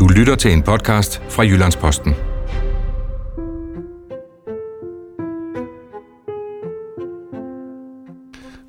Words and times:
Du 0.00 0.08
lytter 0.08 0.34
til 0.34 0.52
en 0.52 0.62
podcast 0.62 1.22
fra 1.28 1.42
Jyllandsposten. 1.42 2.14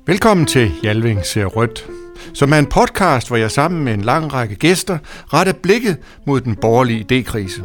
Velkommen 0.06 0.46
til 0.46 0.70
Jalving 0.82 1.26
ser 1.26 1.46
rødt, 1.46 1.86
som 2.34 2.52
er 2.52 2.58
en 2.58 2.66
podcast, 2.66 3.28
hvor 3.28 3.36
jeg 3.36 3.50
sammen 3.50 3.84
med 3.84 3.94
en 3.94 4.00
lang 4.00 4.32
række 4.34 4.54
gæster 4.54 4.98
retter 5.32 5.52
blikket 5.52 5.96
mod 6.26 6.40
den 6.40 6.56
borgerlige 6.56 7.06
idékrise. 7.12 7.62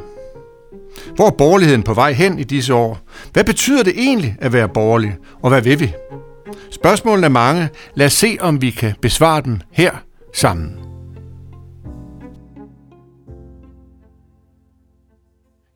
Hvor 1.15 1.27
er 1.27 1.31
borgerligheden 1.31 1.83
på 1.83 1.93
vej 1.93 2.11
hen 2.11 2.39
i 2.39 2.43
disse 2.43 2.73
år? 2.73 2.99
Hvad 3.33 3.43
betyder 3.43 3.83
det 3.83 3.93
egentlig 3.97 4.35
at 4.39 4.53
være 4.53 4.69
borgerlig, 4.69 5.15
og 5.41 5.49
hvad 5.49 5.61
vil 5.61 5.79
vi? 5.79 5.93
Spørgsmålene 6.71 7.25
er 7.25 7.31
mange. 7.31 7.69
Lad 7.95 8.05
os 8.05 8.13
se, 8.13 8.37
om 8.39 8.61
vi 8.61 8.69
kan 8.69 8.93
besvare 9.01 9.41
dem 9.41 9.61
her 9.71 9.91
sammen. 10.33 10.96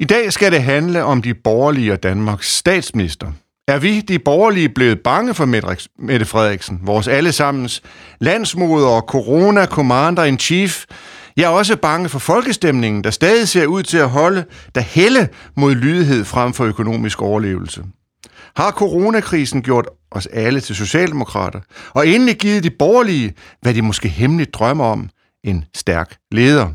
I 0.01 0.05
dag 0.05 0.33
skal 0.33 0.51
det 0.51 0.63
handle 0.63 1.03
om 1.03 1.21
de 1.21 1.33
borgerlige 1.33 1.93
og 1.93 2.03
Danmarks 2.03 2.55
statsminister. 2.55 3.31
Er 3.67 3.79
vi, 3.79 4.01
de 4.01 4.19
borgerlige, 4.19 4.69
blevet 4.69 4.99
bange 4.99 5.33
for 5.33 5.45
Mette 5.99 6.25
Frederiksen, 6.25 6.79
vores 6.83 7.07
allesammens 7.07 7.81
landsmoder 8.19 8.87
og 8.87 9.01
corona-commander-in-chief? 9.01 10.85
Jeg 11.37 11.43
er 11.43 11.49
også 11.49 11.77
bange 11.77 12.09
for 12.09 12.19
folkestemningen, 12.19 13.03
der 13.03 13.09
stadig 13.09 13.47
ser 13.47 13.65
ud 13.65 13.83
til 13.83 13.97
at 13.97 14.09
holde, 14.09 14.45
der 14.75 14.81
helle 14.81 15.29
mod 15.57 15.75
lydighed 15.75 16.25
frem 16.25 16.53
for 16.53 16.65
økonomisk 16.65 17.21
overlevelse. 17.21 17.83
Har 18.55 18.71
coronakrisen 18.71 19.61
gjort 19.61 19.89
os 20.11 20.25
alle 20.25 20.59
til 20.59 20.75
socialdemokrater, 20.75 21.59
og 21.89 22.07
endelig 22.07 22.37
givet 22.37 22.63
de 22.63 22.71
borgerlige, 22.79 23.33
hvad 23.61 23.73
de 23.73 23.81
måske 23.81 24.09
hemmeligt 24.09 24.53
drømmer 24.53 24.85
om, 24.85 25.09
en 25.43 25.65
stærk 25.75 26.17
leder? 26.31 26.69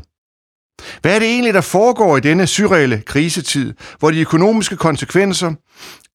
Hvad 1.01 1.15
er 1.15 1.19
det 1.19 1.27
egentlig, 1.27 1.53
der 1.53 1.61
foregår 1.61 2.17
i 2.17 2.19
denne 2.19 2.47
surreale 2.47 3.01
krisetid, 3.05 3.73
hvor 3.99 4.11
de 4.11 4.21
økonomiske 4.21 4.77
konsekvenser 4.77 5.53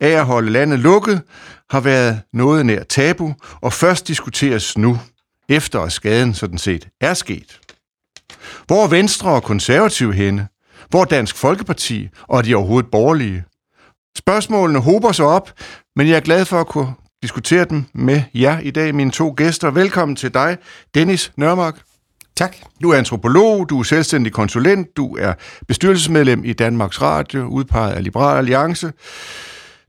af 0.01 0.09
at 0.09 0.25
holde 0.25 0.51
landet 0.51 0.79
lukket 0.79 1.23
har 1.71 1.81
været 1.81 2.21
noget 2.33 2.67
nær 2.67 2.83
tabu, 2.83 3.35
og 3.61 3.73
først 3.73 4.09
diskuteres 4.09 4.79
nu, 4.79 4.99
efter 5.49 5.81
at 5.81 5.93
skaden 5.93 6.35
sådan 6.35 6.59
set 6.59 6.89
er 7.01 7.15
sket? 7.15 7.61
Hvor 8.67 8.85
er 8.85 8.89
Venstre 8.89 9.31
og 9.31 9.43
Konservative 9.43 10.15
henne? 10.15 10.49
Hvor 10.91 11.01
er 11.01 11.05
Dansk 11.05 11.37
Folkeparti 11.37 12.09
og 12.29 12.39
er 12.39 12.43
de 12.43 12.55
overhovedet 12.55 12.91
borgerlige? 12.91 13.45
Spørgsmålene 14.19 14.81
hober 14.81 15.13
sig 15.13 15.25
op, 15.25 15.53
men 15.97 16.09
jeg 16.09 16.17
er 16.17 16.21
glad 16.21 16.45
for 16.45 16.61
at 16.61 16.67
kunne 16.67 16.93
diskutere 17.23 17.65
dem 17.65 17.85
med 17.95 18.23
jer 18.35 18.59
i 18.59 18.71
dag, 18.71 18.95
mine 18.95 19.11
to 19.11 19.35
gæster. 19.37 19.71
Velkommen 19.71 20.17
til 20.17 20.35
dig, 20.35 20.59
Dennis 20.95 21.33
Nørmark. 21.37 21.92
Tak. 22.37 22.57
Du 22.83 22.91
er 22.91 22.99
antropolog, 22.99 23.71
du 23.71 23.79
er 23.79 23.83
selvstændig 23.83 24.33
konsulent, 24.33 24.97
du 24.97 25.17
er 25.17 25.35
bestyrelsesmedlem 25.69 26.45
i 26.45 26.53
Danmarks 26.53 27.03
Radio, 27.03 27.45
udpeget 27.45 27.93
af 27.93 28.05
Liberal 28.05 28.39
Alliance. 28.39 28.93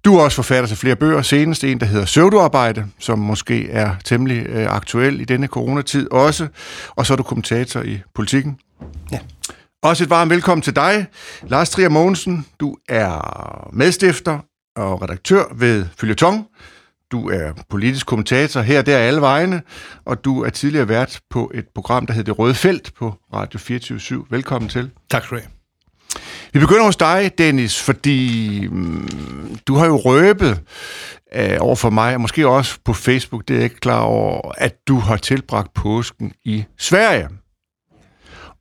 Du 0.05 0.15
er 0.15 0.23
også 0.23 0.35
forfatter 0.35 0.67
til 0.67 0.77
flere 0.77 0.95
bøger, 0.95 1.21
senest 1.21 1.63
en, 1.63 1.79
der 1.79 1.85
hedder 1.85 2.05
Søvduarbejde, 2.05 2.85
som 2.99 3.19
måske 3.19 3.69
er 3.69 3.95
temmelig 4.05 4.45
øh, 4.45 4.65
aktuel 4.69 5.21
i 5.21 5.25
denne 5.25 5.47
coronatid 5.47 6.11
også. 6.11 6.47
Og 6.89 7.05
så 7.05 7.13
er 7.13 7.17
du 7.17 7.23
kommentator 7.23 7.81
i 7.81 7.99
Politikken. 8.15 8.57
Ja. 9.11 9.19
Også 9.83 10.03
et 10.03 10.09
varmt 10.09 10.31
velkommen 10.31 10.61
til 10.61 10.75
dig, 10.75 11.07
Lars 11.47 11.69
Trier 11.69 11.89
Mogensen. 11.89 12.45
Du 12.59 12.77
er 12.89 13.69
medstifter 13.73 14.39
og 14.75 15.01
redaktør 15.01 15.43
ved 15.55 15.85
Følgetong. 15.97 16.47
Du 17.13 17.29
er 17.29 17.51
politisk 17.69 18.05
kommentator 18.05 18.61
her 18.61 18.81
der 18.81 18.97
alle 18.97 19.21
vegne, 19.21 19.61
og 20.05 20.25
du 20.25 20.43
er 20.43 20.49
tidligere 20.49 20.87
vært 20.87 21.21
på 21.29 21.51
et 21.53 21.65
program, 21.75 22.05
der 22.05 22.13
hedder 22.13 22.31
Det 22.31 22.39
Røde 22.39 22.53
Felt 22.53 22.93
på 22.95 23.13
Radio 23.33 23.59
24 23.59 24.25
Velkommen 24.29 24.69
til. 24.69 24.91
Tak 25.09 25.23
skal 25.23 25.37
du 25.37 25.41
have. 25.41 25.51
Vi 26.53 26.59
begynder 26.59 26.83
hos 26.83 26.95
dig, 26.95 27.31
Dennis, 27.37 27.81
fordi 27.81 28.67
mm, 28.67 29.57
du 29.67 29.75
har 29.75 29.85
jo 29.85 29.95
røbet 29.95 30.61
øh, 31.35 31.57
over 31.59 31.75
for 31.75 31.89
mig, 31.89 32.15
og 32.15 32.21
måske 32.21 32.47
også 32.47 32.77
på 32.85 32.93
Facebook, 32.93 33.47
det 33.47 33.53
er 33.53 33.57
jeg 33.57 33.63
ikke 33.63 33.79
klar 33.79 34.01
over, 34.01 34.51
at 34.57 34.75
du 34.87 34.99
har 34.99 35.17
tilbragt 35.17 35.73
påsken 35.73 36.33
i 36.45 36.65
Sverige. 36.77 37.29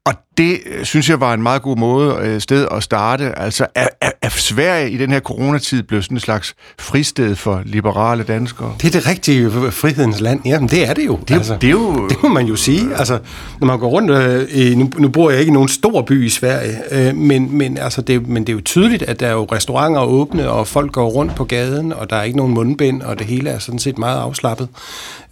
Og 0.06 0.14
det 0.38 0.58
øh, 0.66 0.84
synes 0.84 1.10
jeg 1.10 1.20
var 1.20 1.34
en 1.34 1.42
meget 1.42 1.62
god 1.62 1.76
måde 1.76 2.16
øh, 2.22 2.40
sted 2.40 2.66
at 2.70 2.82
starte. 2.82 3.38
Altså, 3.38 3.66
er, 3.74 3.88
er, 4.00 4.10
er 4.22 4.28
Sverige 4.28 4.90
i 4.90 4.98
den 4.98 5.12
her 5.12 5.20
coronatid 5.20 5.82
blevet 5.82 6.04
sådan 6.04 6.16
en 6.16 6.20
slags 6.20 6.54
fristed 6.78 7.36
for 7.36 7.62
liberale 7.64 8.22
danskere? 8.22 8.74
Det 8.82 8.86
er 8.94 9.00
det 9.00 9.08
rigtige 9.08 9.50
frihedens 9.50 10.20
land. 10.20 10.40
Jamen, 10.44 10.68
det 10.68 10.88
er 10.88 10.94
det 10.94 11.06
jo. 11.06 11.18
Det, 11.28 11.34
altså, 11.34 11.56
det, 11.60 11.66
er 11.66 11.70
jo... 11.70 12.08
det 12.08 12.16
må 12.22 12.28
man 12.28 12.46
jo 12.46 12.56
sige. 12.56 12.96
Altså, 12.96 13.18
når 13.60 13.66
man 13.66 13.78
går 13.78 13.88
rundt... 13.88 14.10
Øh, 14.10 14.76
nu, 14.76 14.90
nu 14.98 15.08
bor 15.08 15.30
jeg 15.30 15.40
ikke 15.40 15.50
i 15.50 15.52
nogen 15.52 15.68
stor 15.68 16.02
by 16.02 16.26
i 16.26 16.28
Sverige, 16.28 16.76
øh, 16.90 17.16
men, 17.16 17.58
men, 17.58 17.78
altså, 17.78 18.02
det, 18.02 18.28
men 18.28 18.42
det 18.42 18.48
er 18.48 18.54
jo 18.56 18.60
tydeligt, 18.64 19.02
at 19.02 19.20
der 19.20 19.26
er 19.26 19.32
jo 19.32 19.44
restauranter 19.44 20.00
åbne, 20.00 20.50
og 20.50 20.66
folk 20.66 20.92
går 20.92 21.08
rundt 21.08 21.34
på 21.34 21.44
gaden, 21.44 21.92
og 21.92 22.10
der 22.10 22.16
er 22.16 22.22
ikke 22.22 22.36
nogen 22.36 22.54
mundbind, 22.54 23.02
og 23.02 23.18
det 23.18 23.26
hele 23.26 23.50
er 23.50 23.58
sådan 23.58 23.78
set 23.78 23.98
meget 23.98 24.20
afslappet. 24.20 24.68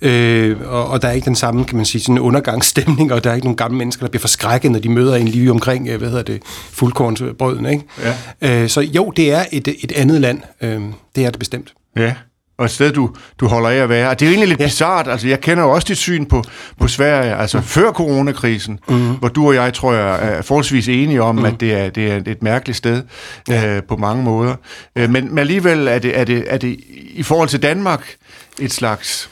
Øh, 0.03 0.57
og, 0.67 0.87
og 0.87 1.03
der 1.03 1.09
er 1.09 1.13
ikke 1.13 1.25
den 1.25 1.35
samme, 1.35 1.65
kan 1.65 1.77
man 1.77 1.87
sige, 1.87 2.03
sådan 2.03 2.19
undergangsstemning, 2.19 3.13
og 3.13 3.25
der 3.25 3.31
er 3.31 3.35
ikke 3.35 3.47
nogen 3.47 3.57
gamle 3.57 3.79
mennesker, 3.79 4.07
der 4.07 4.11
bliver 4.11 4.21
forskrækket, 4.21 4.71
når 4.71 4.79
de 4.79 4.89
møder 4.91 5.17
en 5.17 5.29
lige 5.29 5.51
omkring, 5.51 5.89
øh, 5.89 5.99
hvad 5.99 6.09
hedder 6.09 6.23
det, 6.23 6.43
fuldkornsbrøden, 6.73 7.67
ikke? 7.67 7.85
Ja. 8.43 8.63
Øh, 8.63 8.69
så 8.69 8.81
jo, 8.81 9.11
det 9.11 9.33
er 9.33 9.45
et, 9.53 9.69
et 9.69 9.93
andet 9.93 10.21
land. 10.21 10.41
Øh, 10.61 10.83
det 11.17 11.25
er 11.25 11.31
det 11.31 11.39
bestemt. 11.39 11.75
Ja, 11.97 12.15
og 12.61 12.65
et 12.65 12.71
sted, 12.71 12.93
du, 12.93 13.11
du 13.41 13.47
holder 13.47 13.69
af 13.69 13.77
at 13.77 13.89
være. 13.89 14.09
Og 14.09 14.21
det 14.21 14.27
er 14.27 14.31
jo 14.31 14.33
egentlig 14.33 14.49
lidt 14.49 14.61
ja. 14.61 14.67
bizart. 14.67 15.09
Altså, 15.09 15.29
jeg 15.29 15.41
kender 15.41 15.63
jo 15.63 15.71
også 15.71 15.87
dit 15.89 15.97
syn 15.97 16.27
på, 16.27 16.45
på 16.81 16.89
Sverige, 16.89 17.37
altså 17.37 17.59
mm. 17.59 17.65
før 17.65 17.93
coronakrisen, 17.93 18.79
mm. 18.89 19.15
hvor 19.15 19.29
du 19.29 19.47
og 19.49 19.55
jeg, 19.55 19.75
tror 19.75 19.93
jeg, 19.93 20.19
er 20.23 20.43
forholdsvis 20.43 20.89
enige 20.89 21.23
om, 21.23 21.35
mm. 21.35 21.45
at 21.45 21.61
det 21.61 21.73
er, 21.73 21.91
det 21.91 22.13
er 22.13 22.21
et 22.27 22.43
mærkeligt 22.43 22.77
sted 22.77 23.03
ja. 23.49 23.77
øh, 23.77 23.83
på 23.83 23.97
mange 23.97 24.25
måder. 24.25 24.55
Øh, 24.97 25.11
men, 25.11 25.29
men 25.29 25.39
alligevel 25.39 25.89
er 25.89 25.99
det, 25.99 26.19
er, 26.19 26.25
det, 26.25 26.45
er 26.47 26.59
det 26.59 26.81
i 27.15 27.23
forhold 27.23 27.49
til 27.49 27.63
Danmark 27.63 28.15
et 28.59 28.73
slags 28.73 29.31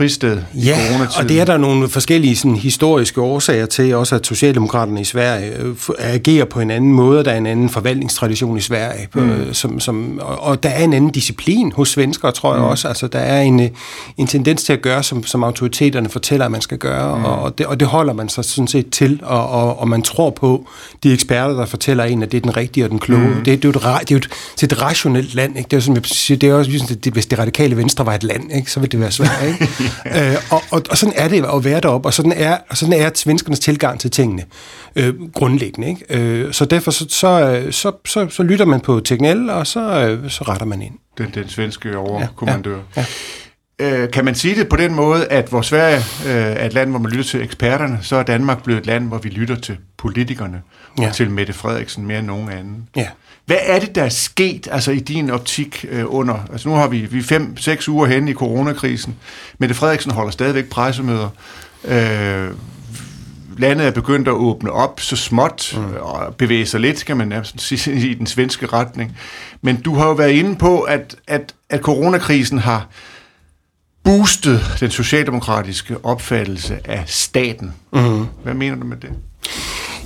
fristed 0.00 0.38
i 0.54 0.64
ja, 0.64 0.78
og 1.18 1.28
det 1.28 1.40
er 1.40 1.44
der 1.44 1.56
nogle 1.56 1.88
forskellige 1.88 2.36
sådan, 2.36 2.56
historiske 2.56 3.20
årsager 3.20 3.66
til, 3.66 3.94
også 3.94 4.14
at 4.14 4.26
Socialdemokraterne 4.26 5.00
i 5.00 5.04
Sverige 5.04 5.52
øh, 5.58 5.74
agerer 5.98 6.44
på 6.44 6.60
en 6.60 6.70
anden 6.70 6.92
måde. 6.92 7.24
Der 7.24 7.30
er 7.30 7.36
en 7.36 7.46
anden 7.46 7.68
forvaltningstradition 7.68 8.56
i 8.56 8.60
Sverige, 8.60 9.08
mm. 9.14 9.30
Øh, 9.30 9.54
som, 9.54 9.80
som, 9.80 10.20
og, 10.22 10.42
og 10.42 10.62
der 10.62 10.68
er 10.68 10.84
en 10.84 10.92
anden 10.92 11.10
disciplin 11.10 11.72
hos 11.72 11.88
svenskere, 11.88 12.32
tror 12.32 12.54
jeg 12.54 12.62
mm. 12.62 12.68
også. 12.68 12.88
Altså, 12.88 13.06
der 13.06 13.18
er 13.18 13.42
en, 13.42 13.60
øh, 13.60 13.68
en 14.16 14.26
tendens 14.26 14.64
til 14.64 14.72
at 14.72 14.82
gøre, 14.82 15.02
som, 15.02 15.24
som 15.24 15.44
autoriteterne 15.44 16.08
fortæller, 16.08 16.44
at 16.46 16.52
man 16.52 16.60
skal 16.60 16.78
gøre, 16.78 17.18
mm. 17.18 17.24
og, 17.24 17.58
det, 17.58 17.66
og 17.66 17.80
det 17.80 17.88
holder 17.88 18.12
man 18.12 18.28
sig 18.28 18.44
sådan 18.44 18.68
set 18.68 18.90
til, 18.90 19.20
og, 19.22 19.48
og, 19.48 19.78
og 19.80 19.88
man 19.88 20.02
tror 20.02 20.30
på 20.30 20.66
de 21.02 21.12
eksperter, 21.12 21.54
der 21.54 21.66
fortæller 21.66 22.04
en, 22.04 22.22
at 22.22 22.32
det 22.32 22.38
er 22.38 22.42
den 22.42 22.56
rigtige 22.56 22.84
og 22.84 22.90
den 22.90 22.98
kloge. 22.98 23.28
Mm. 23.28 23.34
Det, 23.34 23.46
det, 23.46 23.52
er 23.52 23.58
jo 23.64 23.70
et, 23.70 23.74
det 23.74 23.84
er 23.84 24.04
jo 24.10 24.16
et, 24.16 24.72
et 24.72 24.82
rationelt 24.82 25.34
land. 25.34 25.58
Ikke? 25.58 25.68
Det 25.68 25.72
er 25.72 25.76
jo, 25.76 25.80
som 25.80 25.94
jeg 25.94 26.02
siger, 26.04 26.38
det 26.38 26.48
er 26.48 26.54
også 26.54 26.70
ligesom, 26.70 26.96
det, 26.96 27.12
hvis 27.12 27.26
det 27.26 27.38
radikale 27.38 27.76
venstre 27.76 28.06
var 28.06 28.14
et 28.14 28.24
land, 28.24 28.52
ikke? 28.52 28.70
så 28.70 28.80
ville 28.80 28.92
det 28.92 29.00
være 29.00 29.10
svært. 29.10 29.44
Ikke? 29.46 29.68
øh, 30.16 30.36
og, 30.50 30.62
og, 30.70 30.82
og 30.90 30.98
sådan 30.98 31.14
er 31.16 31.28
det 31.28 31.44
at 31.54 31.64
være 31.64 31.80
deroppe, 31.80 32.08
og 32.08 32.14
sådan 32.14 32.32
er, 32.32 32.58
og 32.68 32.76
sådan 32.76 32.94
er 32.94 33.10
svenskernes 33.14 33.60
tilgang 33.60 34.00
til 34.00 34.10
tingene 34.10 34.44
øh, 34.96 35.14
grundlæggende. 35.32 35.88
Ikke? 35.88 36.04
Øh, 36.10 36.52
så 36.52 36.64
derfor 36.64 36.90
så, 36.90 37.06
så, 37.08 37.62
så, 37.70 37.92
så, 38.04 38.28
så 38.28 38.42
lytter 38.42 38.64
man 38.64 38.80
på 38.80 39.00
Tegnell, 39.00 39.50
og 39.50 39.66
så, 39.66 39.80
øh, 39.80 40.30
så 40.30 40.44
retter 40.44 40.66
man 40.66 40.82
ind. 40.82 40.94
Den, 41.18 41.30
den 41.34 41.48
svenske 41.48 41.98
overkommandør. 41.98 42.76
Ja, 42.76 42.80
ja. 42.96 43.04
Øh, 43.80 44.10
kan 44.10 44.24
man 44.24 44.34
sige 44.34 44.54
det 44.54 44.68
på 44.68 44.76
den 44.76 44.94
måde, 44.94 45.26
at 45.26 45.48
hvor 45.48 45.62
Sverige 45.62 45.96
øh, 46.26 46.32
er 46.32 46.66
et 46.66 46.72
land, 46.72 46.90
hvor 46.90 46.98
man 46.98 47.10
lytter 47.10 47.24
til 47.24 47.42
eksperterne, 47.42 47.98
så 48.02 48.16
er 48.16 48.22
Danmark 48.22 48.62
blevet 48.62 48.80
et 48.80 48.86
land, 48.86 49.08
hvor 49.08 49.18
vi 49.18 49.28
lytter 49.28 49.54
til 49.54 49.76
politikerne 49.96 50.62
ja. 50.98 51.08
og 51.08 51.14
til 51.14 51.30
Mette 51.30 51.52
Frederiksen 51.52 52.06
mere 52.06 52.18
end 52.18 52.26
nogen 52.26 52.50
anden? 52.50 52.88
Ja. 52.96 53.06
Hvad 53.46 53.56
er 53.62 53.78
det, 53.78 53.94
der 53.94 54.02
er 54.04 54.08
sket 54.08 54.68
altså 54.70 54.90
i 54.90 54.98
din 54.98 55.30
optik 55.30 55.84
øh, 55.90 56.04
under... 56.06 56.46
Altså 56.52 56.68
nu 56.68 56.74
har 56.74 56.88
vi, 56.88 56.98
vi 56.98 57.22
fem, 57.22 57.56
seks 57.56 57.88
uger 57.88 58.06
hen 58.06 58.28
i 58.28 58.34
coronakrisen. 58.34 59.16
Mette 59.58 59.74
Frederiksen 59.74 60.10
holder 60.10 60.30
stadigvæk 60.30 60.68
pressemøder. 60.68 61.28
Øh, 61.84 62.48
landet 63.58 63.86
er 63.86 63.90
begyndt 63.90 64.28
at 64.28 64.34
åbne 64.34 64.72
op 64.72 65.00
så 65.00 65.16
småt 65.16 65.74
mm. 65.76 65.94
og 66.00 66.34
bevæge 66.34 66.66
sig 66.66 66.80
lidt, 66.80 67.04
kan 67.04 67.16
man 67.16 67.44
sige, 67.56 68.10
i 68.10 68.14
den 68.14 68.26
svenske 68.26 68.66
retning. 68.66 69.16
Men 69.62 69.80
du 69.80 69.94
har 69.94 70.06
jo 70.06 70.12
været 70.12 70.32
inde 70.32 70.56
på, 70.56 70.80
at, 70.80 71.16
at, 71.26 71.54
at 71.70 71.80
coronakrisen 71.80 72.58
har 72.58 72.86
boostet 74.04 74.60
den 74.80 74.90
socialdemokratiske 74.90 76.04
opfattelse 76.04 76.78
af 76.84 77.04
staten. 77.06 77.74
Mm. 77.92 78.26
Hvad 78.42 78.54
mener 78.54 78.76
du 78.76 78.86
med 78.86 78.96
det? 78.96 79.10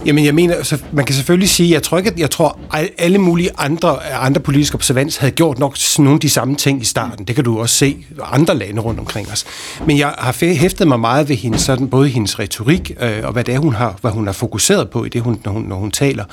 Jamen, 0.07 0.25
jeg 0.25 0.35
mener, 0.35 0.63
så 0.63 0.79
man 0.93 1.05
kan 1.05 1.15
selvfølgelig 1.15 1.49
sige, 1.49 1.71
jeg 1.71 1.83
tror 1.83 1.99
ikke, 1.99 2.11
at 2.11 2.19
jeg 2.19 2.31
tror, 2.31 2.59
at 2.73 2.89
alle 2.99 3.19
mulige 3.19 3.51
andre, 3.59 4.07
andre 4.13 4.41
politiske 4.41 4.75
observans 4.75 5.17
havde 5.17 5.33
gjort 5.33 5.59
nok 5.59 5.77
nogle 5.99 6.15
af 6.15 6.21
de 6.21 6.31
samme 6.31 6.57
ting 6.57 6.83
i 6.83 6.85
starten. 6.85 7.25
Det 7.25 7.35
kan 7.35 7.45
du 7.45 7.61
også 7.61 7.75
se 7.75 7.97
andre 8.33 8.59
lande 8.59 8.81
rundt 8.81 9.01
omkring 9.01 9.33
os. 9.33 9.45
Men 9.87 9.99
jeg 9.99 10.15
har 10.19 10.55
hæftet 10.55 10.89
mig 10.89 11.01
meget 11.01 11.29
ved 11.29 11.37
hendes, 11.37 11.61
sådan, 11.61 11.89
både 11.89 12.09
hendes 12.09 12.39
retorik, 12.39 12.93
øh, 13.01 13.21
og 13.23 13.33
hvad 13.33 13.45
det 13.45 13.55
er, 13.55 13.59
hun 13.59 13.75
har, 13.75 13.99
hvad 14.01 14.11
hun 14.11 14.27
har 14.27 14.33
fokuseret 14.33 14.91
på 14.91 15.05
i 15.05 15.09
det, 15.09 15.23
hun, 15.23 15.41
når, 15.45 15.53
hun, 15.53 15.63
når 15.63 15.77
hun 15.77 15.91
taler. 15.91 16.25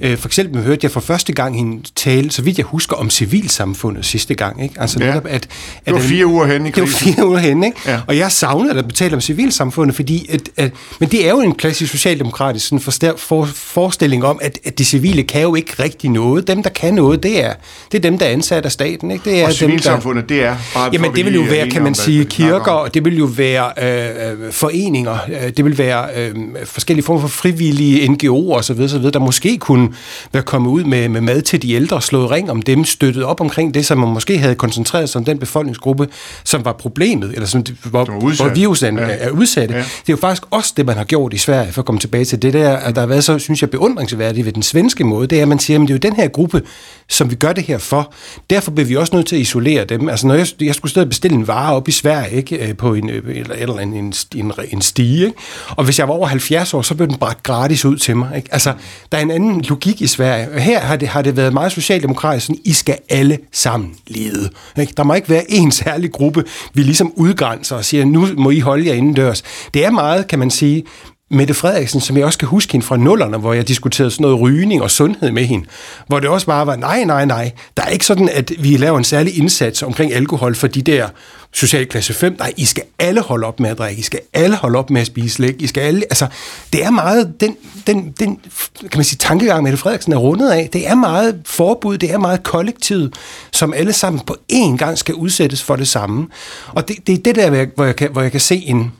Øh, 0.00 0.18
for 0.18 0.28
eksempel 0.28 0.62
hørte 0.62 0.80
jeg 0.82 0.90
for 0.90 1.00
første 1.00 1.32
gang 1.32 1.56
hende 1.56 1.82
tale, 1.94 2.30
så 2.30 2.42
vidt 2.42 2.58
jeg 2.58 2.66
husker, 2.66 2.96
om 2.96 3.10
civilsamfundet 3.10 4.04
sidste 4.04 4.34
gang. 4.34 4.62
Ikke? 4.62 4.74
Altså, 4.80 4.98
ja. 5.00 5.06
netop, 5.06 5.26
at, 5.26 5.32
at, 5.34 5.48
det 5.86 5.94
var 5.94 6.00
fire 6.00 6.26
uger 6.26 6.46
hen 6.46 6.66
i 6.66 6.70
krisen. 6.70 6.84
Det 6.84 7.06
var 7.06 7.14
fire 7.14 7.26
uger 7.26 7.38
hen, 7.38 7.64
ikke? 7.64 7.76
Ja. 7.86 8.00
Og 8.06 8.16
jeg 8.16 8.32
savnede 8.32 8.78
at 8.78 8.94
tale 8.94 9.14
om 9.14 9.20
civilsamfundet, 9.20 9.96
fordi 9.96 10.26
at, 10.30 10.40
at, 10.56 10.72
men 11.00 11.08
det 11.08 11.26
er 11.26 11.30
jo 11.30 11.40
en 11.40 11.54
klassisk 11.54 11.92
socialdemokratisk 11.92 12.66
sådan, 12.66 12.80
der 13.02 13.16
for, 13.16 13.44
forestilling 13.44 14.24
om, 14.24 14.38
at, 14.42 14.58
at 14.64 14.78
de 14.78 14.84
civile 14.84 15.22
kan 15.22 15.42
jo 15.42 15.54
ikke 15.54 15.82
rigtig 15.82 16.10
noget. 16.10 16.48
Dem, 16.48 16.62
der 16.62 16.70
kan 16.70 16.94
noget, 16.94 17.22
det 17.22 17.44
er, 17.44 17.52
det 17.92 17.98
er 17.98 18.02
dem, 18.02 18.18
der 18.18 18.26
er 18.26 18.30
ansat 18.30 18.64
af 18.64 18.72
staten. 18.72 19.10
Ikke? 19.10 19.30
Det 19.30 19.40
er 19.40 19.46
og 19.46 19.52
civilsamfundet, 19.52 20.28
dem, 20.28 20.38
der, 20.38 20.44
det 20.44 20.52
er 20.52 20.56
bare... 20.74 20.90
Jamen, 20.92 21.16
det 21.16 21.24
vil 21.24 21.34
jo 21.34 21.42
være, 21.42 21.70
kan 21.70 21.82
man 21.82 21.94
sige, 21.94 22.24
kirker, 22.24 22.72
og 22.72 22.94
det 22.94 23.04
vil 23.04 23.18
jo 23.18 23.24
være 23.24 23.72
øh, 23.82 24.46
øh, 24.46 24.52
foreninger, 24.52 25.18
øh, 25.28 25.52
det 25.56 25.64
vil 25.64 25.78
være 25.78 26.06
øh, 26.16 26.34
forskellige 26.64 27.04
former 27.04 27.20
for 27.20 27.28
frivillige 27.28 28.06
NGO'er 28.06 28.52
osv., 28.52 28.80
osv., 28.80 29.02
der 29.02 29.18
måske 29.18 29.58
kunne 29.58 29.88
være 30.32 30.42
kommet 30.42 30.70
ud 30.70 30.84
med, 30.84 31.08
med 31.08 31.20
mad 31.20 31.42
til 31.42 31.62
de 31.62 31.72
ældre, 31.72 32.02
slået 32.02 32.30
ring 32.30 32.50
om 32.50 32.62
dem, 32.62 32.84
støttet 32.84 33.24
op 33.24 33.40
omkring 33.40 33.74
det, 33.74 33.86
som 33.86 33.98
man 33.98 34.08
måske 34.08 34.38
havde 34.38 34.54
koncentreret 34.54 35.08
sig 35.08 35.18
om 35.18 35.24
den 35.24 35.38
befolkningsgruppe, 35.38 36.08
som 36.44 36.64
var 36.64 36.72
problemet, 36.72 37.32
eller 37.34 37.46
som, 37.46 37.64
hvor, 37.84 38.04
hvor 38.36 38.54
virusen 38.54 38.98
ja. 38.98 39.04
er 39.08 39.30
udsatte. 39.30 39.74
Ja. 39.74 39.80
Det 39.80 39.86
er 39.86 40.12
jo 40.12 40.16
faktisk 40.16 40.42
også 40.50 40.72
det, 40.76 40.86
man 40.86 40.96
har 40.96 41.04
gjort 41.04 41.32
i 41.32 41.38
Sverige, 41.38 41.72
for 41.72 41.82
at 41.82 41.86
komme 41.86 41.98
tilbage 41.98 42.24
til 42.24 42.42
det 42.42 42.52
der, 42.52 42.91
der 42.94 43.00
har 43.00 43.06
været 43.06 43.24
så, 43.24 43.38
synes 43.38 43.60
jeg, 43.60 43.70
beundringsværdigt 43.70 44.44
ved 44.44 44.52
den 44.52 44.62
svenske 44.62 45.04
måde, 45.04 45.26
det 45.26 45.38
er, 45.38 45.42
at 45.42 45.48
man 45.48 45.58
siger, 45.58 45.78
at 45.78 45.80
det 45.80 45.90
er 45.90 45.94
jo 45.94 45.98
den 45.98 46.16
her 46.16 46.28
gruppe, 46.28 46.62
som 47.08 47.30
vi 47.30 47.34
gør 47.34 47.52
det 47.52 47.64
her 47.64 47.78
for. 47.78 48.12
Derfor 48.50 48.70
bliver 48.70 48.86
vi 48.86 48.96
også 48.96 49.16
nødt 49.16 49.26
til 49.26 49.36
at 49.36 49.42
isolere 49.42 49.84
dem. 49.84 50.08
Altså, 50.08 50.26
når 50.26 50.34
jeg, 50.34 50.46
jeg 50.60 50.74
skulle 50.74 50.90
stadig 50.90 51.08
bestille 51.08 51.36
en 51.36 51.46
vare 51.46 51.74
op 51.74 51.88
i 51.88 51.90
Sverige, 51.90 52.36
ikke, 52.36 52.68
øh, 52.68 52.76
på 52.76 52.94
en, 52.94 53.10
øh, 53.10 53.36
eller, 53.36 53.54
eller 53.54 53.78
en, 53.78 53.94
en, 53.94 54.14
en, 54.34 54.52
en 54.70 54.82
stige, 54.82 55.26
ikke? 55.26 55.38
og 55.68 55.84
hvis 55.84 55.98
jeg 55.98 56.08
var 56.08 56.14
over 56.14 56.26
70 56.26 56.74
år, 56.74 56.82
så 56.82 56.94
blev 56.94 57.08
den 57.08 57.16
bragt 57.16 57.42
gratis 57.42 57.84
ud 57.84 57.96
til 57.96 58.16
mig. 58.16 58.36
Ikke? 58.36 58.48
Altså, 58.52 58.72
der 59.12 59.18
er 59.18 59.22
en 59.22 59.30
anden 59.30 59.60
logik 59.60 60.02
i 60.02 60.06
Sverige. 60.06 60.60
Her 60.60 60.80
har 60.80 60.96
det, 60.96 61.08
har 61.08 61.22
det 61.22 61.36
været 61.36 61.52
meget 61.52 61.72
socialdemokratisk, 61.72 62.46
sådan, 62.46 62.60
I 62.64 62.72
skal 62.72 62.98
alle 63.08 63.38
sammen 63.52 63.94
lede. 64.06 64.50
Ikke? 64.80 64.92
Der 64.96 65.02
må 65.02 65.14
ikke 65.14 65.28
være 65.28 65.50
en 65.50 65.72
særlig 65.72 66.12
gruppe, 66.12 66.44
vi 66.74 66.82
ligesom 66.82 67.12
udgrænser 67.16 67.76
og 67.76 67.84
siger, 67.84 68.04
nu 68.04 68.28
må 68.36 68.50
I 68.50 68.60
holde 68.60 68.86
jer 68.86 68.94
indendørs. 68.94 69.42
Det 69.74 69.84
er 69.84 69.90
meget, 69.90 70.26
kan 70.26 70.38
man 70.38 70.50
sige, 70.50 70.84
Mette 71.32 71.54
Frederiksen, 71.54 72.00
som 72.00 72.16
jeg 72.16 72.24
også 72.24 72.38
kan 72.38 72.48
huske 72.48 72.72
hende 72.72 72.86
fra 72.86 72.96
nullerne, 72.96 73.36
hvor 73.36 73.52
jeg 73.52 73.68
diskuterede 73.68 74.10
sådan 74.10 74.22
noget 74.22 74.40
rygning 74.40 74.82
og 74.82 74.90
sundhed 74.90 75.30
med 75.30 75.44
hende, 75.44 75.66
hvor 76.06 76.20
det 76.20 76.28
også 76.28 76.46
bare 76.46 76.66
var, 76.66 76.76
nej, 76.76 77.04
nej, 77.04 77.24
nej, 77.24 77.52
der 77.76 77.82
er 77.82 77.88
ikke 77.88 78.06
sådan, 78.06 78.28
at 78.28 78.52
vi 78.58 78.76
laver 78.76 78.98
en 78.98 79.04
særlig 79.04 79.38
indsats 79.38 79.82
omkring 79.82 80.12
alkohol 80.12 80.54
for 80.54 80.66
de 80.66 80.82
der 80.82 81.08
socialklasse 81.52 82.14
5. 82.14 82.36
Nej, 82.38 82.52
I 82.56 82.64
skal 82.64 82.82
alle 82.98 83.20
holde 83.20 83.46
op 83.46 83.60
med 83.60 83.70
at 83.70 83.78
drikke, 83.78 84.00
I 84.00 84.02
skal 84.02 84.20
alle 84.32 84.56
holde 84.56 84.78
op 84.78 84.90
med 84.90 85.00
at 85.00 85.06
spise 85.06 85.34
slik, 85.34 85.62
I 85.62 85.66
skal 85.66 85.80
alle, 85.80 86.02
altså, 86.10 86.26
det 86.72 86.84
er 86.84 86.90
meget, 86.90 87.40
den, 87.40 87.56
den, 87.86 88.14
den 88.20 88.38
kan 88.80 88.90
man 88.98 89.04
sige, 89.04 89.18
tankegang, 89.18 89.62
Mette 89.62 89.78
Frederiksen 89.78 90.12
er 90.12 90.16
rundet 90.16 90.50
af, 90.50 90.68
det 90.72 90.88
er 90.88 90.94
meget 90.94 91.40
forbud, 91.46 91.98
det 91.98 92.12
er 92.12 92.18
meget 92.18 92.42
kollektivt, 92.42 93.14
som 93.52 93.72
alle 93.72 93.92
sammen 93.92 94.22
på 94.26 94.36
én 94.52 94.76
gang 94.76 94.98
skal 94.98 95.14
udsættes 95.14 95.62
for 95.62 95.76
det 95.76 95.88
samme. 95.88 96.26
Og 96.68 96.88
det, 96.88 96.96
det 97.06 97.12
er 97.12 97.22
det 97.22 97.34
der, 97.34 97.66
hvor 97.74 97.84
jeg 97.84 97.96
kan, 97.96 98.12
hvor 98.12 98.22
jeg 98.22 98.30
kan 98.30 98.40
se 98.40 98.56
en, 98.56 98.92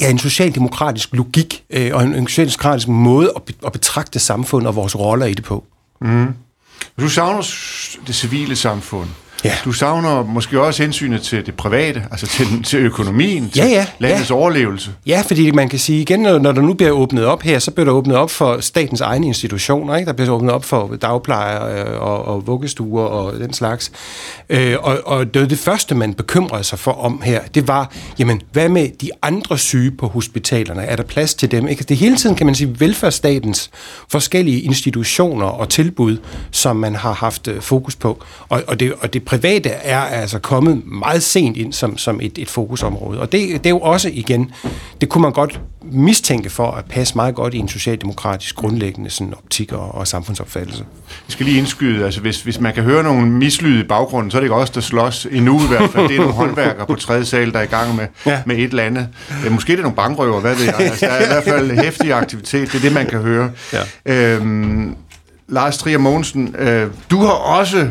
ja, 0.00 0.10
en 0.10 0.18
socialdemokratisk 0.18 1.08
logik 1.12 1.64
øh, 1.70 1.90
og 1.94 2.02
en, 2.02 2.14
en 2.14 2.28
socialdemokratisk 2.28 2.88
måde 2.88 3.32
at, 3.36 3.42
be, 3.42 3.52
at 3.66 3.72
betragte 3.72 4.18
samfundet 4.18 4.68
og 4.68 4.76
vores 4.76 4.98
roller 4.98 5.26
i 5.26 5.34
det 5.34 5.44
på. 5.44 5.64
Mm. 6.00 6.34
Du 7.00 7.08
savner 7.08 7.42
det 8.06 8.14
civile 8.14 8.56
samfund. 8.56 9.08
Ja. 9.44 9.52
Du 9.64 9.72
savner 9.72 10.22
måske 10.22 10.60
også 10.60 10.82
hensynet 10.82 11.22
til 11.22 11.46
det 11.46 11.54
private, 11.54 12.04
altså 12.10 12.26
til, 12.26 12.46
til 12.70 12.78
økonomien, 12.78 13.50
til 13.50 13.62
ja, 13.62 13.68
ja, 13.68 13.86
landets 13.98 14.30
ja. 14.30 14.34
overlevelse. 14.34 14.90
Ja, 15.06 15.22
fordi 15.26 15.50
man 15.50 15.68
kan 15.68 15.78
sige 15.78 16.00
igen, 16.00 16.20
når 16.20 16.52
der 16.52 16.62
nu 16.62 16.74
bliver 16.74 16.90
åbnet 16.92 17.24
op 17.24 17.42
her, 17.42 17.58
så 17.58 17.70
bliver 17.70 17.84
der 17.84 17.92
åbnet 17.92 18.16
op 18.16 18.30
for 18.30 18.60
statens 18.60 19.00
egne 19.00 19.26
institutioner. 19.26 19.96
Ikke? 19.96 20.06
Der 20.06 20.12
bliver 20.12 20.30
åbnet 20.30 20.52
op 20.52 20.64
for 20.64 20.96
dagplejer 21.02 21.86
øh, 21.86 22.02
og, 22.02 22.24
og 22.24 22.46
vuggestuer 22.46 23.04
og 23.04 23.40
den 23.40 23.52
slags. 23.52 23.92
Øh, 24.48 24.76
og, 24.80 24.98
og 25.04 25.34
det, 25.34 25.50
det 25.50 25.58
første, 25.58 25.94
man 25.94 26.14
bekymrede 26.14 26.64
sig 26.64 26.78
for 26.78 26.92
om 26.92 27.22
her, 27.24 27.40
det 27.54 27.68
var, 27.68 27.90
jamen, 28.18 28.42
hvad 28.52 28.68
med 28.68 28.88
de 29.00 29.10
andre 29.22 29.58
syge 29.58 29.90
på 29.90 30.06
hospitalerne? 30.06 30.82
Er 30.82 30.96
der 30.96 31.02
plads 31.02 31.34
til 31.34 31.50
dem? 31.50 31.68
Ikke? 31.68 31.84
Det 31.84 31.96
hele 31.96 32.16
tiden, 32.16 32.36
kan 32.36 32.46
man 32.46 32.54
sige, 32.54 32.80
velfærdsstatens 32.80 33.70
forskellige 34.08 34.60
institutioner 34.60 35.46
og 35.46 35.68
tilbud, 35.68 36.16
som 36.50 36.76
man 36.76 36.94
har 36.94 37.12
haft 37.12 37.48
øh, 37.48 37.60
fokus 37.60 37.96
på. 37.96 38.24
Og, 38.48 38.62
og, 38.66 38.80
det, 38.80 38.92
og 39.00 39.12
det 39.12 39.24
private 39.28 39.68
er 39.68 40.00
altså 40.00 40.38
kommet 40.38 40.82
meget 40.86 41.22
sent 41.22 41.56
ind 41.56 41.72
som, 41.72 41.98
som 41.98 42.20
et, 42.22 42.38
et 42.38 42.48
fokusområde. 42.48 43.20
Og 43.20 43.32
det, 43.32 43.48
det 43.48 43.66
er 43.66 43.70
jo 43.70 43.78
også 43.78 44.10
igen, 44.12 44.52
det 45.00 45.08
kunne 45.08 45.22
man 45.22 45.32
godt 45.32 45.60
mistænke 45.82 46.50
for 46.50 46.70
at 46.70 46.84
passe 46.84 47.14
meget 47.14 47.34
godt 47.34 47.54
i 47.54 47.58
en 47.58 47.68
socialdemokratisk 47.68 48.56
grundlæggende 48.56 49.10
sådan, 49.10 49.34
optik 49.34 49.72
og, 49.72 49.94
og 49.94 50.06
samfundsopfattelse. 50.06 50.84
Jeg 51.08 51.32
skal 51.32 51.46
lige 51.46 51.58
indskyde, 51.58 52.04
altså 52.04 52.20
hvis, 52.20 52.42
hvis 52.42 52.60
man 52.60 52.74
kan 52.74 52.82
høre 52.82 53.02
nogle 53.02 53.30
mislyde 53.30 53.80
i 53.80 53.82
baggrunden, 53.82 54.30
så 54.30 54.36
er 54.36 54.40
det 54.40 54.44
ikke 54.44 54.54
også 54.54 54.72
der 54.74 54.80
slås 54.80 55.26
endnu 55.30 55.60
i 55.60 55.66
hvert 55.68 55.90
fald. 55.90 56.08
Det 56.08 56.14
er 56.14 56.20
nogle 56.20 56.34
håndværkere 56.34 56.86
på 56.86 56.94
tredje 56.94 57.24
sal, 57.24 57.52
der 57.52 57.58
er 57.58 57.62
i 57.62 57.66
gang 57.66 57.96
med, 57.96 58.06
ja. 58.26 58.42
med 58.46 58.56
et 58.56 58.64
eller 58.64 58.82
andet. 58.82 59.08
Ja, 59.44 59.50
måske 59.50 59.72
er 59.72 59.76
det 59.76 59.82
nogle 59.82 59.96
bankrøver, 59.96 60.40
hvad 60.40 60.54
ved 60.54 60.64
jeg. 60.64 60.74
Altså, 60.78 61.06
der 61.06 61.12
er 61.12 61.24
i 61.24 61.26
hvert 61.26 61.44
fald 61.44 61.70
hæftig 61.70 62.12
aktivitet, 62.12 62.72
det 62.72 62.78
er 62.78 62.82
det, 62.82 62.92
man 62.92 63.06
kan 63.06 63.18
høre. 63.18 63.50
Ja. 63.72 64.34
Øhm, 64.34 64.96
Lars 65.48 65.78
Trier 65.78 65.98
Mogensen, 65.98 66.54
øh, 66.58 66.86
du 67.10 67.20
har 67.20 67.32
også 67.32 67.90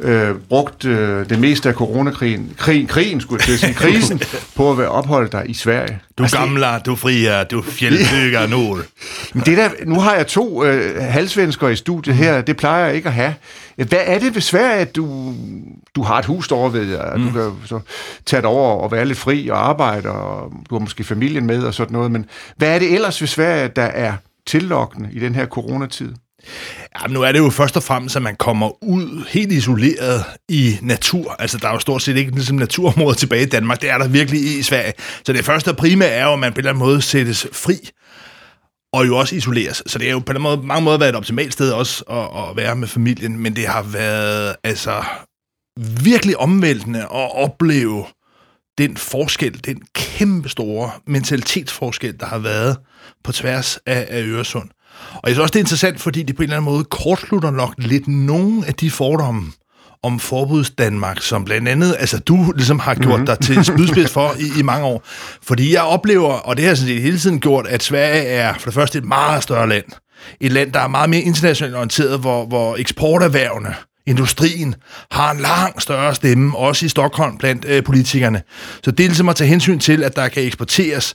øh, 0.00 0.34
brugt 0.48 0.84
øh, 0.84 1.28
det 1.28 1.38
meste 1.38 1.68
af 1.68 1.74
coronakrigen, 1.74 2.54
krig, 2.56 2.88
krigen 2.88 3.20
skulle 3.20 3.44
jeg 3.48 3.58
sige, 3.58 3.74
krisen, 3.74 4.20
på 4.56 4.70
at 4.70 4.78
være 4.78 4.88
opholdt 4.88 5.32
dig 5.32 5.44
i 5.46 5.54
Sverige. 5.54 6.00
Du 6.18 6.22
altså, 6.22 6.38
gamla, 6.38 6.78
du 6.78 6.96
fria, 6.96 7.44
du 7.44 7.62
fjeldbygger 7.62 8.46
nord. 8.46 8.78
Men 9.34 9.42
det 9.42 9.56
der, 9.56 9.70
nu 9.86 10.00
har 10.00 10.14
jeg 10.14 10.26
to 10.26 10.64
øh, 10.64 11.02
halvsvensker 11.02 11.68
i 11.68 11.76
studiet 11.76 12.16
her, 12.16 12.40
det 12.40 12.56
plejer 12.56 12.86
jeg 12.86 12.94
ikke 12.94 13.08
at 13.08 13.14
have. 13.14 13.34
Hvad 13.76 13.98
er 14.04 14.18
det 14.18 14.34
ved 14.34 14.42
Sverige, 14.42 14.80
at 14.80 14.96
du, 14.96 15.34
du 15.94 16.02
har 16.02 16.18
et 16.18 16.24
hus 16.24 16.48
derovre 16.48 16.72
ved 16.72 16.90
jer, 16.90 17.16
mm. 17.16 17.26
du 17.26 17.32
kan 17.32 17.52
så 17.66 17.80
tage 18.26 18.42
det 18.42 18.48
over 18.48 18.82
og 18.82 18.92
være 18.92 19.04
lidt 19.04 19.18
fri 19.18 19.48
og 19.48 19.68
arbejde, 19.68 20.10
og 20.10 20.52
du 20.70 20.74
har 20.74 20.80
måske 20.80 21.04
familien 21.04 21.46
med 21.46 21.62
og 21.62 21.74
sådan 21.74 21.92
noget, 21.92 22.10
men 22.10 22.26
hvad 22.56 22.74
er 22.74 22.78
det 22.78 22.94
ellers 22.94 23.20
ved 23.20 23.28
Sverige, 23.28 23.70
der 23.76 23.82
er 23.82 24.12
tillokkende 24.46 25.08
i 25.12 25.18
den 25.18 25.34
her 25.34 25.46
coronatid? 25.46 26.12
Ja, 27.00 27.06
nu 27.06 27.22
er 27.22 27.32
det 27.32 27.38
jo 27.38 27.50
først 27.50 27.76
og 27.76 27.82
fremmest, 27.82 28.16
at 28.16 28.22
man 28.22 28.36
kommer 28.36 28.84
ud 28.84 29.24
helt 29.28 29.52
isoleret 29.52 30.24
i 30.48 30.76
natur. 30.82 31.32
Altså, 31.38 31.58
der 31.58 31.68
er 31.68 31.72
jo 31.72 31.78
stort 31.78 32.02
set 32.02 32.16
ikke 32.16 32.30
ligesom 32.30 32.56
naturområder 32.56 33.14
tilbage 33.22 33.42
i 33.42 33.48
Danmark. 33.48 33.80
Det 33.80 33.90
er 33.90 33.98
der 33.98 34.08
virkelig 34.08 34.58
i 34.58 34.62
Sverige. 34.62 34.92
Så 35.26 35.32
det 35.32 35.44
første 35.44 35.68
og 35.68 35.76
primære 35.76 36.10
er 36.10 36.24
jo, 36.24 36.32
at 36.32 36.38
man 36.38 36.52
på 36.52 36.54
en 36.54 36.58
eller 36.58 36.70
anden 36.70 36.84
måde 36.84 37.02
sættes 37.02 37.46
fri 37.52 37.90
og 38.92 39.06
jo 39.06 39.16
også 39.16 39.36
isoleres. 39.36 39.82
Så 39.86 39.98
det 39.98 40.08
er 40.08 40.12
jo 40.12 40.18
på 40.18 40.32
en 40.32 40.42
måde, 40.42 40.62
mange 40.62 40.84
måder 40.84 40.98
været 40.98 41.08
et 41.08 41.16
optimalt 41.16 41.52
sted 41.52 41.72
også 41.72 42.04
at, 42.10 42.50
at 42.50 42.56
være 42.56 42.76
med 42.76 42.88
familien, 42.88 43.38
men 43.38 43.56
det 43.56 43.66
har 43.66 43.82
været 43.82 44.56
altså 44.64 45.04
virkelig 46.04 46.36
omvæltende 46.36 47.00
at 47.00 47.36
opleve 47.36 48.04
den 48.78 48.96
forskel, 48.96 49.64
den 49.64 49.82
kæmpe 49.94 50.48
store 50.48 50.90
mentalitetsforskel, 51.06 52.20
der 52.20 52.26
har 52.26 52.38
været 52.38 52.76
på 53.24 53.32
tværs 53.32 53.78
af, 53.86 54.06
af 54.10 54.22
Øresund. 54.22 54.70
Og 55.14 55.20
jeg 55.24 55.34
synes 55.34 55.38
også, 55.38 55.52
det 55.52 55.58
er 55.58 55.62
interessant, 55.62 56.00
fordi 56.00 56.22
det 56.22 56.36
på 56.36 56.42
en 56.42 56.44
eller 56.44 56.56
anden 56.56 56.72
måde 56.72 56.84
kortslutter 56.84 57.50
nok 57.50 57.74
lidt 57.78 58.08
nogle 58.08 58.66
af 58.66 58.74
de 58.74 58.90
fordomme 58.90 59.52
om 60.02 60.20
forbuds 60.20 60.70
Danmark, 60.70 61.22
som 61.22 61.44
blandt 61.44 61.68
andet, 61.68 61.96
altså 61.98 62.18
du 62.18 62.52
ligesom 62.56 62.78
har 62.78 62.94
gjort 62.94 63.20
mm-hmm. 63.20 63.26
dig 63.26 63.38
til 63.38 63.64
spydspids 63.64 64.10
for 64.10 64.34
i, 64.38 64.60
i 64.60 64.62
mange 64.62 64.86
år. 64.86 65.02
Fordi 65.42 65.74
jeg 65.74 65.82
oplever, 65.82 66.32
og 66.32 66.56
det 66.56 66.64
har 66.64 66.70
jeg 66.70 66.76
sådan 66.76 66.94
set 66.94 67.02
hele 67.02 67.18
tiden 67.18 67.40
gjort, 67.40 67.66
at 67.66 67.82
Sverige 67.82 68.22
er 68.22 68.54
for 68.54 68.64
det 68.64 68.74
første 68.74 68.98
et 68.98 69.04
meget 69.04 69.42
større 69.42 69.68
land. 69.68 69.84
Et 70.40 70.52
land, 70.52 70.72
der 70.72 70.80
er 70.80 70.88
meget 70.88 71.10
mere 71.10 71.20
internationalt 71.20 71.76
orienteret, 71.76 72.20
hvor, 72.20 72.46
hvor 72.46 72.76
eksporterhvervene, 72.76 73.74
industrien, 74.06 74.74
har 75.10 75.30
en 75.30 75.40
lang 75.40 75.82
større 75.82 76.14
stemme, 76.14 76.56
også 76.56 76.86
i 76.86 76.88
Stockholm 76.88 77.38
blandt 77.38 77.64
øh, 77.64 77.84
politikerne. 77.84 78.42
Så 78.84 78.90
det 78.90 79.04
er 79.04 79.08
ligesom 79.08 79.28
at 79.28 79.36
tage 79.36 79.48
hensyn 79.48 79.78
til, 79.78 80.02
at 80.02 80.16
der 80.16 80.28
kan 80.28 80.42
eksporteres. 80.42 81.14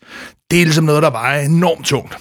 Det 0.52 0.60
er 0.60 0.64
ligesom 0.64 0.86
noget, 0.86 1.04
der 1.04 1.10
vejer 1.12 1.42
enormt 1.42 1.86
tungt. 1.86 2.18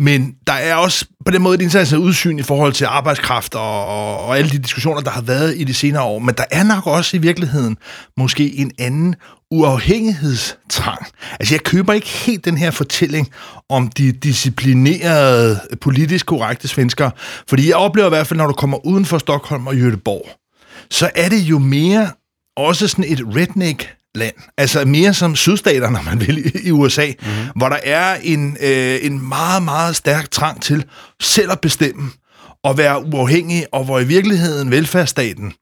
Men 0.00 0.34
der 0.46 0.52
er 0.52 0.74
også 0.74 1.04
på 1.24 1.32
den 1.32 1.42
måde 1.42 1.54
et 1.54 1.62
internationalt 1.62 2.04
udsyn 2.04 2.38
i 2.38 2.42
forhold 2.42 2.72
til 2.72 2.84
arbejdskraft 2.84 3.54
og, 3.54 3.86
og, 3.86 4.24
og 4.24 4.38
alle 4.38 4.50
de 4.50 4.58
diskussioner, 4.58 5.00
der 5.00 5.10
har 5.10 5.20
været 5.20 5.54
i 5.56 5.64
de 5.64 5.74
senere 5.74 6.02
år. 6.02 6.18
Men 6.18 6.34
der 6.38 6.44
er 6.50 6.62
nok 6.62 6.86
også 6.86 7.16
i 7.16 7.20
virkeligheden 7.20 7.76
måske 8.16 8.54
en 8.54 8.72
anden 8.78 9.14
uafhængighedstrang. 9.50 11.06
Altså 11.40 11.54
jeg 11.54 11.62
køber 11.62 11.92
ikke 11.92 12.08
helt 12.08 12.44
den 12.44 12.56
her 12.56 12.70
fortælling 12.70 13.28
om 13.68 13.88
de 13.88 14.12
disciplinerede, 14.12 15.60
politisk 15.80 16.26
korrekte 16.26 16.68
svensker. 16.68 17.10
Fordi 17.48 17.68
jeg 17.68 17.76
oplever 17.76 18.06
i 18.06 18.10
hvert 18.10 18.26
fald, 18.26 18.38
når 18.38 18.46
du 18.46 18.52
kommer 18.52 18.86
uden 18.86 19.04
for 19.04 19.18
Stockholm 19.18 19.66
og 19.66 19.74
Göteborg, 19.74 20.46
så 20.90 21.10
er 21.14 21.28
det 21.28 21.40
jo 21.40 21.58
mere 21.58 22.10
også 22.56 22.88
sådan 22.88 23.04
et 23.08 23.20
redneck 23.36 23.96
land. 24.14 24.34
Altså 24.58 24.84
mere 24.84 25.14
som 25.14 25.36
sydstater, 25.36 25.90
når 25.90 26.02
man 26.02 26.20
vil, 26.20 26.66
i 26.66 26.70
USA, 26.70 27.06
mm-hmm. 27.06 27.50
hvor 27.56 27.68
der 27.68 27.78
er 27.84 28.16
en, 28.22 28.56
øh, 28.60 28.98
en 29.02 29.28
meget, 29.28 29.62
meget 29.62 29.96
stærk 29.96 30.30
trang 30.30 30.62
til 30.62 30.84
selv 31.20 31.52
at 31.52 31.60
bestemme 31.60 32.10
og 32.64 32.78
være 32.78 33.04
uafhængig, 33.04 33.66
og 33.72 33.84
hvor 33.84 34.00
i 34.00 34.04
virkeligheden 34.04 34.70
velfærdsstaten 34.70 35.52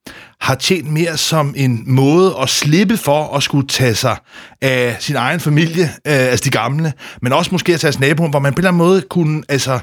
har 0.41 0.55
tjent 0.55 0.93
mere 0.93 1.17
som 1.17 1.55
en 1.57 1.83
måde 1.87 2.37
at 2.43 2.49
slippe 2.49 2.97
for 2.97 3.37
at 3.37 3.43
skulle 3.43 3.69
tage 3.69 3.95
sig 3.95 4.17
af 4.63 4.97
sin 5.01 5.17
egen 5.17 5.41
familie, 5.41 5.85
øh, 5.85 6.13
altså 6.13 6.45
de 6.45 6.51
gamle, 6.51 6.93
men 7.23 7.33
også 7.33 7.49
måske 7.53 7.75
at 7.75 7.81
tage 7.81 7.93
sig 7.93 8.01
naboen, 8.01 8.31
hvor 8.31 8.41
man 8.41 8.53
på 8.53 8.57
en 8.57 8.61
eller 8.61 8.71
anden 8.71 8.79
måde 8.79 9.03
kunne 9.03 9.43
altså, 9.49 9.81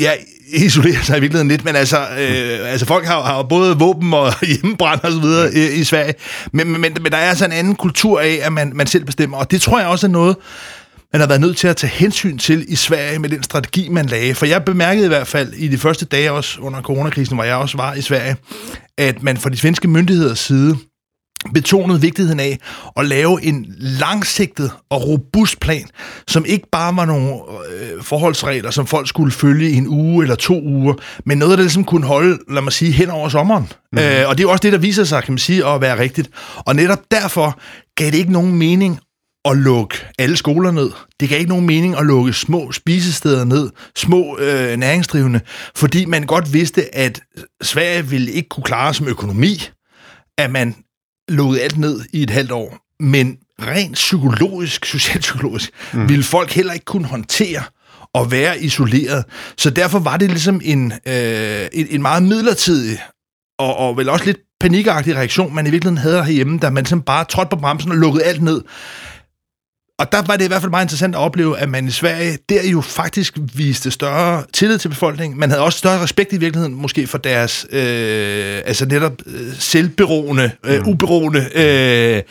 ja, 0.00 0.12
isolere 0.48 1.02
sig 1.02 1.16
i 1.18 1.20
virkeligheden 1.20 1.48
lidt, 1.48 1.64
men 1.64 1.76
altså, 1.76 1.98
øh, 2.00 2.72
altså 2.72 2.86
folk 2.86 3.06
har, 3.06 3.22
har 3.22 3.42
både 3.42 3.78
våben 3.78 4.14
og 4.14 4.32
hjemmebrand 4.62 5.00
og 5.02 5.12
så 5.12 5.20
videre 5.20 5.54
i, 5.54 5.80
i 5.80 5.84
Sverige, 5.84 6.14
men, 6.52 6.72
men, 6.72 6.80
men 6.80 7.12
der 7.12 7.18
er 7.18 7.28
altså 7.28 7.44
en 7.44 7.52
anden 7.52 7.74
kultur 7.74 8.20
af, 8.20 8.38
at 8.42 8.52
man, 8.52 8.72
man 8.74 8.86
selv 8.86 9.04
bestemmer, 9.04 9.36
og 9.38 9.50
det 9.50 9.60
tror 9.60 9.78
jeg 9.78 9.88
også 9.88 10.06
er 10.06 10.10
noget, 10.10 10.36
man 11.12 11.20
har 11.20 11.28
været 11.28 11.40
nødt 11.40 11.56
til 11.56 11.68
at 11.68 11.76
tage 11.76 11.90
hensyn 11.90 12.38
til 12.38 12.64
i 12.68 12.76
Sverige 12.76 13.18
med 13.18 13.28
den 13.28 13.42
strategi, 13.42 13.88
man 13.88 14.06
lagde. 14.06 14.34
For 14.34 14.46
jeg 14.46 14.64
bemærkede 14.64 15.04
i 15.04 15.08
hvert 15.08 15.26
fald 15.26 15.52
i 15.52 15.68
de 15.68 15.78
første 15.78 16.04
dage 16.04 16.32
også 16.32 16.60
under 16.60 16.82
coronakrisen, 16.82 17.36
hvor 17.36 17.44
jeg 17.44 17.56
også 17.56 17.76
var 17.76 17.94
i 17.94 18.00
Sverige, 18.00 18.36
at 18.98 19.22
man 19.22 19.36
fra 19.36 19.50
de 19.50 19.56
svenske 19.56 19.88
myndigheders 19.88 20.38
side 20.38 20.76
betonede 21.54 22.00
vigtigheden 22.00 22.40
af 22.40 22.58
at 22.96 23.06
lave 23.06 23.44
en 23.44 23.66
langsigtet 23.78 24.70
og 24.90 25.08
robust 25.08 25.60
plan, 25.60 25.84
som 26.28 26.44
ikke 26.44 26.66
bare 26.72 26.96
var 26.96 27.04
nogle 27.04 27.32
øh, 27.32 28.02
forholdsregler, 28.02 28.70
som 28.70 28.86
folk 28.86 29.08
skulle 29.08 29.32
følge 29.32 29.70
i 29.70 29.76
en 29.76 29.88
uge 29.88 30.24
eller 30.24 30.34
to 30.34 30.62
uger, 30.62 30.94
men 31.26 31.38
noget, 31.38 31.58
der 31.58 31.64
ligesom 31.64 31.84
kunne 31.84 32.06
holde, 32.06 32.38
lad 32.50 32.62
mig 32.62 32.72
sige, 32.72 32.92
hen 32.92 33.10
over 33.10 33.28
sommeren. 33.28 33.68
Mm. 33.92 33.98
Øh, 33.98 34.28
og 34.28 34.38
det 34.38 34.44
er 34.44 34.48
også 34.48 34.62
det, 34.62 34.72
der 34.72 34.78
viser 34.78 35.04
sig, 35.04 35.22
kan 35.22 35.32
man 35.32 35.38
sige, 35.38 35.66
at 35.66 35.80
være 35.80 35.98
rigtigt. 35.98 36.30
Og 36.56 36.76
netop 36.76 37.00
derfor 37.10 37.60
gav 37.96 38.06
det 38.10 38.18
ikke 38.18 38.32
nogen 38.32 38.56
mening 38.56 39.00
at 39.44 39.56
lukke 39.56 39.96
alle 40.18 40.36
skoler 40.36 40.70
ned. 40.70 40.90
Det 41.20 41.28
gav 41.28 41.38
ikke 41.38 41.48
nogen 41.48 41.66
mening 41.66 41.96
at 41.98 42.06
lukke 42.06 42.32
små 42.32 42.72
spisesteder 42.72 43.44
ned, 43.44 43.70
små 43.96 44.38
øh, 44.38 44.76
næringsdrivende, 44.76 45.40
fordi 45.76 46.04
man 46.04 46.26
godt 46.26 46.52
vidste, 46.52 46.94
at 46.94 47.20
Sverige 47.62 48.06
ville 48.06 48.32
ikke 48.32 48.48
kunne 48.48 48.64
klare 48.64 48.94
som 48.94 49.08
økonomi, 49.08 49.68
at 50.38 50.50
man 50.50 50.74
lukkede 51.28 51.62
alt 51.62 51.78
ned 51.78 52.00
i 52.12 52.22
et 52.22 52.30
halvt 52.30 52.52
år. 52.52 52.78
Men 53.00 53.36
rent 53.62 53.94
psykologisk, 53.94 54.84
socialpsykologisk, 54.84 55.70
mm. 55.92 56.08
ville 56.08 56.24
folk 56.24 56.50
heller 56.50 56.72
ikke 56.72 56.84
kunne 56.84 57.06
håndtere 57.06 57.62
at 58.14 58.30
være 58.30 58.60
isoleret. 58.60 59.24
Så 59.58 59.70
derfor 59.70 59.98
var 59.98 60.16
det 60.16 60.30
ligesom 60.30 60.60
en, 60.64 60.92
øh, 61.06 61.66
en, 61.72 61.86
en 61.90 62.02
meget 62.02 62.22
midlertidig 62.22 62.98
og, 63.58 63.76
og 63.76 63.96
vel 63.96 64.08
også 64.08 64.24
lidt 64.24 64.38
panikagtig 64.60 65.16
reaktion, 65.16 65.54
man 65.54 65.66
i 65.66 65.70
virkeligheden 65.70 65.98
havde 65.98 66.24
herhjemme, 66.24 66.58
da 66.58 66.70
man 66.70 66.84
simpelthen 66.84 67.04
bare 67.04 67.24
trådte 67.24 67.50
på 67.50 67.56
bremsen 67.56 67.90
og 67.90 67.96
lukkede 67.96 68.24
alt 68.24 68.42
ned. 68.42 68.62
Og 70.02 70.12
der 70.12 70.22
var 70.22 70.36
det 70.36 70.44
i 70.44 70.48
hvert 70.48 70.60
fald 70.60 70.70
meget 70.70 70.84
interessant 70.84 71.14
at 71.14 71.18
opleve, 71.18 71.58
at 71.58 71.68
man 71.68 71.88
i 71.88 71.90
Sverige 71.90 72.38
der 72.48 72.68
jo 72.68 72.80
faktisk 72.80 73.38
viste 73.54 73.90
større 73.90 74.44
tillid 74.52 74.78
til 74.78 74.88
befolkningen. 74.88 75.40
Man 75.40 75.50
havde 75.50 75.62
også 75.62 75.78
større 75.78 76.02
respekt 76.02 76.32
i 76.32 76.36
virkeligheden, 76.36 76.74
måske 76.74 77.06
for 77.06 77.18
deres 77.18 77.66
øh, 77.70 78.62
altså 78.64 78.86
netop 78.86 79.12
øh, 79.26 79.54
selvberoende, 79.58 80.50
øh, 80.66 80.80
mm. 80.80 80.88
uberoende 80.88 81.48
øh, 81.54 82.22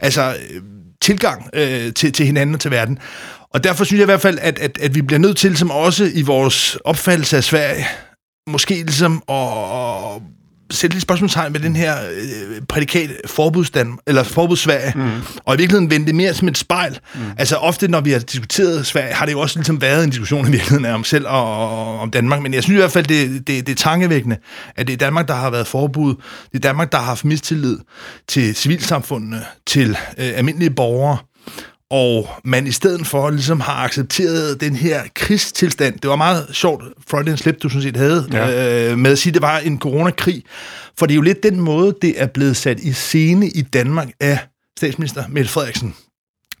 altså, 0.00 0.36
tilgang 1.02 1.50
øh, 1.52 1.92
til, 1.92 2.12
til 2.12 2.26
hinanden 2.26 2.54
og 2.54 2.60
til 2.60 2.70
verden. 2.70 2.98
Og 3.54 3.64
derfor 3.64 3.84
synes 3.84 3.98
jeg 3.98 4.04
i 4.04 4.12
hvert 4.12 4.20
fald, 4.20 4.38
at, 4.40 4.58
at, 4.58 4.78
at 4.78 4.94
vi 4.94 5.02
bliver 5.02 5.20
nødt 5.20 5.36
til, 5.36 5.56
som 5.56 5.70
også 5.70 6.10
i 6.14 6.22
vores 6.22 6.78
opfattelse 6.84 7.36
af 7.36 7.44
Sverige, 7.44 7.86
måske 8.48 8.74
ligesom 8.74 9.22
at, 9.28 9.34
at 9.36 10.22
sætte 10.70 10.96
lidt 10.96 11.02
spørgsmålstegn 11.02 11.52
med 11.52 11.60
den 11.60 11.76
her 11.76 11.96
øh, 12.12 12.62
prædikat 12.68 13.10
forbudsdan, 13.26 13.98
eller 14.06 14.22
forbudssverige, 14.22 14.92
mm. 14.96 15.10
og 15.44 15.54
i 15.54 15.58
virkeligheden 15.58 15.90
vende 15.90 16.06
det 16.06 16.14
mere 16.14 16.34
som 16.34 16.48
et 16.48 16.58
spejl. 16.58 16.98
Mm. 17.14 17.20
Altså 17.38 17.56
ofte, 17.56 17.88
når 17.88 18.00
vi 18.00 18.10
har 18.10 18.18
diskuteret 18.18 18.86
Sverige, 18.86 19.14
har 19.14 19.26
det 19.26 19.32
jo 19.32 19.40
også 19.40 19.58
ligesom 19.58 19.80
været 19.80 20.04
en 20.04 20.10
diskussion 20.10 20.48
i 20.48 20.50
virkeligheden 20.50 20.94
om 20.94 21.04
selv 21.04 21.26
og, 21.26 21.68
og 21.68 22.00
om 22.00 22.10
Danmark, 22.10 22.42
men 22.42 22.54
jeg 22.54 22.62
synes 22.62 22.76
i 22.76 22.80
hvert 22.80 22.92
fald, 22.92 23.06
det, 23.06 23.46
det, 23.46 23.66
det 23.66 23.72
er 23.72 23.76
tankevækkende, 23.76 24.36
at 24.76 24.86
det 24.86 24.92
er 24.92 24.96
Danmark, 24.96 25.28
der 25.28 25.34
har 25.34 25.50
været 25.50 25.66
forbud. 25.66 26.14
Det 26.52 26.54
er 26.54 26.58
Danmark, 26.58 26.92
der 26.92 26.98
har 26.98 27.04
haft 27.04 27.24
mistillid 27.24 27.78
til 28.28 28.54
civilsamfundene, 28.54 29.44
til 29.66 29.90
øh, 29.90 30.32
almindelige 30.36 30.70
borgere, 30.70 31.18
og 31.90 32.28
man 32.44 32.66
i 32.66 32.72
stedet 32.72 33.06
for 33.06 33.30
ligesom 33.30 33.60
har 33.60 33.84
accepteret 33.84 34.60
den 34.60 34.76
her 34.76 35.02
krigstilstand. 35.14 35.98
Det 35.98 36.10
var 36.10 36.16
meget 36.16 36.46
sjovt, 36.52 36.84
Freudian 37.08 37.36
slip, 37.36 37.62
du 37.62 37.68
sådan 37.68 37.82
set 37.82 37.96
havde, 37.96 38.28
ja. 38.32 38.90
øh, 38.90 38.98
med 38.98 39.10
at 39.10 39.18
sige, 39.18 39.30
at 39.30 39.34
det 39.34 39.42
var 39.42 39.58
en 39.58 39.78
coronakrig. 39.78 40.44
For 40.98 41.06
det 41.06 41.12
er 41.12 41.16
jo 41.16 41.22
lidt 41.22 41.42
den 41.42 41.60
måde, 41.60 41.94
det 42.02 42.22
er 42.22 42.26
blevet 42.26 42.56
sat 42.56 42.80
i 42.80 42.92
scene 42.92 43.48
i 43.48 43.62
Danmark 43.62 44.08
af 44.20 44.38
statsminister 44.78 45.24
Mette 45.28 45.50
Frederiksen. 45.50 45.94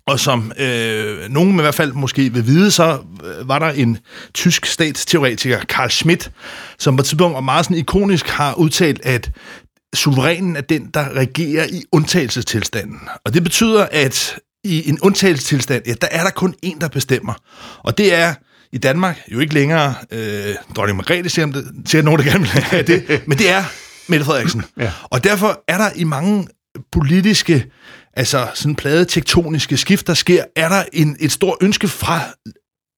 Og 0.06 0.20
som 0.20 0.52
øh, 0.58 1.30
nogen 1.30 1.58
i 1.58 1.60
hvert 1.60 1.74
fald 1.74 1.92
måske 1.92 2.32
vil 2.32 2.46
vide, 2.46 2.70
så 2.70 2.98
øh, 3.24 3.48
var 3.48 3.58
der 3.58 3.70
en 3.70 3.98
tysk 4.34 4.66
statsteoretiker, 4.66 5.60
Karl 5.68 5.90
Schmidt, 5.90 6.30
som 6.78 6.96
på 6.96 7.00
et 7.00 7.06
tidspunkt 7.06 7.36
og 7.36 7.44
meget 7.44 7.64
sådan 7.64 7.76
ikonisk 7.76 8.28
har 8.28 8.54
udtalt, 8.54 9.00
at 9.06 9.30
suverænen 9.94 10.56
er 10.56 10.60
den, 10.60 10.90
der 10.94 11.16
regerer 11.16 11.66
i 11.66 11.82
undtagelsestilstanden. 11.92 13.00
Og 13.24 13.34
det 13.34 13.42
betyder, 13.42 13.86
at 13.92 14.38
i 14.64 14.88
en 14.88 14.98
undtagelsestilstand, 15.00 15.82
ja, 15.86 15.94
der 16.00 16.08
er 16.10 16.22
der 16.22 16.30
kun 16.30 16.54
en, 16.62 16.80
der 16.80 16.88
bestemmer. 16.88 17.34
Og 17.78 17.98
det 17.98 18.14
er 18.14 18.34
i 18.72 18.78
Danmark 18.78 19.18
jo 19.32 19.38
ikke 19.38 19.54
længere 19.54 19.94
øh, 20.10 20.54
dronning 20.76 20.96
Margrethe, 20.96 21.28
siger, 21.30 21.46
det, 21.46 21.64
siger 21.86 22.02
nogen, 22.02 22.18
der 22.18 22.24
gerne 22.24 22.40
vil 22.40 22.48
have 22.48 22.82
det, 22.82 23.04
men 23.28 23.38
det 23.38 23.50
er 23.50 23.64
Mette 24.08 24.24
Frederiksen. 24.26 24.64
Ja. 24.78 24.92
Og 25.04 25.24
derfor 25.24 25.64
er 25.68 25.78
der 25.78 25.90
i 25.96 26.04
mange 26.04 26.48
politiske, 26.92 27.70
altså 28.14 28.48
sådan 28.54 28.76
plade 28.76 29.04
tektoniske 29.04 29.76
skift, 29.76 30.06
der 30.06 30.14
sker, 30.14 30.44
er 30.56 30.68
der 30.68 30.84
en, 30.92 31.16
et 31.20 31.32
stort 31.32 31.56
ønske 31.60 31.88
fra 31.88 32.20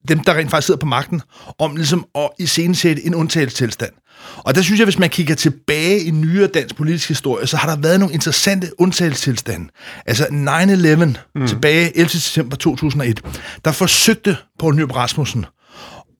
dem, 0.08 0.20
der 0.20 0.34
rent 0.34 0.50
faktisk 0.50 0.66
sidder 0.66 0.80
på 0.80 0.86
magten, 0.86 1.22
om 1.58 1.76
ligesom 1.76 2.06
at 2.14 2.30
iscenesætte 2.38 3.06
en 3.06 3.14
undtagelsestilstand. 3.14 3.92
Og 4.36 4.54
der 4.54 4.62
synes 4.62 4.78
jeg, 4.78 4.84
hvis 4.84 4.98
man 4.98 5.10
kigger 5.10 5.34
tilbage 5.34 6.00
i 6.00 6.10
nyere 6.10 6.46
dansk 6.46 6.76
politisk 6.76 7.08
historie, 7.08 7.46
så 7.46 7.56
har 7.56 7.68
der 7.68 7.82
været 7.82 8.00
nogle 8.00 8.14
interessante 8.14 8.80
undtagelsestilstande. 8.80 9.68
Altså 10.06 10.24
9-11 10.24 11.40
mm. 11.40 11.46
tilbage 11.46 11.96
11. 11.96 12.08
december 12.08 12.56
2001, 12.56 13.20
der 13.64 13.72
forsøgte 13.72 14.36
Poul 14.58 14.76
Nyrup 14.76 14.96
Rasmussen 14.96 15.46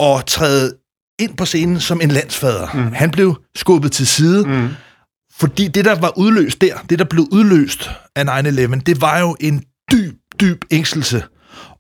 at 0.01 0.27
træde 0.27 0.75
ind 1.19 1.37
på 1.37 1.45
scenen 1.45 1.81
som 1.81 2.01
en 2.01 2.11
landsfader. 2.11 2.69
Mm. 2.75 2.93
Han 2.93 3.11
blev 3.11 3.41
skubbet 3.57 3.93
til 3.93 4.07
side, 4.07 4.45
mm. 4.45 4.69
fordi 5.39 5.69
det, 5.69 5.85
der 5.85 6.01
var 6.01 6.19
udløst 6.19 6.61
der, 6.61 6.77
det, 6.91 6.99
der 6.99 7.05
blev 7.05 7.27
udløst 7.33 7.91
af 8.17 8.43
9-11, 8.43 8.81
det 8.87 9.01
var 9.01 9.21
jo 9.21 9.37
en 9.41 9.65
dyb, 9.93 10.15
dyb 10.41 10.65
ængstelse 10.71 11.23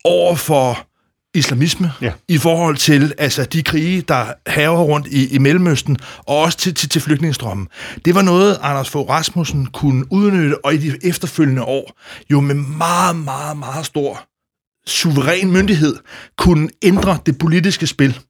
over 0.04 0.36
for 0.36 0.86
islamisme 1.34 1.92
ja. 2.00 2.12
i 2.28 2.38
forhold 2.38 2.76
til 2.76 3.14
altså 3.18 3.44
de 3.44 3.62
krige, 3.62 4.00
der 4.00 4.32
haver 4.46 4.82
rundt 4.82 5.06
i, 5.06 5.34
i 5.34 5.38
Mellemøsten, 5.38 5.96
og 6.18 6.38
også 6.38 6.58
til, 6.58 6.74
til, 6.74 6.88
til 6.88 7.00
flygtningestrømmen. 7.00 7.68
Det 8.04 8.14
var 8.14 8.22
noget, 8.22 8.58
Anders 8.62 8.90
Fogh 8.90 9.10
Rasmussen 9.10 9.66
kunne 9.66 10.12
udnytte, 10.12 10.64
og 10.64 10.74
i 10.74 10.76
de 10.76 10.98
efterfølgende 11.02 11.62
år 11.62 12.00
jo 12.30 12.40
med 12.40 12.54
meget, 12.54 13.16
meget, 13.16 13.56
meget 13.56 13.86
stor 13.86 14.28
suveræn 14.86 15.50
myndighed 15.50 15.96
kunne 16.38 16.68
ændre 16.82 17.18
det 17.26 17.38
politiske 17.38 17.86
spil 17.86 18.20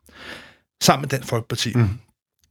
sammen 0.83 1.03
med 1.03 1.09
Dansk 1.09 1.29
Folkeparti. 1.29 1.73
Mm. 1.75 1.89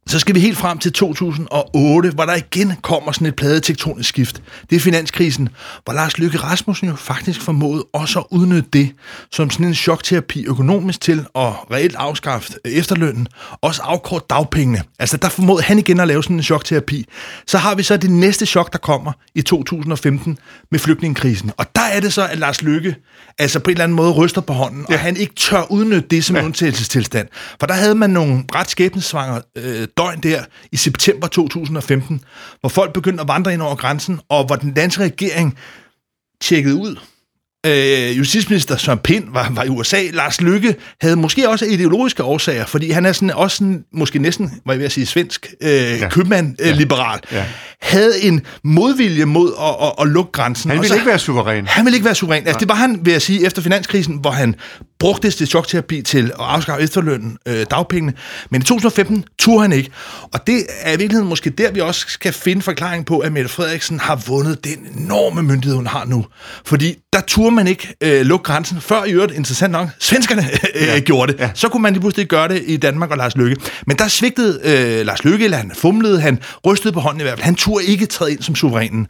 Så 0.07 0.19
skal 0.19 0.35
vi 0.35 0.39
helt 0.39 0.57
frem 0.57 0.77
til 0.77 0.93
2008, 0.93 2.09
hvor 2.09 2.25
der 2.25 2.35
igen 2.35 2.73
kommer 2.81 3.11
sådan 3.11 3.27
et 3.27 3.35
pladetektonisk 3.35 4.09
skift. 4.09 4.41
Det 4.69 4.75
er 4.75 4.79
finanskrisen, 4.79 5.49
hvor 5.83 5.93
Lars 5.93 6.17
Løkke 6.17 6.37
Rasmussen 6.37 6.89
jo 6.89 6.95
faktisk 6.95 7.41
formåede 7.41 7.85
også 7.93 8.19
at 8.19 8.25
udnytte 8.31 8.69
det 8.73 8.91
som 9.31 9.49
sådan 9.49 9.65
en 9.65 9.75
chokterapi 9.75 10.45
økonomisk 10.45 11.01
til 11.01 11.19
at 11.35 11.71
reelt 11.71 11.95
afskaffe 11.95 12.53
efterlønnen, 12.65 13.27
også 13.61 13.81
afkort 13.81 14.29
dagpengene. 14.29 14.83
Altså 14.99 15.17
der 15.17 15.29
formåede 15.29 15.63
han 15.63 15.79
igen 15.79 15.99
at 15.99 16.07
lave 16.07 16.23
sådan 16.23 16.35
en 16.35 16.43
chokterapi. 16.43 17.05
Så 17.47 17.57
har 17.57 17.75
vi 17.75 17.83
så 17.83 17.97
det 17.97 18.11
næste 18.11 18.45
chok, 18.45 18.73
der 18.73 18.79
kommer 18.79 19.11
i 19.35 19.41
2015 19.41 20.37
med 20.71 20.79
flygtningekrisen. 20.79 21.51
Og 21.57 21.65
der 21.75 21.81
er 21.81 21.99
det 21.99 22.13
så, 22.13 22.27
at 22.27 22.37
Lars 22.37 22.61
Løkke 22.61 22.95
altså 23.37 23.59
på 23.59 23.69
en 23.69 23.71
eller 23.71 23.83
anden 23.83 23.95
måde 23.95 24.11
ryster 24.11 24.41
på 24.41 24.53
hånden, 24.53 24.85
ja. 24.89 24.93
og 24.93 24.99
han 24.99 25.17
ikke 25.17 25.33
tør 25.35 25.71
udnytte 25.71 26.07
det 26.07 26.23
som 26.23 26.35
ja. 26.35 26.43
undtagelsestilstand. 26.43 27.27
For 27.59 27.67
der 27.67 27.73
havde 27.73 27.95
man 27.95 28.09
nogle 28.09 28.43
ret 28.55 28.69
skæbnesvanger 28.69 29.41
øh, 29.57 29.87
døgn 29.97 30.19
der 30.23 30.45
i 30.71 30.77
september 30.77 31.27
2015, 31.27 32.23
hvor 32.59 32.69
folk 32.69 32.93
begyndte 32.93 33.21
at 33.21 33.27
vandre 33.27 33.53
ind 33.53 33.61
over 33.61 33.75
grænsen, 33.75 34.19
og 34.29 34.45
hvor 34.45 34.55
den 34.55 34.73
danske 34.73 35.03
regering 35.03 35.57
tjekkede 36.41 36.75
ud. 36.75 36.95
Øh, 37.65 38.17
justitsminister 38.17 38.77
Søren 38.77 38.99
Pind 38.99 39.23
var, 39.33 39.49
var 39.51 39.63
i 39.63 39.69
USA. 39.69 40.01
Lars 40.13 40.41
Lykke 40.41 40.75
havde 41.01 41.15
måske 41.15 41.49
også 41.49 41.65
ideologiske 41.65 42.23
årsager, 42.23 42.65
fordi 42.65 42.91
han 42.91 43.05
er 43.05 43.11
sådan, 43.11 43.31
også 43.31 43.57
sådan, 43.57 43.83
måske 43.93 44.19
næsten, 44.19 44.51
hvad 44.65 44.75
jeg 44.75 44.81
vil 44.81 44.91
sige, 44.91 45.05
svensk 45.05 45.53
øh, 45.61 45.69
ja. 45.69 46.09
købmand-liberal. 46.09 47.19
Øh, 47.31 47.35
ja. 47.35 47.37
Ja. 47.37 47.45
Havde 47.81 48.23
en 48.23 48.41
modvilje 48.63 49.25
mod 49.25 49.53
at, 49.61 49.87
at, 49.87 49.93
at 50.01 50.07
lukke 50.07 50.31
grænsen. 50.31 50.71
Han 50.71 50.81
ville 50.81 50.95
ikke 50.95 51.07
være 51.07 51.19
suveræn. 51.19 51.67
Han 51.67 51.85
ville 51.85 51.95
ikke 51.95 52.05
være 52.05 52.15
suveræn. 52.15 52.47
Altså, 52.47 52.59
det 52.59 52.69
var 52.69 52.75
han, 52.75 52.99
vil 53.03 53.11
jeg 53.11 53.21
sige, 53.21 53.45
efter 53.45 53.61
finanskrisen, 53.61 54.15
hvor 54.15 54.31
han 54.31 54.55
brugte 54.99 55.31
det 55.31 55.47
chokterapi 55.47 56.01
til 56.01 56.25
at 56.25 56.31
afskaffe 56.39 56.83
efterlønnen, 56.83 57.37
øh, 57.45 57.65
dagpengene. 57.71 58.13
Men 58.49 58.61
i 58.61 58.65
2015 58.65 59.23
turde 59.39 59.61
han 59.61 59.71
ikke. 59.71 59.89
Og 60.33 60.47
det 60.47 60.65
er 60.81 60.93
i 60.93 60.97
virkeligheden 60.97 61.29
måske 61.29 61.49
der, 61.49 61.71
vi 61.71 61.79
også 61.79 62.05
skal 62.07 62.33
finde 62.33 62.61
forklaring 62.61 63.05
på, 63.05 63.19
at 63.19 63.31
Mette 63.31 63.49
Frederiksen 63.49 63.99
har 63.99 64.15
vundet 64.27 64.63
den 64.63 64.87
enorme 64.97 65.43
myndighed, 65.43 65.75
hun 65.75 65.87
har 65.87 66.05
nu. 66.05 66.25
Fordi 66.65 66.95
der 67.13 67.21
turde 67.27 67.50
man 67.55 67.67
ikke 67.67 67.95
øh, 68.01 68.25
lukke 68.25 68.43
grænsen, 68.43 68.81
før 68.81 69.03
i 69.03 69.11
øvrigt, 69.11 69.33
interessant 69.33 69.71
nok, 69.71 69.89
svenskerne 69.99 70.49
øh, 70.75 70.87
ja. 70.87 70.99
gjorde 70.99 71.33
det. 71.33 71.39
Ja. 71.39 71.49
Så 71.53 71.69
kunne 71.69 71.83
man 71.83 71.93
lige 71.93 72.01
pludselig 72.01 72.27
gøre 72.27 72.47
det 72.47 72.63
i 72.65 72.77
Danmark 72.77 73.11
og 73.11 73.17
Lars 73.17 73.37
Lykke. 73.37 73.61
Men 73.87 73.97
der 73.97 74.07
svigtede 74.07 74.59
øh, 74.63 75.05
Lars 75.05 75.23
Lykke, 75.23 75.45
eller 75.45 75.57
han 75.57 75.71
fumlede, 75.75 76.21
han 76.21 76.39
rystede 76.65 76.93
på 76.93 76.99
hånden 76.99 77.21
i 77.21 77.23
hvert 77.23 77.37
fald. 77.37 77.45
Han 77.45 77.55
turde 77.55 77.85
ikke 77.85 78.05
træde 78.05 78.31
ind 78.31 78.41
som 78.41 78.55
suverænen. 78.55 79.07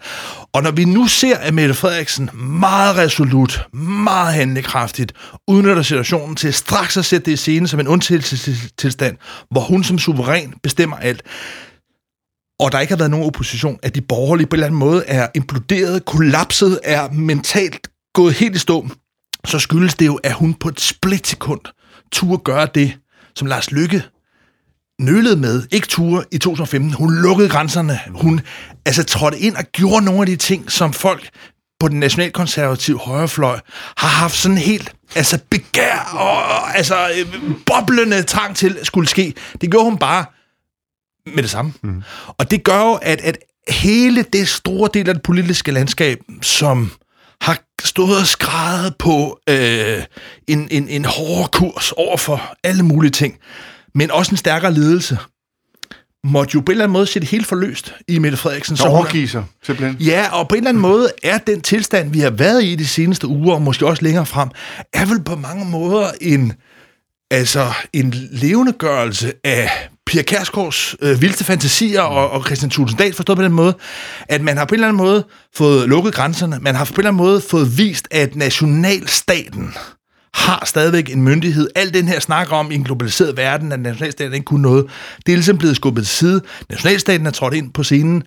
Og 0.54 0.64
når 0.64 0.72
vi 0.72 0.86
nu 0.86 1.08
ser, 1.08 1.38
at 1.38 1.54
Mette 1.54 1.74
Frederiksen 1.74 2.30
meget 2.34 2.98
resolut, 2.98 3.66
meget 4.04 4.34
handlekraftigt, 4.34 5.14
udnytter 5.48 5.82
situationen 5.84 6.36
til 6.36 6.54
straks 6.54 6.98
at 6.98 7.06
sætte 7.06 7.26
det 7.26 7.32
i 7.32 7.36
scene 7.36 7.68
som 7.68 7.80
en 7.80 7.88
undtagelsestilstand, 7.88 9.18
hvor 9.52 9.62
hun 9.62 9.84
som 9.84 10.00
suveræn 10.00 10.54
bestemmer 10.64 10.98
alt, 10.98 11.24
og 12.60 12.72
der 12.72 12.80
ikke 12.80 12.92
har 12.92 12.98
været 12.98 13.12
nogen 13.12 13.26
opposition, 13.26 13.80
at 13.84 13.96
de 13.96 14.02
borgerlige 14.02 14.48
på 14.48 14.54
en 14.54 14.58
eller 14.58 14.68
anden 14.68 14.80
måde 14.80 15.04
er 15.08 15.28
imploderet, 15.36 16.06
kollapset, 16.06 16.80
er 16.84 17.10
mentalt 17.12 17.88
gået 18.14 18.34
helt 18.34 18.56
i 18.56 18.60
stå, 18.60 18.88
så 19.46 19.60
skyldes 19.60 19.96
det 19.96 20.06
jo, 20.06 20.16
at 20.16 20.34
hun 20.34 20.54
på 20.54 20.70
et 20.70 20.80
splitsekund 20.80 21.62
turde 22.12 22.38
gøre 22.38 22.68
det, 22.76 22.98
som 23.36 23.48
Lars 23.48 23.72
Lykke 23.72 24.04
nølede 25.00 25.36
med, 25.36 25.64
ikke 25.72 25.88
ture 25.88 26.24
i 26.32 26.38
2015. 26.38 26.94
Hun 26.94 27.14
lukkede 27.14 27.50
grænserne. 27.50 28.00
Hun 28.10 28.42
altså, 28.86 29.04
trådte 29.04 29.40
ind 29.40 29.56
og 29.56 29.64
gjorde 29.64 30.06
nogle 30.06 30.22
af 30.22 30.26
de 30.26 30.36
ting, 30.36 30.72
som 30.72 30.94
folk 30.94 31.30
på 31.80 31.88
den 31.88 32.00
nationalkonservative 32.00 33.00
højrefløj 33.00 33.60
har 33.98 34.08
haft 34.08 34.38
sådan 34.38 34.58
helt 34.58 34.96
altså 35.16 35.40
begær 35.50 36.10
og 36.14 36.78
altså 36.78 37.08
boblende 37.66 38.24
trang 38.24 38.56
til 38.56 38.80
skulle 38.84 39.10
ske. 39.10 39.34
Det 39.62 39.72
gjorde 39.72 39.86
hun 39.86 39.98
bare 39.98 40.26
med 41.36 41.44
det 41.44 41.52
samme. 41.52 41.74
Mm. 41.84 42.04
Og 42.28 42.52
det 42.52 42.64
gør 42.64 42.82
jo, 42.82 42.94
at, 42.94 43.22
at 43.22 43.38
hele 43.68 44.24
det 44.24 44.48
store 44.48 44.90
del 44.94 45.10
af 45.10 45.16
det 45.16 45.24
politiske 45.24 45.72
landskab, 45.72 46.20
som 46.42 46.92
stået 47.88 48.20
og 48.20 48.28
skrevet 48.28 48.96
på 49.00 49.40
øh, 49.50 50.04
en, 50.48 50.68
en, 50.72 50.88
en 50.90 51.06
hårdere 51.06 51.48
kurs 51.48 51.92
over 51.92 52.18
for 52.18 52.54
alle 52.64 52.84
mulige 52.84 53.12
ting, 53.12 53.38
men 53.96 54.12
også 54.12 54.32
en 54.32 54.38
stærkere 54.38 54.74
ledelse, 54.74 55.18
måtte 56.24 56.52
jo 56.54 56.60
på 56.60 56.66
en 56.66 56.72
eller 56.72 56.84
anden 56.84 56.94
måde 56.94 57.08
se 57.08 57.20
det 57.20 57.28
helt 57.28 57.48
forløst 57.48 57.94
i 58.08 58.20
Mette 58.20 58.38
Frederiksen. 58.38 58.78
Så 58.78 58.88
overgive 58.88 59.28
sig, 59.28 59.44
simpelthen. 59.64 59.98
Ja, 60.00 60.40
og 60.40 60.48
på 60.48 60.56
en 60.56 60.60
eller 60.60 60.70
anden 60.70 60.82
måde 60.82 61.10
er 61.24 61.38
den 61.38 61.62
tilstand, 61.62 62.12
vi 62.12 62.20
har 62.20 62.30
været 62.30 62.64
i 62.64 62.76
de 62.76 62.88
seneste 62.88 63.28
uger, 63.28 63.56
og 63.56 63.62
måske 63.62 63.88
også 63.88 64.04
længere 64.04 64.26
frem, 64.26 64.50
er 64.94 65.06
vel 65.06 65.24
på 65.24 65.36
mange 65.36 65.66
måder 65.66 66.12
en, 66.22 66.54
altså 67.32 67.74
en 67.94 68.14
levendegørelse 68.32 69.34
af 69.44 69.70
Pia 70.12 70.22
Kærsgaards 70.22 70.96
øh, 71.02 71.22
vildeste 71.22 71.44
fantasier 71.44 72.02
og, 72.02 72.32
og 72.32 72.46
Christian 72.46 72.70
Tulsendal 72.70 73.14
forstået 73.14 73.38
på 73.38 73.44
den 73.44 73.52
måde, 73.52 73.78
at 74.30 74.42
man 74.42 74.58
har 74.58 74.66
på 74.66 74.76
en 74.76 74.80
eller 74.80 74.88
anden 74.88 74.98
måde 74.98 75.26
fået 75.56 75.90
lukket 75.90 76.14
grænserne, 76.14 76.60
man 76.62 76.76
har 76.76 76.86
på 76.86 76.94
en 76.94 77.00
eller 77.00 77.10
anden 77.10 77.26
måde 77.26 77.42
fået 77.42 77.78
vist, 77.78 78.08
at 78.12 78.36
nationalstaten 78.36 79.74
har 80.34 80.64
stadigvæk 80.66 81.10
en 81.10 81.22
myndighed. 81.22 81.70
Al 81.76 81.94
den 81.94 82.08
her 82.08 82.20
snak 82.20 82.52
om 82.52 82.72
i 82.72 82.76
en 82.76 82.84
globaliseret 82.84 83.38
verden, 83.38 83.72
at 83.72 83.80
nationalstaten 83.80 84.34
ikke 84.34 84.46
kunne 84.46 84.62
noget, 84.62 84.86
det 85.26 85.32
er 85.32 85.38
ligesom 85.38 85.58
blevet 85.58 85.76
skubbet 85.76 86.08
til 86.08 86.16
side. 86.16 86.42
Nationalstaten 86.70 87.26
er 87.26 87.32
trådt 87.32 87.54
ind 87.54 87.74
på 87.74 87.84
scenen, 87.84 88.24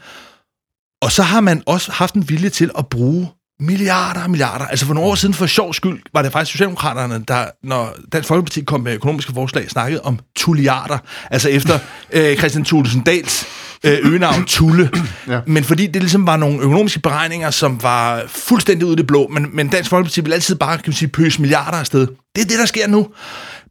og 1.03 1.13
så 1.13 1.23
har 1.23 1.41
man 1.41 1.63
også 1.67 1.93
haft 1.93 2.15
en 2.15 2.29
vilje 2.29 2.49
til 2.49 2.71
at 2.79 2.87
bruge 2.87 3.29
milliarder 3.67 4.23
og 4.23 4.31
milliarder. 4.31 4.65
Altså 4.65 4.87
for 4.87 4.95
nogle 4.95 5.11
år 5.11 5.15
siden, 5.15 5.35
for 5.35 5.47
sjov 5.47 5.75
skyld, 5.75 6.03
var 6.15 6.23
det 6.23 6.33
faktisk 6.33 6.53
Socialdemokraterne, 6.53 7.25
der, 7.29 7.45
når 7.63 7.95
Dansk 8.13 8.29
Folkeparti 8.29 8.61
kom 8.61 8.81
med 8.81 8.95
økonomiske 8.95 9.33
forslag, 9.33 9.71
snakkede 9.71 10.01
om 10.01 10.19
tulliarder. 10.37 10.99
Altså 11.31 11.49
efter 11.49 11.79
øh, 12.13 12.37
Christian 12.37 12.65
Thulesen 12.65 13.01
Dals 13.01 13.47
øh, 13.85 13.99
øgenavn 14.03 14.45
Tulle. 14.55 14.91
ja. 15.29 15.41
Men 15.47 15.65
fordi 15.65 15.87
det 15.87 16.03
ligesom 16.03 16.27
var 16.27 16.37
nogle 16.37 16.59
økonomiske 16.59 17.01
beregninger, 17.01 17.51
som 17.51 17.83
var 17.83 18.23
fuldstændig 18.27 18.87
ude 18.87 18.93
i 18.93 18.97
det 18.97 19.07
blå, 19.07 19.29
men, 19.29 19.47
men 19.53 19.69
Dansk 19.69 19.91
Folkeparti 19.91 20.21
vil 20.21 20.33
altid 20.33 20.55
bare, 20.55 20.77
kan 20.77 20.85
man 20.87 20.95
sige, 20.95 21.09
pøse 21.09 21.41
milliarder 21.41 21.79
afsted. 21.79 22.07
Det 22.37 22.43
er 22.43 22.47
det, 22.47 22.59
der 22.59 22.67
sker 22.67 22.89
nu. 22.89 23.09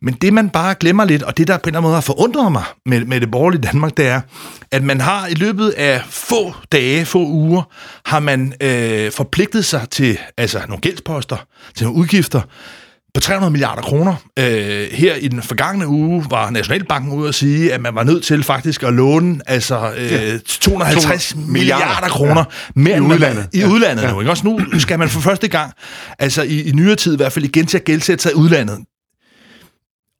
Men 0.03 0.13
det, 0.13 0.33
man 0.33 0.49
bare 0.49 0.75
glemmer 0.79 1.05
lidt, 1.05 1.23
og 1.23 1.37
det, 1.37 1.47
der 1.47 1.57
på 1.57 1.61
en 1.63 1.67
eller 1.69 1.79
anden 1.79 1.87
måde 1.87 1.93
har 1.93 2.01
forundret 2.01 2.51
mig 2.51 2.63
med, 2.85 3.05
med 3.05 3.21
det 3.21 3.31
borgerlige 3.31 3.61
Danmark, 3.61 3.97
det 3.97 4.07
er, 4.07 4.21
at 4.71 4.83
man 4.83 5.01
har 5.01 5.27
i 5.27 5.33
løbet 5.33 5.69
af 5.69 6.01
få 6.09 6.53
dage, 6.71 7.05
få 7.05 7.27
uger, 7.27 7.63
har 8.05 8.19
man 8.19 8.53
øh, 8.61 9.11
forpligtet 9.11 9.65
sig 9.65 9.89
til 9.89 10.17
altså 10.37 10.59
nogle 10.67 10.81
gældsposter, 10.81 11.37
til 11.75 11.85
nogle 11.85 11.99
udgifter, 11.99 12.41
på 13.13 13.21
300 13.21 13.51
milliarder 13.51 13.81
kroner. 13.81 14.15
Øh, 14.39 14.87
her 14.91 15.15
i 15.15 15.27
den 15.27 15.41
forgangne 15.41 15.87
uge 15.87 16.25
var 16.29 16.49
Nationalbanken 16.49 17.13
ude 17.13 17.29
at 17.29 17.35
sige, 17.35 17.73
at 17.73 17.81
man 17.81 17.95
var 17.95 18.03
nødt 18.03 18.23
til 18.23 18.43
faktisk 18.43 18.83
at 18.83 18.93
låne 18.93 19.39
altså, 19.45 19.93
øh, 19.97 20.11
ja. 20.11 20.37
250 20.37 21.35
milliarder, 21.35 21.85
milliarder 21.85 22.07
kroner 22.07 22.43
ja. 22.75 22.81
mere 22.81 22.97
I 22.97 22.99
udlandet. 22.99 23.47
Man, 23.53 23.61
I 23.61 23.65
udlandet 23.65 24.03
ja. 24.03 24.11
nu. 24.11 24.19
Ikke? 24.19 24.31
Også 24.31 24.47
nu 24.47 24.79
skal 24.79 24.99
man 24.99 25.09
for 25.09 25.21
første 25.21 25.47
gang, 25.47 25.73
altså 26.19 26.43
i, 26.43 26.61
i 26.61 26.71
nyere 26.71 26.95
tid 26.95 27.13
i 27.13 27.17
hvert 27.17 27.31
fald, 27.31 27.45
igen 27.45 27.65
til 27.65 27.77
at 27.77 27.83
gældsætte 27.83 28.21
sig 28.21 28.31
i 28.31 28.35
udlandet. 28.35 28.77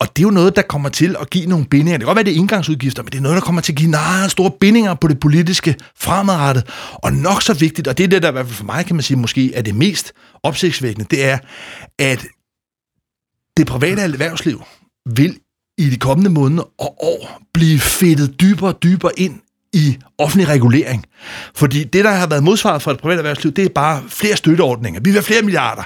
Og 0.03 0.09
det 0.09 0.23
er 0.23 0.27
jo 0.27 0.31
noget, 0.31 0.55
der 0.55 0.61
kommer 0.61 0.89
til 0.89 1.15
at 1.21 1.29
give 1.29 1.45
nogle 1.45 1.65
bindinger. 1.65 1.97
Det 1.97 2.01
kan 2.01 2.05
godt 2.05 2.15
være, 2.15 2.25
det 2.25 2.33
er 2.33 2.37
indgangsudgifter, 2.37 3.03
men 3.03 3.11
det 3.11 3.17
er 3.17 3.21
noget, 3.21 3.35
der 3.35 3.41
kommer 3.41 3.61
til 3.61 3.71
at 3.71 3.77
give 3.77 3.89
meget 3.89 4.31
store 4.31 4.51
bindinger 4.59 4.93
på 4.93 5.07
det 5.07 5.19
politiske 5.19 5.75
fremadrettet. 5.97 6.69
Og 6.93 7.13
nok 7.13 7.41
så 7.41 7.53
vigtigt, 7.53 7.87
og 7.87 7.97
det 7.97 8.03
er 8.03 8.07
det, 8.07 8.21
der 8.23 8.29
i 8.29 8.31
hvert 8.31 8.45
fald 8.45 8.55
for 8.55 8.63
mig, 8.65 8.85
kan 8.85 8.95
man 8.95 9.03
sige, 9.03 9.17
måske 9.17 9.53
er 9.53 9.61
det 9.61 9.75
mest 9.75 10.13
opsigtsvækkende, 10.43 11.07
det 11.11 11.25
er, 11.25 11.37
at 11.99 12.25
det 13.57 13.67
private 13.67 14.01
erhvervsliv 14.01 14.63
vil 15.15 15.39
i 15.77 15.89
de 15.89 15.97
kommende 15.97 16.29
måneder 16.29 16.63
og 16.79 17.03
år 17.03 17.41
blive 17.53 17.79
fedtet 17.79 18.41
dybere 18.41 18.69
og 18.69 18.83
dybere 18.83 19.11
ind 19.19 19.39
i 19.73 19.97
offentlig 20.17 20.47
regulering. 20.47 21.05
Fordi 21.55 21.83
det, 21.83 22.05
der 22.05 22.11
har 22.11 22.27
været 22.27 22.43
modsvaret 22.43 22.81
for 22.81 22.91
et 22.91 22.99
privat 22.99 23.17
erhvervsliv, 23.17 23.53
det 23.53 23.65
er 23.65 23.69
bare 23.69 24.03
flere 24.07 24.35
støtteordninger. 24.35 24.99
Vi 24.99 25.03
vil 25.03 25.13
have 25.13 25.23
flere 25.23 25.41
milliarder. 25.41 25.83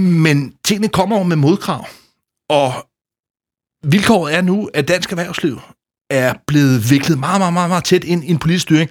Men 0.00 0.52
tingene 0.64 0.88
kommer 0.88 1.16
over 1.16 1.24
med 1.24 1.36
modkrav. 1.36 1.86
Og 2.50 2.86
vilkåret 3.82 4.34
er 4.34 4.42
nu, 4.42 4.70
at 4.74 4.88
dansk 4.88 5.10
erhvervsliv 5.10 5.60
er 6.10 6.34
blevet 6.46 6.90
viklet 6.90 7.18
meget, 7.18 7.40
meget, 7.40 7.52
meget, 7.52 7.68
meget 7.68 7.84
tæt 7.84 8.04
ind 8.04 8.24
i 8.24 8.30
en 8.30 8.38
politisk 8.38 8.62
styring. 8.62 8.90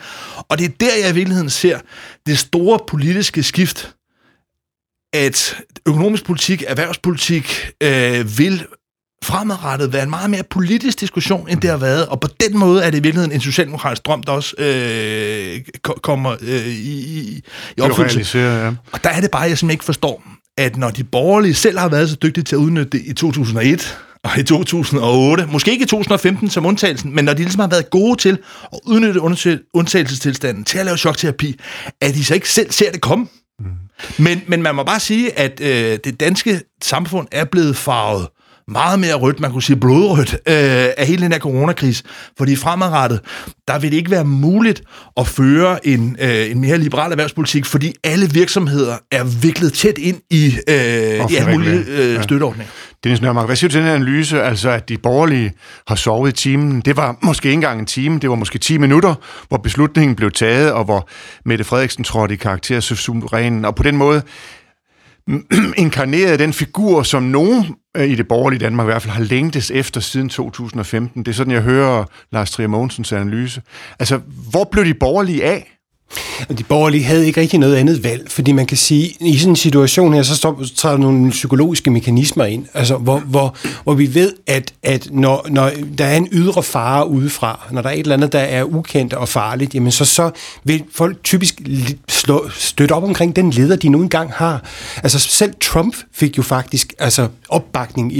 Og 0.49 0.57
det 0.57 0.65
er 0.65 0.71
der, 0.79 0.95
jeg 1.01 1.09
i 1.09 1.13
virkeligheden 1.13 1.49
ser 1.49 1.79
det 2.25 2.39
store 2.39 2.79
politiske 2.87 3.43
skift, 3.43 3.95
at 5.13 5.57
økonomisk 5.87 6.25
politik, 6.25 6.63
erhvervspolitik 6.67 7.71
øh, 7.83 8.37
vil 8.37 8.65
fremadrettet 9.23 9.93
være 9.93 10.03
en 10.03 10.09
meget 10.09 10.29
mere 10.29 10.43
politisk 10.43 10.99
diskussion, 10.99 11.49
end 11.49 11.61
det 11.61 11.69
har 11.69 11.77
været. 11.77 12.07
Og 12.07 12.19
på 12.19 12.27
den 12.39 12.57
måde 12.57 12.83
er 12.83 12.89
det 12.89 12.97
i 12.97 13.01
virkeligheden 13.01 13.31
en 13.31 13.41
socialdemokratisk 13.41 14.05
drøm, 14.05 14.23
der 14.23 14.31
også 14.31 14.55
øh, 14.57 15.59
kommer 16.01 16.35
øh, 16.41 16.67
i, 16.67 17.43
i, 17.77 17.81
opfyldelse. 17.81 18.39
Ja. 18.39 18.67
Og 18.91 19.03
der 19.03 19.09
er 19.09 19.21
det 19.21 19.31
bare, 19.31 19.41
jeg 19.41 19.49
simpelthen 19.49 19.71
ikke 19.71 19.85
forstår, 19.85 20.23
at 20.57 20.77
når 20.77 20.89
de 20.89 21.03
borgerlige 21.03 21.53
selv 21.53 21.79
har 21.79 21.89
været 21.89 22.09
så 22.09 22.15
dygtige 22.15 22.43
til 22.43 22.55
at 22.55 22.59
udnytte 22.59 22.97
det 22.97 23.01
i 23.05 23.13
2001, 23.13 23.97
og 24.23 24.37
i 24.37 24.43
2008, 24.43 25.47
måske 25.51 25.71
ikke 25.71 25.83
i 25.83 25.87
2015 25.87 26.49
som 26.49 26.65
undtagelsen, 26.65 27.15
men 27.15 27.25
når 27.25 27.33
de 27.33 27.41
ligesom 27.41 27.59
har 27.59 27.67
været 27.67 27.89
gode 27.89 28.21
til 28.21 28.37
at 28.73 28.79
udnytte 28.85 29.21
undtagelsestilstanden 29.73 30.63
til 30.63 30.77
at 30.77 30.85
lave 30.85 30.97
chokterapi, 30.97 31.59
at 32.01 32.13
de 32.13 32.25
så 32.25 32.33
ikke 32.33 32.49
selv 32.49 32.71
ser 32.71 32.91
det 32.91 33.01
komme. 33.01 33.27
Mm. 33.59 33.65
Men, 34.17 34.41
men 34.47 34.61
man 34.61 34.75
må 34.75 34.83
bare 34.83 34.99
sige, 34.99 35.39
at 35.39 35.61
øh, 35.61 35.99
det 36.03 36.19
danske 36.19 36.61
samfund 36.81 37.27
er 37.31 37.45
blevet 37.45 37.77
farvet 37.77 38.27
meget 38.71 38.99
mere 38.99 39.13
rødt, 39.13 39.39
man 39.39 39.51
kunne 39.51 39.63
sige 39.63 39.75
blodrødt, 39.75 40.33
øh, 40.33 40.89
af 40.97 41.05
hele 41.07 41.23
den 41.23 41.31
her 41.31 41.39
coronakris. 41.39 42.03
Fordi 42.37 42.55
fremadrettet, 42.55 43.19
der 43.67 43.79
vil 43.79 43.91
det 43.91 43.97
ikke 43.97 44.11
være 44.11 44.25
muligt 44.25 44.81
at 45.17 45.27
føre 45.27 45.87
en, 45.87 46.17
øh, 46.21 46.51
en 46.51 46.61
mere 46.61 46.77
liberal 46.77 47.11
erhvervspolitik, 47.11 47.65
fordi 47.65 47.93
alle 48.03 48.29
virksomheder 48.29 48.97
er 49.11 49.23
viklet 49.23 49.73
tæt 49.73 49.97
ind 49.97 50.17
i, 50.29 50.45
øh, 50.67 50.75
i 50.75 51.35
alle 51.35 51.51
mulige 51.51 51.85
øh, 51.87 52.23
støtteordninger. 52.23 52.71
Dennis 53.03 53.21
Nørmark, 53.21 53.45
hvad 53.45 53.55
siger 53.55 53.69
du 53.69 53.71
til 53.71 53.81
den 53.81 53.89
analyse, 53.89 54.41
altså 54.41 54.69
at 54.69 54.89
de 54.89 54.97
borgerlige 54.97 55.53
har 55.87 55.95
sovet 55.95 56.29
i 56.29 56.33
timen? 56.33 56.81
Det 56.81 56.97
var 56.97 57.15
måske 57.21 57.47
ikke 57.47 57.53
engang 57.53 57.79
en 57.79 57.85
time, 57.85 58.19
det 58.19 58.29
var 58.29 58.35
måske 58.35 58.59
10 58.59 58.77
minutter, 58.77 59.15
hvor 59.47 59.57
beslutningen 59.57 60.15
blev 60.15 60.31
taget, 60.31 60.71
og 60.71 60.83
hvor 60.83 61.09
Mette 61.45 61.63
Frederiksen 61.63 62.03
trådte 62.03 62.33
i 62.33 62.37
karakter 62.37 62.79
som 62.79 62.97
suverænen, 62.97 63.65
og 63.65 63.75
på 63.75 63.83
den 63.83 63.97
måde 63.97 64.21
inkarnerede 65.77 66.37
den 66.37 66.53
figur, 66.53 67.03
som 67.03 67.23
nogen 67.23 67.75
øh, 67.97 68.09
i 68.09 68.15
det 68.15 68.27
borgerlige 68.27 68.59
Danmark 68.59 68.85
i 68.85 68.89
hvert 68.91 69.01
fald 69.01 69.13
har 69.13 69.23
længtes 69.23 69.71
efter 69.71 70.01
siden 70.01 70.29
2015. 70.29 71.23
Det 71.23 71.31
er 71.31 71.35
sådan, 71.35 71.53
jeg 71.53 71.61
hører 71.61 72.05
Lars 72.31 72.51
Trier 72.51 72.67
Mogensens 72.67 73.11
analyse. 73.11 73.61
Altså, 73.99 74.19
hvor 74.51 74.69
blev 74.71 74.85
de 74.85 74.93
borgerlige 74.93 75.43
af? 75.43 75.80
De 76.57 76.63
borgerlige 76.63 77.03
havde 77.03 77.27
ikke 77.27 77.41
rigtig 77.41 77.59
noget 77.59 77.75
andet 77.75 78.03
valg, 78.03 78.31
fordi 78.31 78.51
man 78.51 78.65
kan 78.65 78.77
sige, 78.77 79.05
at 79.21 79.27
i 79.27 79.37
sådan 79.37 79.51
en 79.51 79.55
situation 79.55 80.13
her, 80.13 80.23
så 80.23 80.35
står, 80.35 80.63
tager 80.77 80.97
nogle 80.97 81.31
psykologiske 81.31 81.91
mekanismer 81.91 82.45
ind, 82.45 82.65
altså 82.73 82.97
hvor, 82.97 83.19
hvor, 83.19 83.55
hvor 83.83 83.93
vi 83.93 84.15
ved, 84.15 84.33
at, 84.47 84.73
at 84.83 85.07
når, 85.11 85.45
når 85.49 85.71
der 85.97 86.05
er 86.05 86.17
en 86.17 86.27
ydre 86.31 86.63
fare 86.63 87.07
udefra, 87.07 87.67
når 87.71 87.81
der 87.81 87.89
er 87.89 87.93
et 87.93 87.99
eller 87.99 88.15
andet, 88.15 88.33
der 88.33 88.39
er 88.39 88.63
ukendt 88.63 89.13
og 89.13 89.29
farligt, 89.29 89.75
jamen 89.75 89.91
så, 89.91 90.05
så 90.05 90.31
vil 90.63 90.83
folk 90.93 91.23
typisk 91.23 91.61
slå, 92.09 92.49
støtte 92.49 92.93
op 92.93 93.03
omkring 93.03 93.35
den 93.35 93.51
leder, 93.51 93.75
de 93.75 93.89
nu 93.89 94.01
engang 94.01 94.31
har. 94.33 94.63
Altså 95.03 95.19
selv 95.19 95.53
Trump 95.61 95.95
fik 96.13 96.37
jo 96.37 96.43
faktisk 96.43 96.93
altså, 96.99 97.27
opbakning, 97.49 98.13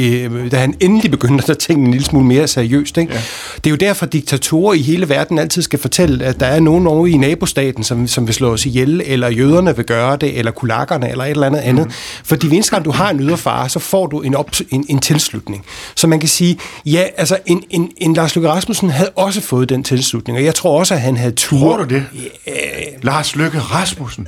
da 0.51 0.57
han 0.57 0.73
endelig 0.79 1.11
begyndte 1.11 1.51
at 1.51 1.57
tænke 1.57 1.85
en 1.85 1.91
lille 1.91 2.05
smule 2.05 2.25
mere 2.25 2.47
seriøst. 2.47 2.97
Ikke? 2.97 3.13
Ja. 3.13 3.21
Det 3.55 3.65
er 3.65 3.69
jo 3.69 3.75
derfor, 3.75 4.05
diktatorer 4.05 4.73
i 4.73 4.81
hele 4.81 5.09
verden 5.09 5.39
altid 5.39 5.61
skal 5.61 5.79
fortælle, 5.79 6.25
at 6.25 6.39
der 6.39 6.45
er 6.45 6.59
nogen 6.59 6.87
over 6.87 7.07
i 7.07 7.17
nabostaten, 7.17 7.80
staten, 7.83 8.07
som, 8.07 8.07
som 8.07 8.27
vil 8.27 8.35
slå 8.35 8.53
os 8.53 8.65
ihjel, 8.65 9.01
eller 9.05 9.29
jøderne 9.29 9.75
vil 9.75 9.85
gøre 9.85 10.15
det, 10.15 10.37
eller 10.37 10.51
kulakkerne, 10.51 11.09
eller 11.09 11.23
et 11.23 11.29
eller 11.29 11.47
andet 11.47 11.59
andet. 11.59 11.85
Mm. 11.85 11.91
Fordi 12.23 12.47
hver 12.47 12.55
eneste 12.55 12.71
gang 12.71 12.85
du 12.85 12.91
har 12.91 13.09
en 13.09 13.19
yderfare, 13.19 13.69
så 13.69 13.79
får 13.79 14.07
du 14.07 14.21
en, 14.21 14.35
op, 14.35 14.49
en, 14.69 14.85
en 14.89 14.99
tilslutning. 14.99 15.65
Så 15.95 16.07
man 16.07 16.19
kan 16.19 16.29
sige, 16.29 16.57
ja, 16.85 17.05
altså 17.17 17.37
en, 17.45 17.63
en, 17.69 17.91
en 17.97 18.13
Lars 18.13 18.35
Løkke 18.35 18.49
Rasmussen 18.49 18.89
havde 18.89 19.09
også 19.09 19.41
fået 19.41 19.69
den 19.69 19.83
tilslutning, 19.83 20.37
og 20.37 20.43
jeg 20.43 20.55
tror 20.55 20.79
også, 20.79 20.93
at 20.93 21.01
han 21.01 21.17
havde 21.17 21.31
tur. 21.31 21.59
Tror 21.59 21.77
du 21.77 21.83
det? 21.83 22.03
Yeah. 22.47 23.03
Lars 23.03 23.35
Løkke 23.35 23.59
Rasmussen? 23.59 24.27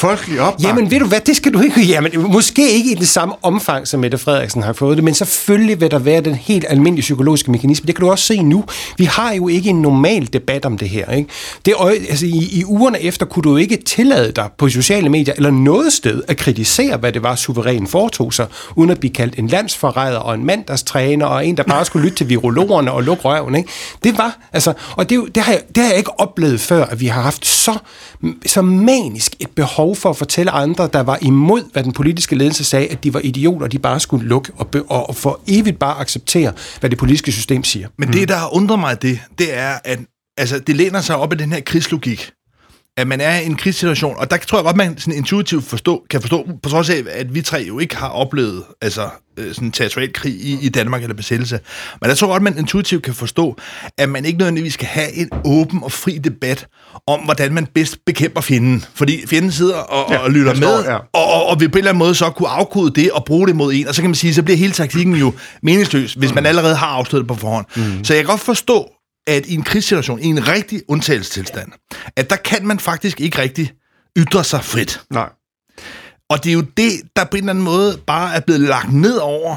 Folkelig 0.00 0.40
opbakning. 0.40 0.68
Jamen, 0.68 0.90
ved 0.90 1.00
du 1.00 1.06
hvad, 1.06 1.20
det 1.20 1.36
skal 1.36 1.52
du 1.52 1.60
ikke... 1.60 1.82
Jamen, 1.92 2.12
måske 2.32 2.70
ikke 2.70 2.90
i 2.90 2.94
det 2.94 3.08
samme 3.08 3.34
omfang, 3.42 3.88
som 3.88 4.00
Mette 4.00 4.18
Frederiksen 4.18 4.62
har 4.62 4.72
fået 4.72 4.96
det, 4.96 5.04
men 5.04 5.14
selvfølgelig 5.14 5.80
vil 5.80 5.90
der 5.90 5.98
være 5.98 6.20
den 6.20 6.34
helt 6.34 6.64
almindelige 6.68 7.02
psykologiske 7.02 7.50
mekanisme. 7.50 7.86
Det 7.86 7.94
kan 7.94 8.04
du 8.04 8.10
også 8.10 8.24
se 8.24 8.42
nu. 8.42 8.64
Vi 8.98 9.04
har 9.04 9.32
jo 9.32 9.48
ikke 9.48 9.70
en 9.70 9.82
normal 9.82 10.28
debat 10.32 10.64
om 10.64 10.78
det 10.78 10.88
her. 10.88 11.10
Ikke? 11.10 11.28
Det, 11.66 11.74
altså, 12.08 12.26
i, 12.26 12.48
I 12.52 12.64
ugerne 12.64 13.02
efter 13.02 13.26
kunne 13.26 13.42
du 13.42 13.56
ikke 13.56 13.76
tillade 13.76 14.32
dig 14.32 14.48
på 14.58 14.68
sociale 14.68 15.08
medier 15.08 15.34
eller 15.36 15.50
noget 15.50 15.92
sted 15.92 16.22
at 16.28 16.36
kritisere, 16.36 16.96
hvad 16.96 17.12
det 17.12 17.22
var, 17.22 17.34
suveræn 17.34 17.86
foretog 17.86 18.34
sig, 18.34 18.46
uden 18.76 18.90
at 18.90 19.00
blive 19.00 19.12
kaldt 19.12 19.38
en 19.38 19.46
landsforræder 19.46 20.18
og 20.18 20.34
en 20.34 20.44
mandagstræner 20.44 21.26
og 21.26 21.46
en, 21.46 21.56
der 21.56 21.62
bare 21.62 21.84
skulle 21.84 22.04
lytte 22.04 22.16
til 22.16 22.28
virologerne 22.28 22.92
og 22.92 23.02
lukke 23.02 23.22
røven. 23.24 23.54
Ikke? 23.54 23.68
Det 24.04 24.18
var, 24.18 24.38
altså, 24.52 24.72
og 24.96 25.10
det, 25.10 25.34
det, 25.34 25.42
har 25.42 25.52
jeg, 25.52 25.62
det 25.74 25.82
har 25.82 25.90
jeg 25.90 25.98
ikke 25.98 26.20
oplevet 26.20 26.60
før, 26.60 26.84
at 26.84 27.00
vi 27.00 27.06
har 27.06 27.22
haft 27.22 27.46
så, 27.46 27.78
så 28.46 28.62
manisk 28.62 29.34
et 29.40 29.50
behov 29.50 29.89
for 29.94 30.10
at 30.10 30.16
fortælle 30.16 30.50
andre, 30.50 30.88
der 30.92 31.00
var 31.00 31.18
imod, 31.22 31.72
hvad 31.72 31.84
den 31.84 31.92
politiske 31.92 32.36
ledelse 32.36 32.64
sagde, 32.64 32.88
at 32.88 33.04
de 33.04 33.14
var 33.14 33.20
idioter, 33.24 33.64
og 33.64 33.72
de 33.72 33.78
bare 33.78 34.00
skulle 34.00 34.28
lukke 34.28 34.52
og, 34.56 34.68
og, 34.88 35.08
og 35.08 35.16
for 35.16 35.40
evigt 35.48 35.78
bare 35.78 36.00
acceptere, 36.00 36.52
hvad 36.80 36.90
det 36.90 36.98
politiske 36.98 37.32
system 37.32 37.64
siger. 37.64 37.88
Men 37.96 38.12
det, 38.12 38.28
der 38.28 38.54
undrer 38.54 38.76
mig 38.76 39.02
det, 39.02 39.20
det 39.38 39.56
er, 39.56 39.78
at 39.84 39.98
altså, 40.36 40.58
det 40.58 40.76
læner 40.76 41.00
sig 41.00 41.16
op 41.16 41.32
i 41.32 41.36
den 41.36 41.52
her 41.52 41.60
krigslogik 41.60 42.32
at 43.00 43.06
man 43.06 43.20
er 43.20 43.40
i 43.40 43.46
en 43.46 43.56
krigssituation, 43.56 44.16
og 44.18 44.30
der 44.30 44.36
tror 44.36 44.58
jeg 44.58 44.64
godt, 44.64 44.76
man 44.76 44.98
sådan 44.98 45.14
intuitivt 45.14 45.64
forstå, 45.64 46.04
kan 46.10 46.20
forstå, 46.20 46.48
på 46.62 46.68
trods 46.68 46.90
af, 46.90 47.02
at 47.10 47.34
vi 47.34 47.42
tre 47.42 47.64
jo 47.68 47.78
ikke 47.78 47.96
har 47.96 48.08
oplevet 48.08 48.62
altså, 48.82 49.08
øh, 49.36 49.54
sådan 49.54 49.70
territorial 49.70 50.12
krig 50.12 50.32
i, 50.32 50.58
i 50.62 50.68
Danmark 50.68 51.02
eller 51.02 51.14
besættelse. 51.14 51.60
Men 52.00 52.10
der 52.10 52.16
tror 52.16 52.26
jeg 52.26 52.32
godt, 52.32 52.42
man 52.42 52.58
intuitivt 52.58 53.02
kan 53.02 53.14
forstå, 53.14 53.56
at 53.98 54.08
man 54.08 54.24
ikke 54.24 54.38
nødvendigvis 54.38 54.74
skal 54.74 54.88
have 54.88 55.12
en 55.14 55.28
åben 55.44 55.80
og 55.82 55.92
fri 55.92 56.18
debat 56.18 56.66
om, 57.06 57.20
hvordan 57.20 57.52
man 57.52 57.66
bedst 57.66 57.98
bekæmper 58.06 58.40
fjenden. 58.40 58.84
Fordi 58.94 59.26
fjenden 59.26 59.52
sidder 59.52 59.76
og, 59.76 60.12
ja, 60.12 60.18
og 60.18 60.30
lytter 60.30 60.54
med, 60.54 60.84
ja. 60.84 60.94
og, 60.94 61.02
og, 61.12 61.46
og 61.46 61.60
vil 61.60 61.68
på 61.68 61.78
en 61.78 61.78
eller 61.78 61.90
anden 61.90 61.98
måde 61.98 62.14
så 62.14 62.30
kunne 62.30 62.48
afkode 62.48 63.00
det 63.00 63.10
og 63.10 63.24
bruge 63.24 63.48
det 63.48 63.56
mod 63.56 63.72
en, 63.74 63.88
og 63.88 63.94
så 63.94 64.02
kan 64.02 64.10
man 64.10 64.14
sige, 64.14 64.34
så 64.34 64.42
bliver 64.42 64.56
hele 64.56 64.72
taktikken 64.72 65.14
jo 65.14 65.32
meningsløs, 65.62 66.12
hvis 66.12 66.34
man 66.34 66.46
allerede 66.46 66.76
har 66.76 66.86
afsløret 66.86 67.22
det 67.22 67.28
på 67.28 67.34
forhånd. 67.34 67.66
Mm. 67.76 68.04
Så 68.04 68.14
jeg 68.14 68.22
kan 68.22 68.30
godt 68.30 68.40
forstå, 68.40 68.88
at 69.30 69.46
i 69.46 69.54
en 69.54 69.62
krigssituation, 69.62 70.20
i 70.20 70.26
en 70.26 70.48
rigtig 70.48 70.82
undtagelsestilstand, 70.88 71.72
at 72.16 72.30
der 72.30 72.36
kan 72.36 72.66
man 72.66 72.78
faktisk 72.78 73.20
ikke 73.20 73.38
rigtig 73.38 73.72
ytre 74.18 74.44
sig 74.44 74.64
frit. 74.64 75.00
Nej. 75.10 75.28
Og 76.30 76.44
det 76.44 76.50
er 76.50 76.54
jo 76.54 76.64
det, 76.76 76.90
der 77.16 77.24
på 77.24 77.36
en 77.36 77.42
eller 77.42 77.52
anden 77.52 77.64
måde 77.64 77.98
bare 78.06 78.34
er 78.34 78.40
blevet 78.40 78.60
lagt 78.60 78.92
ned 78.92 79.16
over 79.16 79.56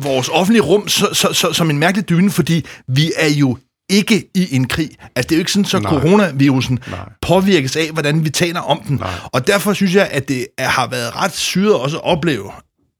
vores 0.00 0.28
offentlige 0.28 0.62
rum 0.62 0.88
så, 0.88 1.08
så, 1.12 1.32
så, 1.32 1.52
som 1.52 1.70
en 1.70 1.78
mærkelig 1.78 2.08
dyne, 2.08 2.30
fordi 2.30 2.66
vi 2.88 3.12
er 3.16 3.28
jo 3.28 3.56
ikke 3.90 4.30
i 4.34 4.56
en 4.56 4.68
krig. 4.68 4.90
Altså, 5.16 5.28
det 5.28 5.32
er 5.32 5.36
jo 5.36 5.40
ikke 5.40 5.52
sådan, 5.52 5.64
så 5.64 5.78
Nej. 5.78 5.90
coronavirusen 5.92 6.78
Nej. 6.90 7.08
påvirkes 7.22 7.76
af, 7.76 7.90
hvordan 7.90 8.24
vi 8.24 8.30
taler 8.30 8.60
om 8.60 8.82
den. 8.88 8.96
Nej. 8.96 9.10
Og 9.24 9.46
derfor 9.46 9.72
synes 9.72 9.94
jeg, 9.94 10.08
at 10.10 10.28
det 10.28 10.46
har 10.58 10.86
været 10.86 11.16
ret 11.16 11.32
syret 11.32 11.74
også 11.74 11.96
at 11.96 12.04
opleve, 12.04 12.50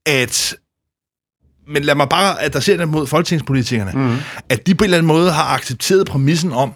at 0.07 0.55
men 1.69 1.85
lad 1.85 1.95
mig 1.95 2.09
bare 2.09 2.43
adressere 2.43 2.79
det 2.79 2.89
mod 2.89 3.07
folketingspolitikerne, 3.07 3.93
mm. 3.95 4.17
at 4.49 4.67
de 4.67 4.75
på 4.75 4.85
en 4.85 4.87
eller 4.87 4.99
anden 4.99 5.09
måde 5.09 5.33
har 5.33 5.45
accepteret 5.45 6.07
præmissen 6.07 6.53
om, 6.53 6.73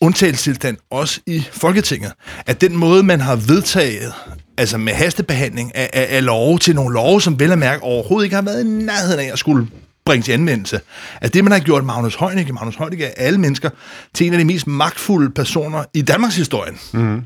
undtagelsestilstand 0.00 0.76
også 0.90 1.20
i 1.26 1.44
Folketinget. 1.52 2.12
At 2.46 2.60
den 2.60 2.76
måde, 2.76 3.02
man 3.02 3.20
har 3.20 3.36
vedtaget, 3.36 4.12
altså 4.58 4.78
med 4.78 4.92
hastebehandling 4.92 5.76
af, 5.76 5.90
af, 5.92 6.06
af 6.10 6.24
love 6.24 6.58
til 6.58 6.74
nogle 6.74 6.94
love, 6.94 7.22
som 7.22 7.40
vel 7.40 7.52
at 7.52 7.58
mærke 7.58 7.82
overhovedet 7.82 8.24
ikke 8.26 8.36
har 8.36 8.42
været 8.42 8.64
i 8.64 8.68
nærheden 8.68 9.20
af 9.20 9.30
at 9.32 9.38
skulle 9.38 9.68
bringe 10.04 10.22
til 10.22 10.32
anvendelse. 10.32 10.80
At 11.20 11.34
det, 11.34 11.44
man 11.44 11.52
har 11.52 11.58
gjort 11.58 11.84
Magnus 11.84 12.14
Heunicke, 12.14 12.52
Magnus 12.52 12.76
Heunicke 12.76 13.04
er 13.04 13.12
alle 13.16 13.38
mennesker, 13.38 13.70
til 14.14 14.26
en 14.26 14.32
af 14.32 14.38
de 14.38 14.44
mest 14.44 14.66
magtfulde 14.66 15.30
personer 15.30 15.84
i 15.94 16.02
Danmarks 16.02 16.36
historie. 16.36 16.72
Mm. 16.92 17.22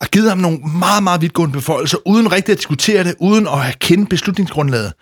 Og 0.00 0.06
givet 0.06 0.28
ham 0.28 0.38
nogle 0.38 0.58
meget, 0.58 1.02
meget 1.02 1.20
vidtgående 1.20 1.52
beføjelser, 1.52 1.98
uden 2.06 2.32
rigtig 2.32 2.52
at 2.52 2.58
diskutere 2.58 3.04
det, 3.04 3.14
uden 3.18 3.46
at 3.46 3.58
have 3.58 3.74
kendt 3.80 4.10
beslutningsgrundlaget 4.10 4.92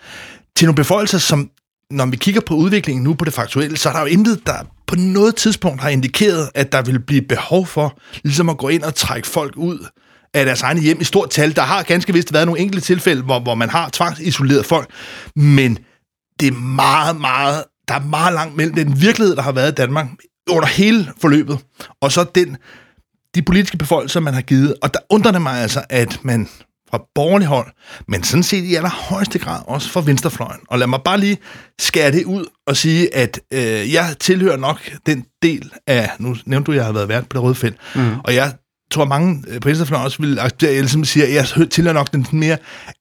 til 0.56 0.66
nogle 0.66 0.76
beføjelser, 0.76 1.18
som, 1.18 1.50
når 1.90 2.06
vi 2.06 2.16
kigger 2.16 2.40
på 2.40 2.54
udviklingen 2.54 3.04
nu 3.04 3.14
på 3.14 3.24
det 3.24 3.32
faktuelle, 3.32 3.76
så 3.76 3.88
er 3.88 3.92
der 3.92 4.00
jo 4.00 4.06
intet, 4.06 4.46
der 4.46 4.54
på 4.86 4.94
noget 4.96 5.36
tidspunkt 5.36 5.80
har 5.80 5.88
indikeret, 5.88 6.50
at 6.54 6.72
der 6.72 6.82
vil 6.82 7.00
blive 7.00 7.22
behov 7.22 7.66
for 7.66 7.98
ligesom 8.24 8.48
at 8.48 8.58
gå 8.58 8.68
ind 8.68 8.82
og 8.82 8.94
trække 8.94 9.28
folk 9.28 9.56
ud 9.56 9.86
af 10.34 10.44
deres 10.44 10.62
egne 10.62 10.80
hjem 10.80 11.00
i 11.00 11.04
stort 11.04 11.30
tal. 11.30 11.56
Der 11.56 11.62
har 11.62 11.82
ganske 11.82 12.12
vist 12.12 12.32
været 12.32 12.46
nogle 12.46 12.60
enkelte 12.60 12.86
tilfælde, 12.86 13.22
hvor, 13.22 13.40
hvor 13.40 13.54
man 13.54 13.70
har 13.70 13.88
tvangsisoleret 13.88 14.66
folk, 14.66 14.90
men 15.36 15.78
det 16.40 16.48
er 16.48 16.52
meget, 16.52 17.20
meget, 17.20 17.64
der 17.88 17.94
er 17.94 18.00
meget 18.00 18.34
langt 18.34 18.56
mellem 18.56 18.74
den 18.74 19.00
virkelighed, 19.00 19.36
der 19.36 19.42
har 19.42 19.52
været 19.52 19.72
i 19.72 19.74
Danmark 19.74 20.06
under 20.50 20.68
hele 20.68 21.12
forløbet, 21.20 21.58
og 22.00 22.12
så 22.12 22.26
den, 22.34 22.56
de 23.34 23.42
politiske 23.42 23.76
befolkninger, 23.76 24.24
man 24.24 24.34
har 24.34 24.42
givet. 24.42 24.74
Og 24.82 24.94
der 24.94 25.00
undrer 25.10 25.32
det 25.32 25.42
mig 25.42 25.60
altså, 25.60 25.84
at 25.90 26.24
man 26.24 26.48
fra 26.94 27.04
borgerlig 27.14 27.48
hold, 27.48 27.66
men 28.08 28.22
sådan 28.22 28.42
set 28.42 28.64
i 28.64 28.74
allerhøjeste 28.74 29.38
grad 29.38 29.60
også 29.66 29.90
fra 29.90 30.00
venstrefløjen. 30.00 30.60
Og 30.68 30.78
lad 30.78 30.86
mig 30.86 31.00
bare 31.04 31.20
lige 31.20 31.38
skære 31.78 32.12
det 32.12 32.24
ud 32.24 32.44
og 32.66 32.76
sige, 32.76 33.16
at 33.16 33.40
øh, 33.52 33.92
jeg 33.92 34.14
tilhører 34.20 34.56
nok 34.56 34.90
den 35.06 35.24
del 35.42 35.70
af, 35.86 36.10
nu 36.18 36.36
nævnte 36.46 36.66
du, 36.66 36.72
at 36.72 36.76
jeg 36.76 36.84
har 36.84 36.92
været 36.92 37.08
vært 37.08 37.28
på 37.28 37.34
det 37.34 37.42
røde 37.42 37.54
felt, 37.54 37.76
mm. 37.94 38.14
og 38.24 38.34
jeg 38.34 38.52
tror 38.90 39.04
mange 39.04 39.44
øh, 39.48 39.60
på 39.60 39.68
venstrefløjen 39.68 40.04
også 40.04 40.22
vil 40.22 40.38
acceptere, 40.38 40.72
jeg 40.72 40.80
ligesom 40.80 41.04
siger, 41.04 41.26
at 41.26 41.34
jeg 41.34 41.70
tilhører 41.70 41.94
nok 41.94 42.12
den 42.12 42.26
mere 42.32 42.56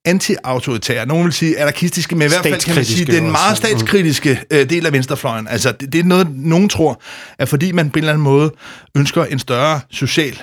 anti-autoritære. 0.06 1.06
Nogen 1.06 1.24
vil 1.26 1.34
sige 1.34 1.60
anarkistiske, 1.60 2.16
men 2.16 2.26
i 2.26 2.30
hvert 2.30 2.44
fald 2.44 2.62
kan 2.62 2.76
man 2.76 2.86
sige, 2.86 3.06
den 3.06 3.32
meget 3.32 3.58
statskritiske 3.58 4.40
øh, 4.52 4.70
del 4.70 4.86
af 4.86 4.94
venstrefløjen. 4.94 5.48
Altså, 5.48 5.72
det, 5.72 5.94
det 5.94 6.00
er 6.00 6.04
noget, 6.04 6.28
nogen 6.36 6.70
tror, 6.70 7.02
at 7.40 7.50
fordi 7.50 7.72
man 7.72 7.90
på 7.90 8.00
en 8.00 8.04
eller 8.04 8.14
anden 8.14 8.24
måde 8.24 8.52
ønsker 8.96 9.26
en 9.26 9.40
større 9.40 9.80
social 9.92 10.42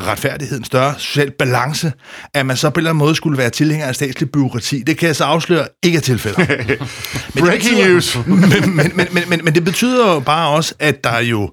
retfærdighed, 0.00 0.58
en 0.58 0.64
større 0.64 0.94
social 0.98 1.30
balance, 1.30 1.92
at 2.34 2.46
man 2.46 2.56
så 2.56 2.70
på 2.70 2.74
en 2.74 2.80
eller 2.80 2.90
anden 2.90 2.98
måde 2.98 3.14
skulle 3.14 3.38
være 3.38 3.50
tilhænger 3.50 3.86
af 3.86 3.94
statslig 3.94 4.30
byråkrati. 4.30 4.82
Det 4.82 4.98
kan 4.98 5.06
jeg 5.06 5.16
så 5.16 5.24
afsløre 5.24 5.68
ikke 5.82 5.96
er 5.96 6.02
tilfældet. 6.02 6.48
men 7.34 7.44
Breaking 7.44 7.76
betyder, 7.76 7.88
news! 7.88 8.18
men, 8.26 8.76
men, 8.76 8.96
men, 8.96 9.08
men, 9.12 9.28
men, 9.28 9.40
men 9.44 9.54
det 9.54 9.64
betyder 9.64 10.12
jo 10.12 10.20
bare 10.20 10.48
også, 10.48 10.74
at 10.78 11.04
der 11.04 11.18
jo 11.18 11.50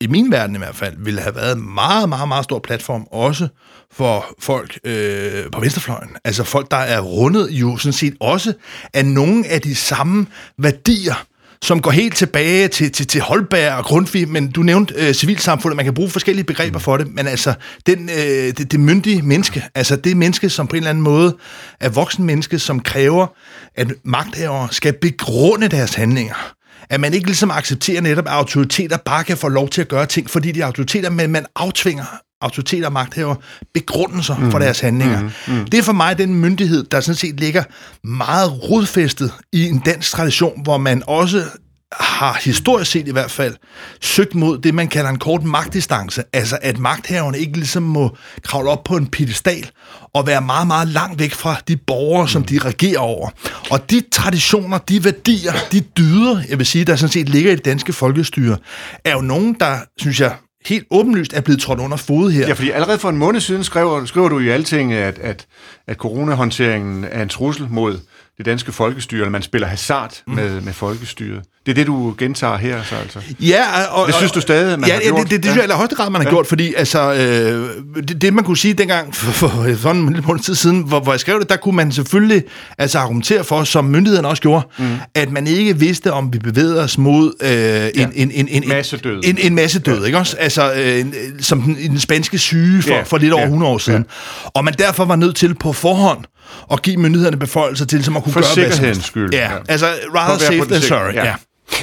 i 0.00 0.06
min 0.06 0.30
verden 0.30 0.56
i 0.56 0.58
hvert 0.58 0.76
fald, 0.76 0.94
ville 0.98 1.20
have 1.20 1.34
været 1.34 1.56
en 1.56 1.74
meget, 1.74 2.08
meget, 2.08 2.28
meget 2.28 2.44
stor 2.44 2.58
platform, 2.58 3.06
også 3.10 3.48
for 3.92 4.26
folk 4.38 4.78
øh, 4.84 5.44
på 5.52 5.60
venstrefløjen. 5.60 6.10
Altså 6.24 6.44
folk, 6.44 6.70
der 6.70 6.76
er 6.76 7.00
rundet 7.00 7.48
jo 7.50 7.76
sådan 7.76 7.92
set 7.92 8.14
også 8.20 8.52
af 8.94 9.04
nogle 9.04 9.46
af 9.46 9.60
de 9.60 9.74
samme 9.74 10.26
værdier, 10.58 11.26
som 11.62 11.82
går 11.82 11.90
helt 11.90 12.16
tilbage 12.16 12.68
til, 12.68 12.92
til, 12.92 13.06
til 13.06 13.20
Holberg 13.20 13.72
og 13.72 13.84
Grundtvig, 13.84 14.28
men 14.28 14.50
du 14.50 14.62
nævnte 14.62 14.94
øh, 14.96 15.14
civilsamfundet, 15.14 15.76
man 15.76 15.84
kan 15.84 15.94
bruge 15.94 16.10
forskellige 16.10 16.44
begreber 16.44 16.78
for 16.78 16.96
det, 16.96 17.14
men 17.14 17.26
altså, 17.26 17.54
den, 17.86 18.10
øh, 18.10 18.16
det, 18.58 18.72
det 18.72 18.80
myndige 18.80 19.22
menneske, 19.22 19.64
altså 19.74 19.96
det 19.96 20.16
menneske, 20.16 20.50
som 20.50 20.66
på 20.66 20.76
en 20.76 20.76
eller 20.76 20.90
anden 20.90 21.04
måde 21.04 21.36
er 21.80 21.88
voksen 21.88 22.24
menneske, 22.24 22.58
som 22.58 22.80
kræver, 22.80 23.26
at 23.74 23.92
magthavere 24.04 24.68
skal 24.70 24.94
begrunde 25.00 25.68
deres 25.68 25.94
handlinger 25.94 26.57
at 26.90 27.00
man 27.00 27.14
ikke 27.14 27.26
ligesom 27.26 27.50
accepterer 27.50 28.00
netop, 28.00 28.26
at 28.26 28.32
autoriteter 28.32 28.96
bare 28.96 29.24
kan 29.24 29.36
få 29.36 29.48
lov 29.48 29.68
til 29.68 29.80
at 29.80 29.88
gøre 29.88 30.06
ting, 30.06 30.30
fordi 30.30 30.52
de 30.52 30.60
er 30.60 30.66
autoriteter, 30.66 31.10
men 31.10 31.30
man 31.30 31.46
aftvinger 31.56 32.04
autoriteter 32.40 32.86
og 32.86 32.92
magthaver 32.92 33.34
begrundelser 33.74 34.38
mm. 34.38 34.50
for 34.50 34.58
deres 34.58 34.80
handlinger. 34.80 35.20
Mm. 35.20 35.54
Mm. 35.54 35.64
Det 35.64 35.78
er 35.78 35.82
for 35.82 35.92
mig 35.92 36.18
den 36.18 36.34
myndighed, 36.34 36.84
der 36.84 37.00
sådan 37.00 37.16
set 37.16 37.40
ligger 37.40 37.62
meget 38.06 38.70
rodfæstet 38.70 39.32
i 39.52 39.64
en 39.68 39.78
dansk 39.78 40.10
tradition, 40.10 40.62
hvor 40.62 40.78
man 40.78 41.02
også 41.06 41.44
har 41.92 42.40
historisk 42.44 42.90
set 42.90 43.08
i 43.08 43.12
hvert 43.12 43.30
fald 43.30 43.54
søgt 44.00 44.34
mod 44.34 44.58
det, 44.58 44.74
man 44.74 44.88
kalder 44.88 45.10
en 45.10 45.18
kort 45.18 45.44
magtdistance. 45.44 46.22
Altså 46.32 46.58
at 46.62 46.78
magthaverne 46.78 47.38
ikke 47.38 47.52
ligesom 47.52 47.82
må 47.82 48.16
kravle 48.42 48.70
op 48.70 48.84
på 48.84 48.96
en 48.96 49.06
pedestal 49.06 49.70
og 50.14 50.26
være 50.26 50.40
meget, 50.42 50.66
meget 50.66 50.88
langt 50.88 51.20
væk 51.20 51.32
fra 51.32 51.56
de 51.68 51.76
borgere, 51.76 52.28
som 52.28 52.44
de 52.44 52.58
regerer 52.58 52.98
over. 52.98 53.30
Og 53.70 53.90
de 53.90 54.02
traditioner, 54.12 54.78
de 54.78 55.04
værdier, 55.04 55.52
de 55.72 55.80
dyder, 55.80 56.42
jeg 56.48 56.58
vil 56.58 56.66
sige, 56.66 56.84
der 56.84 56.96
sådan 56.96 57.12
set 57.12 57.28
ligger 57.28 57.52
i 57.52 57.56
det 57.56 57.64
danske 57.64 57.92
folkestyre, 57.92 58.56
er 59.04 59.12
jo 59.12 59.20
nogen, 59.20 59.56
der, 59.60 59.78
synes 59.96 60.20
jeg, 60.20 60.34
helt 60.66 60.86
åbenlyst 60.90 61.32
er 61.32 61.40
blevet 61.40 61.60
trådt 61.60 61.80
under 61.80 61.96
fod 61.96 62.30
her. 62.30 62.46
Ja, 62.46 62.52
fordi 62.52 62.70
allerede 62.70 62.98
for 62.98 63.08
en 63.08 63.16
måned 63.16 63.40
siden 63.40 63.64
skriver, 63.64 64.04
skriver 64.04 64.28
du 64.28 64.38
i 64.38 64.48
alting, 64.48 64.92
at, 64.92 65.18
at, 65.18 65.46
at 65.86 65.96
coronahåndteringen 65.96 67.04
er 67.04 67.22
en 67.22 67.28
trussel 67.28 67.66
mod 67.70 67.98
det 68.38 68.46
danske 68.46 68.72
folkestyre, 68.72 69.20
eller 69.20 69.30
man 69.30 69.42
spiller 69.42 69.68
hasard 69.68 70.14
mm. 70.26 70.34
med, 70.34 70.60
med 70.60 70.72
folkestyret. 70.72 71.42
Det 71.68 71.74
er 71.74 71.84
det, 71.84 71.86
du 71.86 72.14
gentager 72.18 72.56
her, 72.56 72.82
så 72.82 72.94
altså? 72.94 73.18
Ja, 73.40 73.84
og... 73.90 74.06
Det 74.06 74.14
synes 74.14 74.32
du 74.32 74.40
stadig, 74.40 74.80
man 74.80 74.88
ja, 74.88 74.94
har 74.94 75.02
gjort? 75.02 75.18
Ja, 75.18 75.22
det, 75.22 75.30
det, 75.30 75.42
det 75.42 75.50
synes 75.50 75.66
jeg 75.66 75.74
i 75.74 75.76
højeste 75.76 75.96
grad, 75.96 76.10
man 76.10 76.20
har 76.20 76.28
ja. 76.28 76.30
gjort, 76.30 76.46
fordi 76.46 76.74
altså, 76.74 77.12
øh, 77.14 77.68
det, 78.08 78.22
det, 78.22 78.34
man 78.34 78.44
kunne 78.44 78.56
sige 78.56 78.74
dengang, 78.74 79.14
for, 79.14 79.48
for 79.48 79.76
sådan 79.76 79.96
en 79.96 80.08
lille 80.08 80.22
måned 80.26 80.42
tid 80.42 80.54
siden, 80.54 80.80
hvor, 80.80 81.00
hvor 81.00 81.12
jeg 81.12 81.20
skrev 81.20 81.40
det, 81.40 81.48
der 81.48 81.56
kunne 81.56 81.76
man 81.76 81.92
selvfølgelig 81.92 82.42
altså 82.78 82.98
argumentere 82.98 83.44
for, 83.44 83.64
som 83.64 83.84
myndighederne 83.84 84.28
også 84.28 84.42
gjorde, 84.42 84.66
mm. 84.78 84.86
at 85.14 85.32
man 85.32 85.46
ikke 85.46 85.78
vidste, 85.78 86.12
om 86.12 86.32
vi 86.32 86.38
bevægede 86.38 86.80
os 86.80 86.98
mod 86.98 87.32
øh, 87.42 87.50
ja. 87.50 87.88
en, 87.88 88.12
en, 88.14 88.30
en, 88.30 88.48
en, 88.48 88.68
masse 88.68 88.96
død. 88.96 89.20
En, 89.24 89.38
en 89.40 89.54
masse 89.54 89.78
død, 89.80 90.00
ja. 90.00 90.06
ikke 90.06 90.18
også? 90.18 90.36
Altså, 90.36 90.72
øh, 90.72 91.04
som 91.40 91.62
den, 91.62 91.76
den 91.76 92.00
spanske 92.00 92.38
syge 92.38 92.82
for, 92.82 92.90
ja. 92.90 93.02
for 93.02 93.18
lidt 93.18 93.32
over 93.32 93.42
ja. 93.42 93.46
100 93.46 93.72
år 93.72 93.78
siden. 93.78 94.06
Ja. 94.44 94.48
Og 94.54 94.64
man 94.64 94.74
derfor 94.78 95.04
var 95.04 95.16
nødt 95.16 95.36
til 95.36 95.54
på 95.54 95.72
forhånd 95.72 96.24
og 96.62 96.82
give 96.82 96.96
myndighederne 96.96 97.36
beføjelser 97.36 97.84
til, 97.86 98.04
som 98.04 98.16
at 98.16 98.22
kunne 98.22 98.32
for 98.32 98.40
gøre 98.40 98.70
sikkerhedens 98.70 99.04
skyld. 99.04 99.34
Ja, 99.34 99.52
ja, 99.52 99.58
altså 99.68 99.86
rather 100.14 100.38
safe 100.38 100.64
than 100.64 100.82
sorry. 100.82 101.14
Ja. 101.14 101.26
ja. 101.26 101.34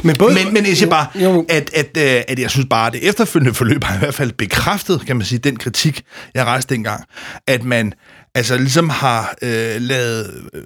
Men, 0.03 0.15
både, 0.15 0.33
men, 0.33 0.53
men 0.53 0.65
jeg 0.65 0.77
siger 0.77 0.89
bare, 0.89 1.07
jo. 1.15 1.45
At, 1.49 1.69
at, 1.73 1.97
at, 1.97 2.25
at 2.27 2.39
jeg 2.39 2.51
synes 2.51 2.67
bare, 2.69 2.87
at 2.87 2.93
det 2.93 3.09
efterfølgende 3.09 3.53
forløb 3.53 3.83
har 3.83 3.95
i 3.95 3.99
hvert 3.99 4.13
fald 4.13 4.31
bekræftet, 4.31 5.05
kan 5.05 5.15
man 5.15 5.25
sige, 5.25 5.39
den 5.39 5.57
kritik, 5.57 6.03
jeg 6.33 6.45
rejste 6.45 6.75
dengang, 6.75 7.03
at 7.47 7.63
man 7.63 7.93
altså 8.35 8.57
ligesom 8.57 8.89
har 8.89 9.35
øh, 9.41 9.81
lavet 9.81 10.43
øh, 10.53 10.63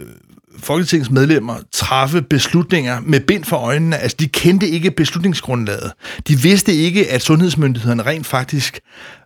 Folketingets 0.64 1.12
medlemmer 1.12 1.56
træffe 1.72 2.22
beslutninger 2.22 3.00
med 3.04 3.20
bind 3.20 3.44
for 3.44 3.58
øjnene. 3.58 3.98
Altså, 3.98 4.18
de 4.20 4.28
kendte 4.28 4.68
ikke 4.68 4.92
beslutningsgrundlaget. 4.92 5.92
De 6.28 6.40
vidste 6.40 6.74
ikke, 6.74 7.12
at 7.12 7.22
sundhedsmyndighederne 7.22 8.04
rent 8.04 8.28
faktisk 8.28 8.80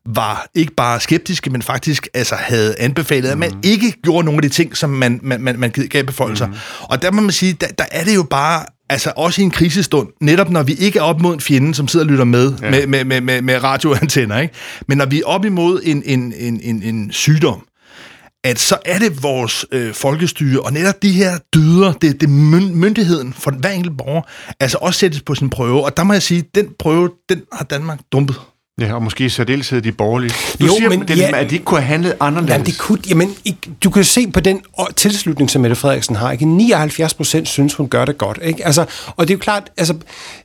var 0.05 0.47
ikke 0.55 0.73
bare 0.73 0.99
skeptiske, 0.99 1.49
men 1.49 1.61
faktisk 1.61 2.07
altså, 2.13 2.35
havde 2.35 2.75
anbefalet, 2.79 3.29
at 3.29 3.37
man 3.37 3.51
mm. 3.51 3.59
ikke 3.63 3.91
gjorde 3.91 4.25
nogle 4.25 4.37
af 4.37 4.41
de 4.41 4.49
ting, 4.49 4.77
som 4.77 4.89
man, 4.89 5.19
man, 5.23 5.41
man, 5.41 5.59
man 5.59 5.71
gav 5.71 6.03
befolkninger. 6.03 6.47
Mm. 6.47 6.53
Og 6.81 7.01
der 7.01 7.11
må 7.11 7.21
man 7.21 7.31
sige, 7.31 7.53
der, 7.53 7.67
der 7.67 7.85
er 7.91 8.03
det 8.03 8.15
jo 8.15 8.23
bare 8.23 8.65
altså 8.89 9.11
også 9.15 9.41
i 9.41 9.43
en 9.43 9.51
krisestund, 9.51 10.07
netop 10.21 10.49
når 10.49 10.63
vi 10.63 10.73
ikke 10.73 10.99
er 10.99 11.03
op 11.03 11.21
mod 11.21 11.33
en 11.33 11.41
fjende, 11.41 11.75
som 11.75 11.87
sidder 11.87 12.05
og 12.05 12.11
lytter 12.11 12.25
med 12.25 12.53
ja. 12.61 12.69
med, 12.71 12.87
med, 12.87 13.05
med, 13.05 13.21
med, 13.21 13.41
med 13.41 13.63
radioantenner, 13.63 14.39
ikke? 14.39 14.53
men 14.87 14.97
når 14.97 15.05
vi 15.05 15.19
er 15.19 15.25
op 15.25 15.45
imod 15.45 15.81
en, 15.83 16.03
en, 16.05 16.33
en, 16.37 16.59
en, 16.63 16.83
en 16.83 17.11
sygdom, 17.11 17.63
at 18.43 18.59
så 18.59 18.77
er 18.85 18.99
det 18.99 19.23
vores 19.23 19.65
øh, 19.71 19.93
folkestyre, 19.93 20.61
og 20.61 20.73
netop 20.73 21.01
de 21.01 21.11
her 21.11 21.37
dyder, 21.55 21.93
det, 21.93 22.21
det 22.21 22.29
myndigheden 22.29 23.33
for 23.33 23.51
hver 23.51 23.69
enkelt 23.69 23.97
borger, 23.97 24.21
altså 24.59 24.77
også 24.81 24.99
sættes 24.99 25.21
på 25.21 25.35
sin 25.35 25.49
prøve. 25.49 25.85
Og 25.85 25.97
der 25.97 26.03
må 26.03 26.13
jeg 26.13 26.21
sige, 26.21 26.43
den 26.55 26.67
prøve, 26.79 27.11
den 27.29 27.41
har 27.53 27.65
Danmark 27.65 27.99
dumpet. 28.11 28.35
Ja, 28.81 28.93
og 28.93 29.03
måske 29.03 29.25
i 29.25 29.29
særdeleshed 29.29 29.81
de 29.81 29.91
borgerlige. 29.91 30.33
Du 30.59 30.65
jo, 30.65 30.75
siger, 30.77 30.89
men, 30.89 31.07
den, 31.07 31.17
ja, 31.17 31.37
at 31.39 31.49
de 31.49 31.55
ikke 31.55 31.65
kunne 31.65 31.79
have 31.79 31.87
handlet 31.87 32.15
anderledes. 32.19 32.51
Jamen, 32.51 32.65
det 32.65 32.77
kunne, 32.77 32.99
jamen, 33.09 33.35
du 33.83 33.89
kan 33.89 34.03
se 34.03 34.31
på 34.31 34.39
den 34.39 34.61
tilslutning, 34.95 35.49
som 35.49 35.61
Mette 35.61 35.75
Frederiksen 35.75 36.15
har. 36.15 36.31
Ikke? 36.31 36.45
79 36.45 37.13
procent 37.13 37.47
synes, 37.47 37.73
hun 37.73 37.87
gør 37.87 38.05
det 38.05 38.17
godt. 38.17 38.39
Ikke? 38.43 38.65
Altså, 38.65 38.85
og 39.15 39.27
det 39.27 39.33
er 39.33 39.37
jo 39.37 39.39
klart, 39.39 39.71
altså, 39.77 39.95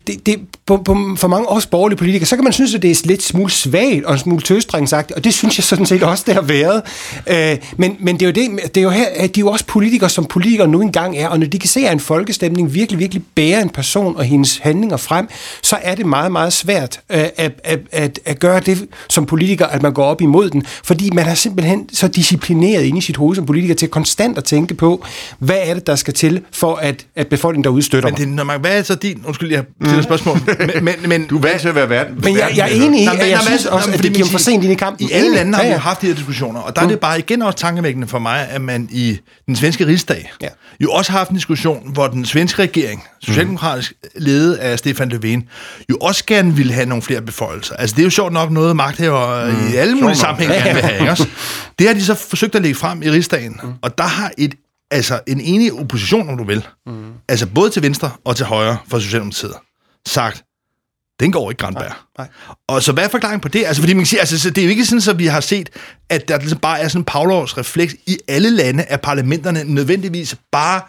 det, 0.06 0.26
det, 0.26 0.40
på, 0.66 0.76
på, 0.76 0.96
for 1.16 1.28
mange 1.28 1.48
også 1.48 1.68
borgerlige 1.68 1.98
politikere, 1.98 2.26
så 2.26 2.36
kan 2.36 2.44
man 2.44 2.52
synes, 2.52 2.74
at 2.74 2.82
det 2.82 2.90
er 2.90 3.02
lidt 3.04 3.22
smule 3.22 3.50
svagt 3.50 4.04
og 4.04 4.12
en 4.12 4.18
smule 4.18 4.42
tøstrengsagt, 4.42 5.12
og 5.12 5.24
det 5.24 5.34
synes 5.34 5.58
jeg 5.58 5.64
sådan 5.64 5.86
set 5.86 6.02
også, 6.02 6.24
det 6.26 6.34
har 6.34 6.42
været. 6.42 6.82
Øh, 7.26 7.56
men, 7.76 7.96
men 8.00 8.20
det 8.20 8.22
er 8.22 8.26
jo 8.26 8.32
det, 8.32 8.74
det 8.74 8.80
er 8.80 8.84
jo 8.84 8.90
her, 8.90 9.06
at 9.14 9.34
de 9.34 9.40
er 9.40 9.44
jo 9.44 9.48
også 9.48 9.64
politikere, 9.64 10.10
som 10.10 10.24
politikere 10.24 10.68
nu 10.68 10.80
engang 10.80 11.16
er, 11.16 11.28
og 11.28 11.38
når 11.38 11.46
de 11.46 11.58
kan 11.58 11.68
se, 11.68 11.80
at 11.80 11.92
en 11.92 12.00
folkestemning 12.00 12.74
virkelig, 12.74 12.98
virkelig 12.98 13.22
bærer 13.34 13.62
en 13.62 13.70
person 13.70 14.16
og 14.16 14.24
hendes 14.24 14.58
handlinger 14.58 14.96
frem, 14.96 15.28
så 15.62 15.78
er 15.82 15.94
det 15.94 16.06
meget, 16.06 16.32
meget 16.32 16.52
svært 16.52 17.00
øh, 17.10 17.26
at, 17.36 17.52
at, 17.64 17.80
at 17.92 18.17
at, 18.24 18.38
gøre 18.38 18.60
det 18.60 18.86
som 19.08 19.26
politiker, 19.26 19.66
at 19.66 19.82
man 19.82 19.92
går 19.92 20.04
op 20.04 20.20
imod 20.20 20.50
den, 20.50 20.62
fordi 20.84 21.10
man 21.10 21.26
er 21.26 21.34
simpelthen 21.34 21.88
så 21.92 22.08
disciplineret 22.08 22.82
inde 22.82 22.98
i 22.98 23.00
sit 23.00 23.16
hoved 23.16 23.36
som 23.36 23.46
politiker 23.46 23.74
til 23.74 23.88
konstant 23.88 24.38
at 24.38 24.44
tænke 24.44 24.74
på, 24.74 25.04
hvad 25.38 25.58
er 25.62 25.74
det, 25.74 25.86
der 25.86 25.96
skal 25.96 26.14
til, 26.14 26.40
for 26.52 26.76
at, 26.76 27.06
at 27.16 27.26
befolkningen 27.26 27.64
derude 27.64 27.82
støtter 27.82 28.10
men 28.10 28.18
det, 28.18 28.28
når 28.28 28.44
man, 28.44 28.60
hvad 28.60 28.78
er 28.78 28.82
så 28.82 28.94
din, 28.94 29.22
undskyld, 29.26 29.52
jeg 29.52 29.64
stiller 29.80 29.96
mm. 29.96 30.02
spørgsmål, 30.02 30.38
men, 30.74 30.84
men, 30.84 30.94
men, 31.06 31.26
du 31.26 31.36
er 31.36 31.40
vant 31.40 31.60
til 31.60 31.68
at 31.68 31.74
være 31.74 31.88
verden. 31.88 32.20
Men 32.22 32.36
jeg, 32.36 32.52
jeg 32.56 32.70
er 32.70 32.84
enig 32.84 33.02
i, 33.02 33.06
at 33.06 33.30
jeg 33.30 33.40
synes 33.42 33.66
også, 33.66 33.90
at 33.92 34.02
det 34.02 34.14
giver 34.14 34.26
for 34.26 34.38
sent 34.38 34.64
ind 34.64 34.72
i 34.72 34.76
kampen. 34.76 35.08
I 35.08 35.12
alle 35.12 35.34
lande 35.34 35.54
har 35.54 35.64
vi 35.64 35.70
haft 35.70 36.02
de 36.02 36.06
her 36.06 36.14
diskussioner, 36.14 36.60
og 36.60 36.76
der 36.76 36.82
er 36.82 36.86
det 36.86 36.94
mm. 36.94 37.00
bare 37.00 37.18
igen 37.18 37.42
også 37.42 37.58
tankevækkende 37.58 38.08
for 38.08 38.18
mig, 38.18 38.48
at 38.50 38.60
man 38.60 38.88
i 38.92 39.18
den 39.46 39.56
svenske 39.56 39.86
rigsdag 39.86 40.32
ja. 40.42 40.48
jo 40.80 40.90
også 40.90 41.12
har 41.12 41.18
haft 41.18 41.30
en 41.30 41.36
diskussion, 41.36 41.90
hvor 41.92 42.06
den 42.06 42.24
svenske 42.24 42.62
regering, 42.62 43.04
socialdemokratisk 43.20 43.92
ledet 44.16 44.54
af 44.54 44.78
Stefan 44.78 45.12
Löfven, 45.12 45.40
jo 45.90 45.96
også 45.96 46.24
gerne 46.26 46.56
ville 46.56 46.72
have 46.72 46.86
nogle 46.86 47.02
flere 47.02 47.22
beføjelser. 47.22 47.74
Altså 47.74 47.96
det 47.96 48.02
er 48.02 48.04
jo 48.08 48.10
sjovt 48.10 48.32
nok 48.32 48.50
noget, 48.50 48.76
magthaver 48.76 49.50
mm. 49.50 49.72
i 49.72 49.76
alle 49.76 49.94
mulige 49.94 50.16
sammenhænge 50.16 50.54
gerne 50.54 50.74
vil 50.74 50.82
have. 50.82 51.00
Ikke 51.00 51.10
også? 51.10 51.26
Det 51.78 51.86
har 51.86 51.94
de 51.94 52.04
så 52.04 52.14
forsøgt 52.14 52.54
at 52.54 52.62
lægge 52.62 52.74
frem 52.74 53.02
i 53.02 53.10
rigsdagen, 53.10 53.60
mm. 53.62 53.72
og 53.82 53.98
der 53.98 54.04
har 54.04 54.32
et 54.38 54.54
altså 54.90 55.20
en 55.26 55.40
enig 55.40 55.72
opposition, 55.72 56.28
om 56.28 56.36
du 56.38 56.44
vil, 56.44 56.66
mm. 56.86 57.12
altså 57.28 57.46
både 57.46 57.70
til 57.70 57.82
venstre 57.82 58.10
og 58.24 58.36
til 58.36 58.46
højre 58.46 58.78
for 58.88 58.98
Socialdemokratiet, 58.98 59.54
sagt, 60.06 60.44
den 61.20 61.32
går 61.32 61.50
ikke, 61.50 61.60
Grandberg. 61.60 61.84
Nej, 61.84 61.96
nej. 62.18 62.28
Og 62.68 62.82
så 62.82 62.92
hvad 62.92 63.04
er 63.04 63.08
forklaringen 63.08 63.40
på 63.40 63.48
det? 63.48 63.64
Altså, 63.66 63.82
fordi 63.82 63.92
man 63.92 64.00
kan 64.00 64.06
sige, 64.06 64.20
altså, 64.20 64.50
det 64.50 64.58
er 64.58 64.64
jo 64.64 64.70
ikke 64.70 64.86
sådan, 64.86 65.14
at 65.14 65.18
vi 65.18 65.26
har 65.26 65.40
set, 65.40 65.70
at 66.10 66.28
der 66.28 66.38
ligesom 66.38 66.58
bare 66.58 66.80
er 66.80 66.88
sådan 66.88 67.00
en 67.00 67.04
Pavlovs 67.04 67.58
refleks 67.58 67.94
i 68.06 68.18
alle 68.28 68.50
lande, 68.50 68.82
at 68.82 69.00
parlamenterne 69.00 69.64
nødvendigvis 69.64 70.36
bare 70.52 70.80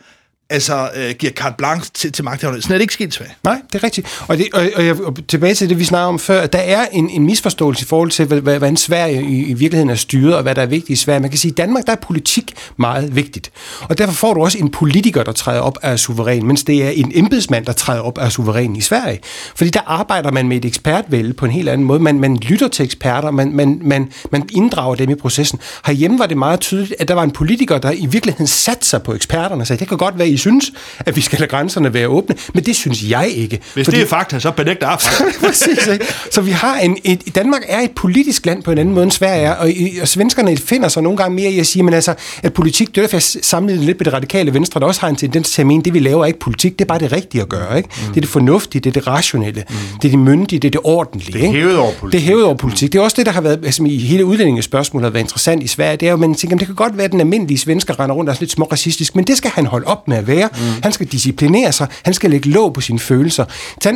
altså 0.49 0.89
øh, 0.95 1.15
giver 1.19 1.33
carte 1.33 1.55
blanche 1.57 1.91
til, 1.93 2.11
til 2.11 2.23
magthaverne. 2.23 2.61
Sådan 2.61 2.73
er 2.73 2.77
det 2.77 2.81
ikke 2.81 2.93
sket 2.93 3.13
svært. 3.13 3.29
Nej, 3.43 3.61
det 3.73 3.79
er 3.79 3.83
rigtigt. 3.83 4.07
Og, 4.27 4.37
det, 4.37 4.47
og, 4.53 4.69
og, 4.75 4.85
jeg, 4.85 5.01
og 5.01 5.17
tilbage 5.27 5.53
til 5.53 5.69
det, 5.69 5.79
vi 5.79 5.83
snakker 5.83 6.07
om 6.07 6.19
før, 6.19 6.47
der 6.47 6.59
er 6.59 6.85
en, 6.91 7.09
en 7.09 7.25
misforståelse 7.25 7.83
i 7.83 7.85
forhold 7.85 8.11
til, 8.11 8.25
hvad, 8.25 8.41
hvad, 8.41 8.59
hvad 8.59 8.69
en 8.69 8.77
Sverige 8.77 9.23
i, 9.23 9.45
i 9.45 9.53
virkeligheden 9.53 9.89
er 9.89 9.95
styret, 9.95 10.35
og 10.35 10.41
hvad 10.41 10.55
der 10.55 10.61
er 10.61 10.65
vigtigt 10.65 10.89
i 10.99 11.03
Sverige. 11.03 11.19
Man 11.19 11.29
kan 11.29 11.39
sige, 11.39 11.49
at 11.49 11.53
i 11.53 11.61
Danmark 11.61 11.85
der 11.85 11.91
er 11.91 11.97
politik 12.01 12.53
meget 12.77 13.15
vigtigt. 13.15 13.51
Og 13.81 13.97
derfor 13.97 14.13
får 14.13 14.33
du 14.33 14.41
også 14.41 14.57
en 14.57 14.71
politiker, 14.71 15.23
der 15.23 15.31
træder 15.31 15.59
op 15.61 15.77
af 15.81 15.99
suveræn, 15.99 16.47
mens 16.47 16.63
det 16.63 16.83
er 16.85 16.89
en 16.89 17.11
embedsmand, 17.15 17.65
der 17.65 17.73
træder 17.73 18.01
op 18.01 18.17
af 18.17 18.31
suveræn 18.31 18.75
i 18.75 18.81
Sverige. 18.81 19.19
Fordi 19.55 19.69
der 19.69 19.81
arbejder 19.85 20.31
man 20.31 20.47
med 20.47 20.57
et 20.57 20.65
ekspertvælde 20.65 21.33
på 21.33 21.45
en 21.45 21.51
helt 21.51 21.69
anden 21.69 21.87
måde. 21.87 21.99
Man, 21.99 22.19
man 22.19 22.37
lytter 22.37 22.67
til 22.67 22.85
eksperter, 22.85 23.31
man, 23.31 23.53
man, 23.53 23.81
man, 23.83 24.11
man 24.31 24.49
inddrager 24.51 24.95
dem 24.95 25.09
i 25.09 25.15
processen. 25.15 25.59
Herhjemme 25.85 26.19
var 26.19 26.25
det 26.25 26.37
meget 26.37 26.59
tydeligt, 26.59 26.93
at 26.99 27.07
der 27.07 27.13
var 27.13 27.23
en 27.23 27.31
politiker, 27.31 27.77
der 27.77 27.91
i 27.91 28.05
virkeligheden 28.05 28.47
satte 28.47 28.85
sig 28.85 29.03
på 29.03 29.13
eksperterne 29.13 29.63
og 29.63 29.67
sagde, 29.67 29.79
det 29.79 29.87
kan 29.87 29.97
godt 29.97 30.17
være, 30.17 30.29
I 30.29 30.37
synes, 30.39 30.71
at 30.99 31.15
vi 31.15 31.21
skal 31.21 31.39
lade 31.39 31.49
grænserne 31.49 31.93
være 31.93 32.07
åbne, 32.07 32.35
men 32.53 32.63
det 32.63 32.75
synes 32.75 33.03
jeg 33.09 33.29
ikke. 33.29 33.59
Hvis 33.73 33.85
fordi... 33.85 33.97
det 33.97 34.03
er 34.03 34.07
fakta, 34.07 34.39
så 34.39 34.51
benægter 34.51 34.89
jeg 34.89 34.97
fakta. 35.01 35.23
Præcis, 35.47 35.87
ikke? 35.87 36.05
Så 36.31 36.41
vi 36.41 36.51
har 36.51 36.77
en, 36.77 36.97
et, 37.03 37.35
Danmark 37.35 37.61
er 37.67 37.79
et 37.79 37.91
politisk 37.91 38.45
land 38.45 38.63
på 38.63 38.71
en 38.71 38.77
anden 38.77 38.93
måde 38.93 39.03
end 39.03 39.11
Sverige 39.11 39.41
er, 39.41 39.51
og, 39.51 39.69
og 40.01 40.07
svenskerne 40.07 40.57
finder 40.57 40.87
sig 40.87 41.03
nogle 41.03 41.17
gange 41.17 41.35
mere 41.35 41.51
i 41.51 41.59
at 41.59 41.67
sige, 41.67 41.83
men 41.83 41.93
altså, 41.93 42.13
at 42.43 42.53
politik, 42.53 42.87
det 42.87 42.97
er 42.97 43.01
derfor, 43.01 43.15
jeg 43.15 43.21
sammenligner 43.21 43.85
lidt 43.85 43.99
med 43.99 44.05
det 44.05 44.13
radikale 44.13 44.53
venstre, 44.53 44.79
der 44.79 44.85
også 44.85 45.01
har 45.01 45.07
en 45.07 45.15
tendens 45.15 45.51
til 45.51 45.61
at 45.61 45.67
mene, 45.67 45.83
det 45.83 45.93
vi 45.93 45.99
laver 45.99 46.21
er 46.21 46.25
ikke 46.25 46.39
politik, 46.39 46.79
det 46.79 46.85
er 46.85 46.87
bare 46.87 46.99
det 46.99 47.11
rigtige 47.11 47.41
at 47.41 47.49
gøre. 47.49 47.77
Ikke? 47.77 47.89
Mm. 47.89 48.07
Det 48.07 48.17
er 48.17 48.21
det 48.21 48.29
fornuftige, 48.29 48.81
det 48.81 48.89
er 48.89 48.93
det 48.93 49.07
rationelle, 49.07 49.63
mm. 49.69 49.75
det 50.01 50.07
er 50.07 50.11
det 50.11 50.19
myndige, 50.19 50.59
det 50.59 50.67
er 50.67 50.71
det 50.71 50.81
ordentlige. 50.83 51.39
Det 51.39 51.47
er 51.47 51.51
hævet 51.51 51.77
over 51.77 51.91
politik. 51.99 52.19
Det 52.19 52.25
er 52.25 52.27
hævet 52.29 52.43
over 52.45 52.55
politik. 52.55 52.93
Det 52.93 52.99
er 52.99 53.03
også 53.03 53.15
det, 53.17 53.25
der 53.25 53.31
har 53.31 53.41
været, 53.41 53.59
altså, 53.65 53.83
i 53.83 53.97
hele 53.97 54.25
udlændingespørgsmålet 54.25 55.05
har 55.05 55.11
været 55.11 55.23
interessant 55.23 55.63
i 55.63 55.67
Sverige, 55.67 55.97
det 55.97 56.07
er 56.07 56.11
jo, 56.11 56.17
man 56.17 56.35
tænker, 56.35 56.57
det 56.57 56.67
kan 56.67 56.75
godt 56.75 56.97
være, 56.97 57.05
at 57.05 57.11
den 57.11 57.19
almindelige 57.19 57.57
svensker 57.57 57.99
render 57.99 58.15
rundt 58.15 58.29
og 58.29 58.35
er 58.35 58.39
lidt 58.39 58.51
små 58.51 58.65
racistisk, 58.71 59.15
men 59.15 59.27
det 59.27 59.37
skal 59.37 59.51
han 59.51 59.65
holde 59.65 59.87
op 59.87 60.07
med 60.07 60.17
at 60.17 60.27
være. 60.29 60.49
Mm. 60.53 60.81
Han 60.83 60.91
skal 60.91 61.07
disciplinere 61.07 61.71
sig, 61.71 61.87
han 62.03 62.13
skal 62.13 62.29
lægge 62.29 62.49
låg 62.49 62.73
på 62.73 62.81
sine 62.81 62.99
følelser. 62.99 63.45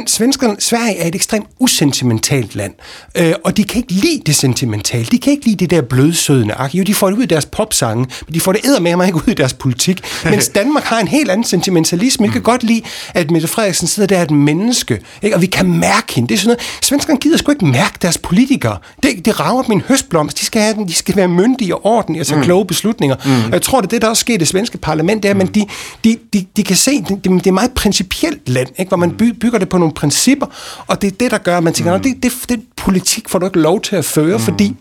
Svenskerne, 0.08 0.56
Sverige 0.60 0.98
er 0.98 1.08
et 1.08 1.16
ekstremt 1.16 1.48
usentimentalt 1.60 2.56
land, 2.56 2.74
øh, 3.18 3.34
og 3.44 3.58
de 3.58 3.64
kan 3.64 3.78
ikke 3.78 3.94
lide 3.94 4.22
det 4.26 4.36
sentimentale. 4.36 5.06
De 5.06 5.18
kan 5.18 5.32
ikke 5.32 5.46
lide 5.46 5.56
det 5.56 5.70
der 5.70 5.82
blødsødende 5.82 6.54
ak. 6.54 6.76
Jo, 6.76 6.84
de 6.84 6.96
får 6.96 7.10
det 7.10 7.18
ud 7.18 7.24
i 7.24 7.26
deres 7.26 7.46
popsange, 7.46 8.08
men 8.28 8.34
de 8.34 8.40
får 8.40 8.52
det 8.52 8.66
æder 8.66 8.80
med 8.80 8.96
mig 8.96 9.08
ikke 9.08 9.18
ud 9.18 9.32
i 9.32 9.34
deres 9.34 9.54
politik. 9.54 10.02
Mens 10.32 10.50
Danmark 10.50 10.84
har 10.84 11.00
en 11.00 11.08
helt 11.08 11.32
anden 11.32 11.46
sentimentalisme. 11.46 12.26
Jeg 12.26 12.34
kan 12.34 12.42
godt 12.42 12.64
lide, 12.64 12.82
at 13.14 13.32
Mette 13.32 13.48
Frederiksen 13.48 13.88
sidder 13.88 14.08
der 14.08 14.22
et 14.22 14.32
menneske, 14.32 15.00
ikke? 15.22 15.36
og 15.36 15.42
vi 15.42 15.46
kan 15.46 15.66
mærke 15.80 16.14
hende. 16.14 16.30
Det 16.30 16.36
er 16.36 16.40
sådan 16.40 16.48
noget. 16.48 16.62
Svenskerne 16.82 17.20
gider 17.20 17.38
sgu 17.38 17.52
ikke 17.52 17.66
mærke 17.66 17.94
deres 18.02 18.18
politikere. 18.18 18.78
Det, 19.04 19.26
det 19.26 19.40
rager 19.40 19.64
min 19.70 19.82
høstblomst. 19.82 20.40
De 20.40 20.46
skal, 20.46 20.62
have, 20.62 20.88
de 20.88 20.94
skal 20.94 21.16
være 21.16 21.28
myndige 21.28 21.76
og 21.76 21.86
ordentlige 21.86 22.22
og 22.22 22.28
tage 22.28 22.38
mm. 22.38 22.44
kloge 22.44 22.66
beslutninger. 22.66 23.16
Mm. 23.26 23.46
Og 23.46 23.52
jeg 23.52 23.62
tror, 23.62 23.82
det 23.82 23.88
er 23.88 23.90
det, 23.90 24.02
der 24.02 24.08
også 24.08 24.22
sker 24.22 24.34
i 24.34 24.38
det 24.38 24.48
svenske 24.48 24.78
parlament, 24.78 25.24
det 25.24 25.30
er, 25.30 25.34
mm. 25.34 25.38
men 25.38 25.48
de, 25.48 25.66
de, 26.04 26.18
de, 26.34 26.46
de 26.58 26.64
kan 26.64 26.76
se, 26.76 27.02
det, 27.02 27.24
det 27.24 27.48
er 27.48 27.52
meget 27.52 27.72
principielt 27.72 28.50
land, 28.50 28.70
ikke? 28.80 28.90
hvor 28.90 28.98
man 28.98 29.12
by, 29.12 29.24
bygger 29.24 29.60
det 29.60 29.70
på 29.70 29.78
nogle 29.78 29.94
principper, 29.94 30.46
og 30.88 31.02
det 31.02 31.08
er 31.08 31.18
det, 31.20 31.32
der 31.32 31.38
gør, 31.38 31.58
at 31.58 31.64
man 31.64 31.74
tænker, 31.74 31.98
mm. 31.98 32.04
det, 32.04 32.24
det, 32.24 32.32
det 32.50 32.62
politik 32.78 33.30
får 33.30 33.40
du 33.40 33.46
ikke 33.46 33.60
lov 33.60 33.82
til 33.82 33.96
at 33.96 34.06
føre, 34.06 34.38
mm. 34.38 34.44
fordi 34.44 34.76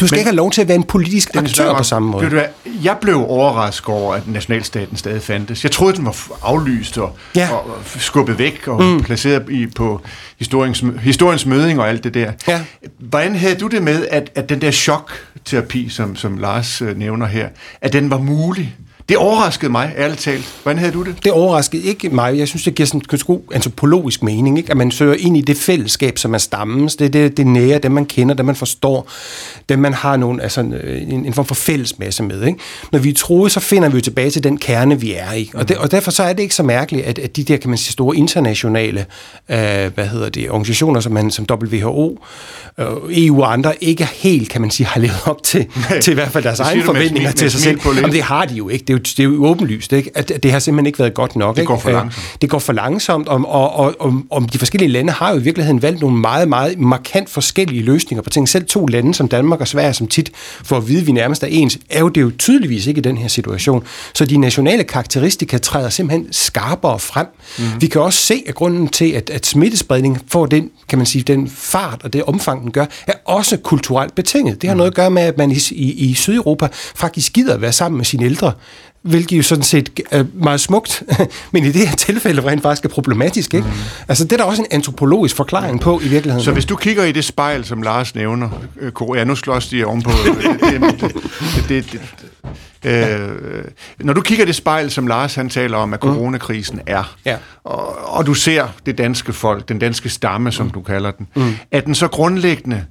du 0.00 0.06
skal 0.06 0.16
Men, 0.16 0.18
ikke 0.18 0.28
have 0.28 0.36
lov 0.36 0.50
til 0.50 0.60
at 0.60 0.68
være 0.68 0.74
en 0.74 0.82
politisk 0.82 1.36
aktør 1.36 1.74
på 1.74 1.82
samme 1.82 2.10
måde. 2.10 2.30
Du, 2.30 2.40
jeg 2.82 2.96
blev 3.00 3.24
overrasket 3.28 3.88
over, 3.88 4.14
at 4.14 4.28
nationalstaten 4.28 4.96
stadig 4.96 5.22
fandtes. 5.22 5.64
Jeg 5.64 5.72
troede, 5.72 5.96
den 5.96 6.04
var 6.04 6.16
aflyst 6.42 6.98
og, 6.98 7.16
ja. 7.36 7.48
og 7.52 7.80
skubbet 7.84 8.38
væk 8.38 8.68
og 8.68 8.82
mm. 8.82 9.02
placeret 9.02 9.50
i, 9.50 9.66
på 9.66 10.00
historiens, 10.38 10.84
historiens 11.00 11.46
møding 11.46 11.80
og 11.80 11.88
alt 11.88 12.04
det 12.04 12.14
der. 12.14 12.32
Ja. 12.48 12.60
Hvordan 12.98 13.36
havde 13.36 13.54
du 13.54 13.66
det 13.66 13.82
med, 13.82 14.06
at, 14.10 14.30
at 14.34 14.48
den 14.48 14.60
der 14.60 14.70
chokterapi, 14.70 15.88
som, 15.88 16.16
som 16.16 16.38
Lars 16.38 16.82
øh, 16.82 16.98
nævner 16.98 17.26
her, 17.26 17.48
at 17.80 17.92
den 17.92 18.10
var 18.10 18.18
mulig? 18.18 18.76
Det 19.08 19.16
overraskede 19.16 19.72
mig, 19.72 19.94
ærligt 19.96 20.20
talt. 20.20 20.54
Hvordan 20.62 20.78
havde 20.78 20.92
du 20.92 21.02
det? 21.02 21.16
Det 21.24 21.32
overraskede 21.32 21.82
ikke 21.82 22.08
mig. 22.08 22.38
Jeg 22.38 22.48
synes, 22.48 22.64
det 22.64 22.74
giver 22.74 22.86
sådan 22.86 23.02
en 23.12 23.18
god 23.26 23.40
antropologisk 23.54 24.22
mening, 24.22 24.58
ikke? 24.58 24.70
at 24.70 24.76
man 24.76 24.90
søger 24.90 25.14
ind 25.18 25.36
i 25.36 25.40
det 25.40 25.56
fællesskab, 25.56 26.18
som 26.18 26.34
er 26.34 26.38
stammens. 26.38 26.96
Det 26.96 27.04
er 27.04 27.08
det, 27.08 27.36
det 27.36 27.46
nære, 27.46 27.78
dem 27.78 27.92
man 27.92 28.06
kender, 28.06 28.34
dem 28.34 28.46
man 28.46 28.56
forstår, 28.56 29.10
dem 29.68 29.78
man 29.78 29.94
har 29.94 30.16
nogen, 30.16 30.40
altså 30.40 30.60
en, 30.60 30.74
en 31.26 31.34
form 31.34 31.46
for 31.46 31.54
fællesmasse 31.54 32.22
med. 32.22 32.46
Ikke? 32.46 32.58
Når 32.92 32.98
vi 32.98 33.08
er 33.10 33.14
troede, 33.14 33.50
så 33.50 33.60
finder 33.60 33.88
vi 33.88 33.94
jo 33.94 34.00
tilbage 34.00 34.30
til 34.30 34.44
den 34.44 34.58
kerne, 34.58 35.00
vi 35.00 35.14
er 35.14 35.32
i. 35.32 35.50
Og, 35.54 35.68
det, 35.68 35.76
og 35.76 35.90
derfor 35.90 36.10
så 36.10 36.22
er 36.22 36.32
det 36.32 36.42
ikke 36.42 36.54
så 36.54 36.62
mærkeligt, 36.62 37.06
at, 37.06 37.18
at 37.18 37.36
de 37.36 37.44
der, 37.44 37.56
kan 37.56 37.70
man 37.70 37.78
sige, 37.78 37.92
store 37.92 38.16
internationale 38.16 39.00
øh, 39.48 39.56
hvad 39.94 40.06
hedder 40.06 40.28
det, 40.28 40.50
organisationer, 40.50 41.00
som, 41.00 41.12
man, 41.12 41.30
som 41.30 41.46
WHO, 41.50 42.18
øh, 42.78 42.86
EU 43.08 43.42
og 43.42 43.52
andre, 43.52 43.84
ikke 43.84 44.08
helt, 44.12 44.48
kan 44.48 44.60
man 44.60 44.70
sige, 44.70 44.86
har 44.86 45.00
levet 45.00 45.20
op 45.24 45.42
til, 45.42 45.66
til 46.02 46.10
i 46.10 46.14
hvert 46.14 46.30
fald 46.30 46.44
deres 46.44 46.60
egne 46.60 46.82
forventninger 46.82 47.32
til 47.32 47.50
sig 47.50 47.60
selv. 47.60 47.80
Jamen, 47.96 48.12
det 48.12 48.22
har 48.22 48.44
de 48.44 48.54
jo 48.54 48.68
ikke. 48.68 48.84
Det 48.84 48.97
jo, 48.98 49.02
det 49.02 49.18
er 49.20 49.24
jo 49.24 49.46
åbenlyst, 49.46 49.92
ikke? 49.92 50.10
at 50.14 50.32
det 50.42 50.52
har 50.52 50.58
simpelthen 50.58 50.86
ikke 50.86 50.98
været 50.98 51.14
godt 51.14 51.36
nok. 51.36 51.56
Det 51.56 51.66
går 51.66 51.74
ikke? 51.74 51.82
for 51.82 51.90
langsomt. 51.90 52.38
Det 52.42 52.50
går 52.50 52.58
for 52.58 52.72
langsomt, 52.72 53.28
og, 53.28 53.44
og, 53.48 53.76
og, 53.76 53.94
og, 53.98 54.22
og 54.30 54.52
de 54.52 54.58
forskellige 54.58 54.88
lande 54.88 55.12
har 55.12 55.30
jo 55.30 55.38
i 55.38 55.42
virkeligheden 55.42 55.82
valgt 55.82 56.00
nogle 56.00 56.16
meget, 56.16 56.48
meget 56.48 56.78
markant 56.78 57.30
forskellige 57.30 57.82
løsninger 57.82 58.22
på 58.22 58.30
ting. 58.30 58.48
Selv 58.48 58.66
to 58.66 58.86
lande 58.86 59.14
som 59.14 59.28
Danmark 59.28 59.60
og 59.60 59.68
Sverige, 59.68 59.94
som 59.94 60.06
tit 60.06 60.30
får 60.64 60.76
at 60.76 60.88
vide, 60.88 61.00
at 61.00 61.06
vi 61.06 61.12
nærmest 61.12 61.42
er 61.42 61.46
ens, 61.46 61.78
er 61.90 62.00
jo 62.00 62.08
det 62.08 62.20
jo 62.20 62.30
tydeligvis 62.38 62.86
ikke 62.86 62.98
i 62.98 63.02
den 63.02 63.18
her 63.18 63.28
situation. 63.28 63.84
Så 64.14 64.24
de 64.24 64.36
nationale 64.36 64.84
karakteristika 64.84 65.58
træder 65.58 65.88
simpelthen 65.88 66.32
skarpere 66.32 66.98
frem. 66.98 67.26
Mm. 67.58 67.64
Vi 67.80 67.86
kan 67.86 68.00
også 68.00 68.18
se, 68.18 68.42
at 68.46 68.54
grunden 68.54 68.88
til, 68.88 69.10
at, 69.12 69.30
at 69.30 69.46
smittespredning 69.46 70.20
får 70.28 70.46
den, 70.46 70.70
kan 70.88 70.98
man 70.98 71.06
sige, 71.06 71.22
den 71.22 71.48
fart 71.48 72.00
og 72.04 72.12
det 72.12 72.22
omfang, 72.24 72.62
den 72.62 72.70
gør, 72.70 72.86
er 73.06 73.12
også 73.24 73.56
kulturelt 73.56 74.14
betinget. 74.14 74.62
Det 74.62 74.68
har 74.68 74.76
noget 74.76 74.90
at 74.90 74.96
gøre 74.96 75.10
med, 75.10 75.22
at 75.22 75.38
man 75.38 75.50
i, 75.50 75.58
i, 75.70 76.10
i 76.10 76.14
Sydeuropa 76.14 76.68
faktisk 76.72 77.32
gider 77.32 77.54
at 77.54 77.60
være 77.60 77.72
sammen 77.72 77.96
med 77.96 78.04
sine 78.04 78.24
ældre, 78.24 78.52
hvilket 79.02 79.38
jo 79.38 79.42
sådan 79.42 79.62
set 79.62 80.00
er 80.10 80.24
meget 80.34 80.60
smukt, 80.60 81.02
men 81.52 81.64
i 81.64 81.72
det 81.72 81.88
her 81.88 81.96
tilfælde 81.96 82.42
rent 82.42 82.62
faktisk 82.62 82.84
er 82.84 82.88
problematisk. 82.88 83.54
Ikke? 83.54 83.66
Mm. 83.66 83.72
Altså, 84.08 84.24
det 84.24 84.32
er 84.32 84.36
der 84.36 84.44
også 84.44 84.62
en 84.62 84.68
antropologisk 84.70 85.36
forklaring 85.36 85.80
på 85.80 86.00
i 86.00 86.08
virkeligheden. 86.08 86.44
Så 86.44 86.52
hvis 86.52 86.64
du 86.64 86.76
kigger 86.76 87.04
i 87.04 87.12
det 87.12 87.24
spejl, 87.24 87.64
som 87.64 87.82
Lars 87.82 88.14
nævner, 88.14 88.48
øh, 88.80 88.92
ja, 89.16 89.24
nu 89.24 89.34
slås 89.34 89.68
de 89.68 89.84
ovenpå. 89.84 90.10
det, 90.10 90.60
det, 91.68 91.68
det, 91.68 91.92
det, 91.92 92.00
øh, 92.84 93.64
når 93.98 94.12
du 94.12 94.20
kigger 94.20 94.44
det 94.44 94.54
spejl, 94.54 94.90
som 94.90 95.06
Lars 95.06 95.34
han 95.34 95.48
taler 95.48 95.76
om, 95.76 95.94
at 95.94 96.00
coronakrisen 96.00 96.80
er, 96.86 97.16
Ja. 97.24 97.36
og, 97.64 98.08
og 98.16 98.26
du 98.26 98.34
ser 98.34 98.68
det 98.86 98.98
danske 98.98 99.32
folk, 99.32 99.68
den 99.68 99.78
danske 99.78 100.08
stamme, 100.08 100.52
som 100.52 100.70
du 100.70 100.80
kalder 100.82 101.10
den, 101.10 101.26
mm. 101.36 101.54
er 101.70 101.80
den 101.80 101.94
så 101.94 102.08
grundlæggende 102.08 102.84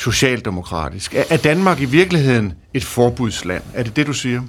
socialdemokratisk? 0.00 1.14
Er, 1.14 1.24
er 1.30 1.36
Danmark 1.36 1.80
i 1.80 1.84
virkeligheden 1.84 2.52
et 2.74 2.84
forbudsland? 2.84 3.62
Er 3.74 3.82
det 3.82 3.96
det, 3.96 4.06
du 4.06 4.12
siger? 4.12 4.42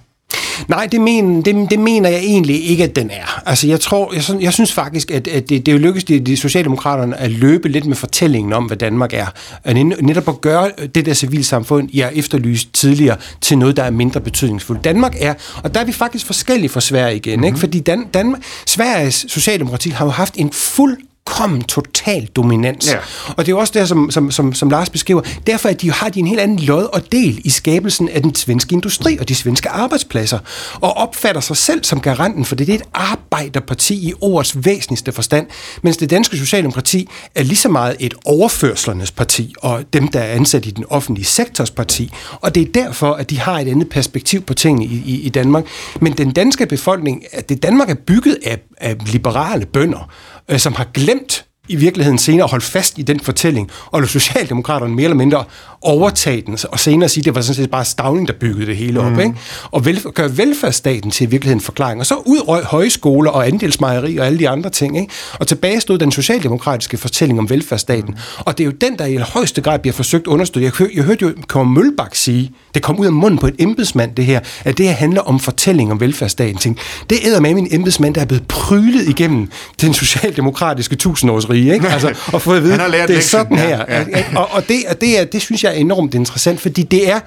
Nej, 0.67 0.87
det, 0.91 1.01
men, 1.01 1.41
det, 1.41 1.67
det 1.69 1.79
mener 1.79 2.09
jeg 2.09 2.19
egentlig 2.19 2.69
ikke, 2.69 2.83
at 2.83 2.95
den 2.95 3.09
er. 3.09 3.41
Altså, 3.45 3.67
jeg, 3.67 3.79
tror, 3.79 4.13
jeg, 4.13 4.41
jeg 4.41 4.53
synes 4.53 4.73
faktisk, 4.73 5.11
at, 5.11 5.27
at 5.27 5.49
det, 5.49 5.65
det 5.65 5.67
er 5.67 5.71
jo 5.71 5.77
lykkedes 5.77 6.03
de, 6.03 6.19
de 6.19 6.37
Socialdemokraterne 6.37 7.17
at 7.17 7.31
løbe 7.31 7.69
lidt 7.69 7.85
med 7.85 7.95
fortællingen 7.95 8.53
om, 8.53 8.63
hvad 8.63 8.77
Danmark 8.77 9.13
er. 9.13 9.25
At 9.63 9.75
netop 9.75 10.29
at 10.29 10.41
gøre 10.41 10.71
det 10.95 11.05
der 11.05 11.13
civilsamfund, 11.13 11.89
jeg 11.93 12.11
efterlyst 12.15 12.73
tidligere, 12.73 13.17
til 13.41 13.57
noget, 13.57 13.77
der 13.77 13.83
er 13.83 13.91
mindre 13.91 14.21
betydningsfuldt. 14.21 14.83
Danmark 14.83 15.15
er, 15.19 15.33
og 15.63 15.73
der 15.73 15.79
er 15.79 15.85
vi 15.85 15.91
faktisk 15.91 16.25
forskellige 16.25 16.69
fra 16.69 16.81
Sverige 16.81 17.15
igen, 17.15 17.33
mm-hmm. 17.33 17.45
ikke? 17.45 17.59
fordi 17.59 17.79
Dan, 17.79 18.05
Danmark, 18.13 18.41
Sveriges 18.67 19.25
Socialdemokrati 19.27 19.89
har 19.89 20.05
jo 20.05 20.11
haft 20.11 20.33
en 20.37 20.51
fuld 20.51 20.97
fuldkommen 21.31 21.63
total 21.63 22.25
dominans. 22.35 22.87
Ja. 22.87 22.97
Og 23.27 23.37
det 23.37 23.47
er 23.47 23.55
jo 23.55 23.59
også 23.59 23.73
det, 23.75 23.87
som, 23.87 24.11
som, 24.11 24.31
som, 24.31 24.53
som 24.53 24.69
Lars 24.69 24.89
beskriver. 24.89 25.21
Derfor 25.47 25.69
at 25.69 25.81
de 25.81 25.91
har 25.91 26.09
de 26.09 26.19
en 26.19 26.27
helt 26.27 26.39
anden 26.39 26.59
lod 26.59 26.83
og 26.93 27.11
del 27.11 27.41
i 27.43 27.49
skabelsen 27.49 28.09
af 28.09 28.21
den 28.21 28.35
svenske 28.35 28.73
industri 28.73 29.17
og 29.17 29.29
de 29.29 29.35
svenske 29.35 29.69
arbejdspladser, 29.69 30.39
og 30.81 30.97
opfatter 30.97 31.41
sig 31.41 31.57
selv 31.57 31.83
som 31.83 31.99
garanten, 31.99 32.45
for 32.45 32.55
det 32.55 32.69
er 32.69 32.73
et 32.73 32.81
arbejderparti 32.93 33.93
i 33.93 34.13
ordets 34.21 34.65
væsentligste 34.65 35.11
forstand, 35.11 35.47
mens 35.81 35.97
det 35.97 36.09
danske 36.09 36.37
socialdemokrati 36.37 37.09
er 37.35 37.43
lige 37.43 37.57
så 37.57 37.69
meget 37.69 37.95
et 37.99 38.13
overførslernes 38.25 39.11
parti, 39.11 39.53
og 39.57 39.83
dem, 39.93 40.07
der 40.07 40.19
er 40.19 40.33
ansat 40.33 40.65
i 40.65 40.71
den 40.71 40.85
offentlige 40.89 41.25
sektors 41.25 41.71
parti. 41.71 42.11
Og 42.41 42.55
det 42.55 42.67
er 42.67 42.71
derfor, 42.71 43.13
at 43.13 43.29
de 43.29 43.39
har 43.39 43.59
et 43.59 43.67
andet 43.67 43.89
perspektiv 43.89 44.41
på 44.41 44.53
tingene 44.53 44.85
i, 44.85 45.03
i, 45.05 45.21
i 45.21 45.29
Danmark. 45.29 45.65
Men 46.01 46.13
den 46.13 46.31
danske 46.31 46.65
befolkning, 46.65 47.23
at 47.31 47.49
det 47.49 47.63
Danmark 47.63 47.89
er 47.89 47.95
bygget 47.95 48.37
af, 48.45 48.57
af 48.77 48.95
liberale 49.05 49.65
bønder, 49.65 50.09
øh, 50.51 50.59
som 50.59 50.73
har 50.73 50.87
glemt 50.93 51.45
i 51.67 51.75
virkeligheden 51.75 52.17
senere 52.17 52.47
holde 52.47 52.65
fast 52.65 52.97
i 52.97 53.01
den 53.01 53.19
fortælling, 53.19 53.71
og 53.85 54.01
lade 54.01 54.11
Socialdemokraterne 54.11 54.95
mere 54.95 55.03
eller 55.03 55.15
mindre 55.17 55.43
overtage 55.81 56.41
den, 56.41 56.57
og 56.71 56.79
senere 56.79 57.09
sige, 57.09 57.21
at 57.21 57.25
det 57.25 57.35
var 57.35 57.41
sådan 57.41 57.55
set 57.55 57.71
bare 57.71 57.85
Stavning, 57.85 58.27
der 58.27 58.33
byggede 58.33 58.65
det 58.65 58.77
hele 58.77 58.99
op, 58.99 59.11
mm. 59.11 59.19
ikke? 59.19 59.33
og 59.71 59.85
vel, 59.85 60.01
gøre 60.13 60.37
velfærdsstaten 60.37 61.11
til 61.11 61.27
i 61.27 61.29
virkeligheden 61.29 61.57
en 61.57 61.63
forklaring. 61.63 61.99
Og 61.99 62.05
så 62.05 62.15
udrøg 62.25 62.63
højskoler 62.63 63.31
og 63.31 63.47
andelsmejeri 63.47 64.17
og 64.17 64.25
alle 64.25 64.39
de 64.39 64.49
andre 64.49 64.69
ting, 64.69 64.97
ikke? 64.97 65.13
og 65.39 65.47
tilbage 65.47 65.81
stod 65.81 65.97
den 65.97 66.11
socialdemokratiske 66.11 66.97
fortælling 66.97 67.39
om 67.39 67.49
velfærdsstaten. 67.49 68.09
Mm. 68.09 68.39
Og 68.39 68.57
det 68.57 68.63
er 68.63 68.65
jo 68.65 68.71
den, 68.71 68.99
der 68.99 69.05
i 69.05 69.15
højeste 69.15 69.61
grad 69.61 69.79
bliver 69.79 69.93
forsøgt 69.93 70.27
understøttet. 70.27 70.65
Jeg, 70.65 70.71
hør, 70.71 70.87
jeg 70.95 71.03
hørte 71.03 71.25
jo 71.25 71.33
Kåre 71.47 71.65
Mølbak 71.65 72.15
sige, 72.15 72.51
det 72.73 72.81
kom 72.81 72.99
ud 72.99 73.05
af 73.05 73.11
munden 73.11 73.39
på 73.39 73.47
et 73.47 73.55
embedsmand, 73.59 74.15
det 74.15 74.25
her, 74.25 74.39
at 74.63 74.77
det 74.77 74.85
her 74.85 74.93
handler 74.93 75.21
om 75.21 75.39
fortælling 75.39 75.91
om 75.91 75.99
velfærdsstaten. 75.99 76.57
Tænk, 76.57 76.77
det 77.09 77.17
æder 77.25 77.39
med 77.39 77.53
min 77.53 77.67
embedsmand, 77.71 78.15
der 78.15 78.21
er 78.21 78.25
blevet 78.25 78.47
prylet 78.47 79.09
igennem 79.09 79.49
den 79.81 79.93
socialdemokratiske 79.93 80.95
tusindårsrige, 80.95 81.73
ikke? 81.73 81.87
Altså, 81.87 82.13
og 82.33 82.41
fået 82.41 82.57
at 82.57 82.63
vide, 82.63 82.77
det 83.07 83.17
er 83.17 83.21
sådan 83.21 83.57
her. 83.57 83.85
ja, 83.89 83.99
ja. 83.99 84.23
Og, 84.35 84.47
og, 84.51 84.67
det, 84.67 84.83
og 84.89 85.01
det, 85.01 85.19
er, 85.19 85.25
det 85.25 85.41
synes 85.41 85.63
jeg 85.63 85.70
er 85.71 85.79
enormt 85.79 86.13
interessant, 86.13 86.61
fordi 86.61 86.83
det 86.83 87.09
er, 87.09 87.19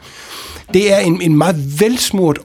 det 0.75 0.93
er 0.93 0.99
en, 0.99 1.23
en 1.23 1.37
meget 1.37 1.81
velsmurt 1.81 2.39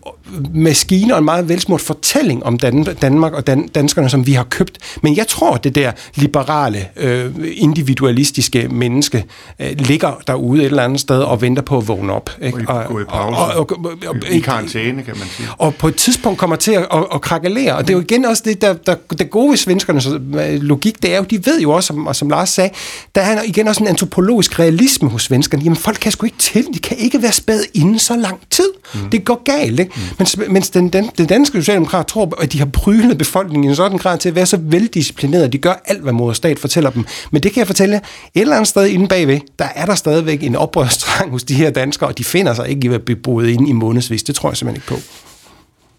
maskine 0.54 1.14
og 1.14 1.20
en 1.20 1.26
meget 1.26 1.50
velsmurt 1.50 1.82
fortælling 1.82 2.44
om 2.46 2.58
Dan, 2.58 2.84
Danmark 2.84 3.34
og 3.34 3.48
dan, 3.48 3.68
danskerne, 3.68 4.10
som 4.10 4.28
vi 4.28 4.34
har 4.34 4.44
købt. 4.44 4.78
Men 5.04 5.18
jeg 5.18 5.28
tror, 5.28 5.58
det 5.58 5.76
der 5.76 5.92
liberale, 6.16 6.86
øh, 6.98 7.32
individualistiske 7.56 8.68
menneske 8.72 9.26
øh, 9.60 9.68
ligger 9.78 10.22
derude 10.28 10.62
et 10.62 10.66
eller 10.66 10.84
andet 10.84 11.00
sted 11.00 11.20
og 11.22 11.42
venter 11.42 11.62
på 11.62 11.78
at 11.78 11.88
vågne 11.88 12.14
op. 12.14 12.30
Ikke? 12.42 12.58
Og 12.70 12.84
i- 12.84 12.88
gå 12.94 13.00
i 13.00 13.04
pause. 13.04 13.38
Og, 13.38 13.46
og, 13.60 13.72
og, 13.86 13.92
og, 14.08 14.16
I 14.32 14.40
karantæne, 14.40 15.04
kan 15.04 15.14
man 15.20 15.28
sige. 15.28 15.48
og 15.58 15.76
på 15.76 15.88
et 15.88 15.96
tidspunkt 15.96 16.40
kommer 16.40 16.56
til 16.56 16.72
at, 16.72 16.88
at, 16.94 17.06
at 17.14 17.22
krakalere. 17.22 17.76
Og 17.76 17.88
det 17.88 17.94
er 17.94 17.98
jo 17.98 18.02
igen 18.02 18.26
også 18.26 18.44
det, 18.46 18.62
der, 18.62 18.74
der, 18.74 18.96
det 19.20 19.30
gode 19.30 19.50
ved 19.50 19.58
svenskernes 19.58 20.08
øh, 20.08 20.20
logik, 20.62 21.02
det 21.02 21.14
er 21.14 21.18
jo, 21.18 21.24
de 21.24 21.46
ved 21.46 21.62
jo 21.62 21.72
også, 21.72 21.88
som, 21.88 22.08
og 22.08 22.16
som 22.16 22.30
Lars 22.30 22.50
sagde, 22.50 22.70
der 23.16 23.22
er 23.22 23.42
igen 23.44 23.68
også 23.68 23.84
en 23.84 23.88
antropologisk 23.88 24.60
realisme 24.60 25.10
hos 25.10 25.24
svenskerne. 25.24 25.64
Jamen 25.64 25.78
folk 25.78 25.98
kan 26.02 26.12
sgu 26.12 26.26
ikke 26.26 26.38
til, 26.38 26.66
de 26.74 26.80
kan 26.80 26.98
ikke 26.98 27.22
være 27.22 27.32
spædet 27.32 27.66
inde 27.74 28.00
så 28.00 28.16
lang 28.16 28.40
tid. 28.50 28.70
Mm. 28.94 29.10
Det 29.10 29.26
går 29.26 29.42
galt, 29.46 29.80
ikke? 29.80 29.92
Mm. 29.96 30.02
Mens, 30.20 30.38
mens 30.50 30.70
den, 30.70 30.90
den, 30.90 31.12
den 31.18 31.26
danske 31.26 31.58
socialdemokrat 31.58 32.08
tror, 32.08 32.42
at 32.42 32.54
de 32.54 32.58
har 32.58 32.66
prylet 32.66 33.18
befolkningen 33.18 33.64
i 33.64 33.68
en 33.68 33.76
sådan 33.76 33.98
grad 33.98 34.18
til 34.18 34.30
at 34.30 34.36
være 34.36 34.46
så 34.46 34.58
veldisciplineret, 34.62 35.54
de 35.54 35.58
gør 35.58 35.82
alt, 35.86 36.02
hvad 36.02 36.14
moder 36.14 36.34
stat 36.34 36.60
fortæller 36.60 36.90
dem. 36.90 37.06
Men 37.32 37.44
det 37.44 37.52
kan 37.52 37.60
jeg 37.60 37.68
fortælle 37.68 37.94
jer, 37.94 38.00
et 38.36 38.42
eller 38.42 38.56
andet 38.56 38.68
sted 38.68 38.88
inde 38.88 39.08
bagved, 39.08 39.40
der 39.60 39.68
er 39.76 39.86
der 39.86 39.96
stadigvæk 39.96 40.44
en 40.44 40.56
oprørstrang 40.56 41.32
hos 41.32 41.44
de 41.44 41.54
her 41.54 41.70
danskere, 41.70 42.10
og 42.10 42.18
de 42.18 42.24
finder 42.24 42.54
sig 42.54 42.70
ikke 42.70 42.92
i 42.92 42.94
at 42.94 43.02
blive 43.02 43.20
boet 43.24 43.50
inde 43.50 43.70
i 43.70 43.74
månedsvis. 43.74 44.24
Det 44.24 44.36
tror 44.36 44.50
jeg 44.50 44.58
simpelthen 44.58 44.78
ikke 44.78 44.88
på. 44.88 45.16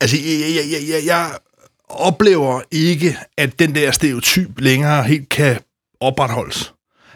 Altså, 0.01 0.17
jeg, 0.17 0.41
jeg, 0.41 0.65
jeg, 0.73 0.89
jeg, 0.91 1.07
jeg 1.07 1.31
oplever 1.89 2.61
ikke, 2.71 3.17
at 3.39 3.59
den 3.59 3.75
der 3.75 3.91
stereotyp 3.91 4.51
længere 4.59 5.03
helt 5.03 5.29
kan 5.29 5.59
opretholdes. 6.01 6.73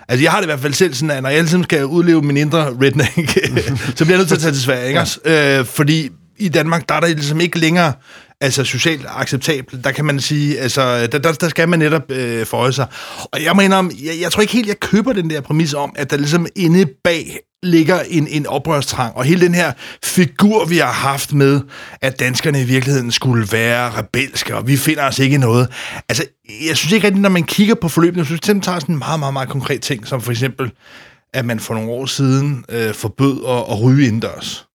Altså, 0.08 0.22
jeg 0.22 0.32
har 0.32 0.38
det 0.38 0.44
i 0.44 0.50
hvert 0.50 0.60
fald 0.60 0.74
selv 0.74 0.94
sådan, 0.94 1.10
at 1.10 1.22
når 1.22 1.30
jeg 1.30 1.38
altid 1.38 1.62
skal 1.62 1.86
udleve 1.86 2.22
min 2.22 2.36
indre 2.36 2.66
redneck, 2.66 3.38
så 3.96 4.04
bliver 4.04 4.08
jeg 4.08 4.18
nødt 4.18 4.28
til 4.28 4.34
at 4.34 4.40
tage 4.40 4.52
til 4.52 4.62
Sverige, 4.62 4.88
ikke 4.88 5.06
Ja. 5.24 5.58
Øh, 5.58 5.66
fordi 5.66 6.10
i 6.38 6.48
Danmark, 6.48 6.88
der 6.88 6.94
er 6.94 7.00
der 7.00 7.06
ligesom 7.06 7.40
ikke 7.40 7.58
længere 7.58 7.92
altså 8.40 8.64
socialt 8.64 9.06
acceptabelt. 9.08 9.84
Der 9.84 9.90
kan 9.90 10.04
man 10.04 10.20
sige, 10.20 10.60
altså, 10.60 11.06
der, 11.06 11.18
der, 11.18 11.32
der 11.32 11.48
skal 11.48 11.68
man 11.68 11.78
netop 11.78 12.10
øh, 12.10 12.46
forøje 12.46 12.72
sig. 12.72 12.86
Og 13.32 13.42
jeg 13.42 13.56
mener, 13.56 13.76
om, 13.76 13.90
jeg, 14.04 14.14
jeg 14.20 14.32
tror 14.32 14.40
ikke 14.40 14.52
helt, 14.52 14.68
jeg 14.68 14.80
køber 14.80 15.12
den 15.12 15.30
der 15.30 15.40
præmis 15.40 15.74
om, 15.74 15.92
at 15.96 16.10
der 16.10 16.16
ligesom 16.16 16.46
inde 16.56 16.86
bag 17.04 17.38
ligger 17.62 18.00
en, 18.00 18.26
en 18.26 18.46
oprørstrang, 18.46 19.16
og 19.16 19.24
hele 19.24 19.40
den 19.40 19.54
her 19.54 19.72
figur, 20.04 20.64
vi 20.64 20.78
har 20.78 20.92
haft 20.92 21.32
med, 21.32 21.60
at 22.00 22.20
danskerne 22.20 22.60
i 22.60 22.64
virkeligheden 22.64 23.12
skulle 23.12 23.48
være 23.52 23.90
rebelske, 23.90 24.56
og 24.56 24.68
vi 24.68 24.76
finder 24.76 25.04
os 25.04 25.18
ikke 25.18 25.34
i 25.34 25.38
noget. 25.38 25.68
Altså, 26.08 26.24
jeg 26.66 26.76
synes 26.76 26.92
ikke 26.92 27.06
rigtigt, 27.06 27.22
når 27.22 27.28
man 27.28 27.42
kigger 27.42 27.74
på 27.74 27.88
forløbet, 27.88 28.16
jeg 28.16 28.26
synes, 28.26 28.40
det 28.40 28.62
tager 28.62 28.78
sådan 28.78 28.94
en 28.94 28.98
meget, 28.98 29.18
meget, 29.18 29.32
meget 29.32 29.48
konkret 29.48 29.80
ting, 29.80 30.06
som 30.06 30.20
for 30.20 30.30
eksempel, 30.30 30.70
at 31.34 31.44
man 31.44 31.60
for 31.60 31.74
nogle 31.74 31.90
år 31.90 32.06
siden 32.06 32.64
øh, 32.68 32.94
forbød 32.94 33.44
at, 33.48 33.76
at 33.76 33.82
ryge 33.82 34.06
indendørs 34.06 34.66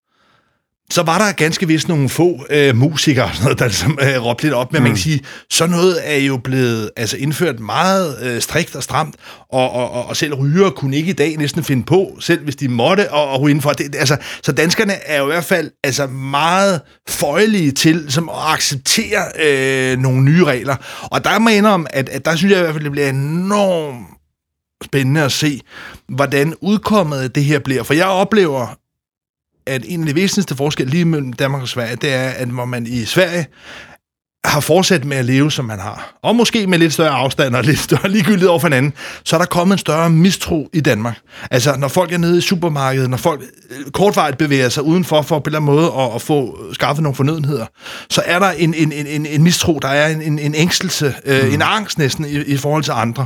så 0.91 1.03
var 1.03 1.17
der 1.17 1.31
ganske 1.31 1.67
vist 1.67 1.87
nogle 1.87 2.09
få 2.09 2.45
øh, 2.49 2.75
musikere, 2.75 3.25
og 3.25 3.31
sådan 3.35 3.43
noget, 3.43 3.59
der 3.59 3.65
ligesom, 3.65 3.99
øh, 4.01 4.25
råbte 4.25 4.43
lidt 4.43 4.53
op, 4.53 4.73
men 4.73 4.79
mm. 4.79 4.83
man 4.83 4.91
kan 4.91 5.01
sige, 5.01 5.21
sådan 5.49 5.75
noget 5.75 5.99
er 6.03 6.17
jo 6.17 6.37
blevet 6.37 6.89
altså, 6.97 7.17
indført 7.17 7.59
meget 7.59 8.17
øh, 8.21 8.41
strikt 8.41 8.75
og 8.75 8.83
stramt, 8.83 9.15
og, 9.49 9.71
og, 9.71 10.05
og, 10.05 10.17
selv 10.17 10.33
ryger 10.33 10.69
kunne 10.69 10.95
ikke 10.95 11.09
i 11.09 11.13
dag 11.13 11.37
næsten 11.37 11.63
finde 11.63 11.83
på, 11.83 12.17
selv 12.19 12.43
hvis 12.43 12.55
de 12.55 12.67
måtte, 12.67 13.11
og, 13.11 13.29
og 13.29 13.41
ryge 13.41 13.51
indenfor. 13.51 13.71
Det, 13.71 13.95
altså, 13.95 14.17
så 14.43 14.51
danskerne 14.51 14.93
er 14.93 15.19
jo 15.19 15.23
i 15.23 15.31
hvert 15.31 15.45
fald 15.45 15.71
altså, 15.83 16.07
meget 16.07 16.81
føjelige 17.09 17.71
til 17.71 18.11
som 18.11 18.29
at 18.29 18.35
acceptere 18.53 19.23
øh, 19.39 19.97
nogle 19.97 20.21
nye 20.21 20.45
regler. 20.45 20.75
Og 21.11 21.23
der 21.23 21.39
må 21.39 21.49
jeg 21.49 21.57
indrømme, 21.57 21.95
at, 21.95 22.09
at 22.09 22.25
der 22.25 22.35
synes 22.35 22.51
jeg 22.51 22.59
i 22.59 22.63
hvert 22.63 22.73
fald, 22.73 22.83
det 22.83 22.91
bliver 22.91 23.09
enormt 23.09 24.07
spændende 24.83 25.23
at 25.23 25.31
se, 25.31 25.61
hvordan 26.09 26.53
udkommet 26.61 27.35
det 27.35 27.43
her 27.43 27.59
bliver. 27.59 27.83
For 27.83 27.93
jeg 27.93 28.05
oplever 28.05 28.78
at 29.69 29.83
en 29.87 30.01
af 30.01 30.07
de 30.07 30.15
væsentligste 30.15 30.55
forskelle 30.55 30.91
lige 30.91 31.05
mellem 31.05 31.33
Danmark 31.33 31.61
og 31.61 31.67
Sverige, 31.67 31.95
det 31.95 32.13
er, 32.13 32.29
at 32.29 32.47
hvor 32.47 32.65
man 32.65 32.87
i 32.87 33.05
Sverige 33.05 33.47
har 34.45 34.59
fortsat 34.59 35.05
med 35.05 35.17
at 35.17 35.25
leve, 35.25 35.51
som 35.51 35.65
man 35.65 35.79
har, 35.79 36.13
og 36.23 36.35
måske 36.35 36.67
med 36.67 36.77
lidt 36.77 36.93
større 36.93 37.09
afstand 37.09 37.55
og 37.55 37.63
lidt 37.63 37.79
større 37.79 38.09
ligegyldighed 38.09 38.49
over 38.49 38.59
for 38.59 38.67
hinanden, 38.67 38.93
så 39.23 39.35
er 39.35 39.37
der 39.37 39.45
kommet 39.45 39.73
en 39.73 39.77
større 39.77 40.09
mistro 40.09 40.69
i 40.73 40.81
Danmark. 40.81 41.19
Altså, 41.51 41.75
når 41.77 41.87
folk 41.87 42.11
er 42.11 42.17
nede 42.17 42.37
i 42.37 42.41
supermarkedet, 42.41 43.09
når 43.09 43.17
folk 43.17 43.41
øh, 43.69 43.91
kortvarigt 43.91 44.37
bevæger 44.37 44.69
sig 44.69 44.83
udenfor 44.83 45.21
for 45.21 45.39
på 45.39 45.43
en 45.43 45.47
eller 45.47 45.59
anden 45.59 45.75
måde 45.75 45.91
at, 45.97 46.15
at 46.15 46.21
få 46.21 46.57
skaffet 46.73 47.03
nogle 47.03 47.15
fornødenheder, 47.15 47.65
så 48.09 48.21
er 48.25 48.39
der 48.39 48.49
en, 48.49 48.73
en, 48.73 48.91
en, 48.91 49.25
en 49.25 49.43
mistro, 49.43 49.79
der 49.81 49.87
er 49.87 50.07
en, 50.07 50.21
en, 50.21 50.39
en 50.39 50.55
ængstelse, 50.55 51.13
øh, 51.25 51.47
mm. 51.47 51.53
en 51.53 51.61
angst 51.61 51.97
næsten 51.97 52.25
i, 52.25 52.37
i 52.37 52.57
forhold 52.57 52.83
til 52.83 52.91
andre. 52.91 53.25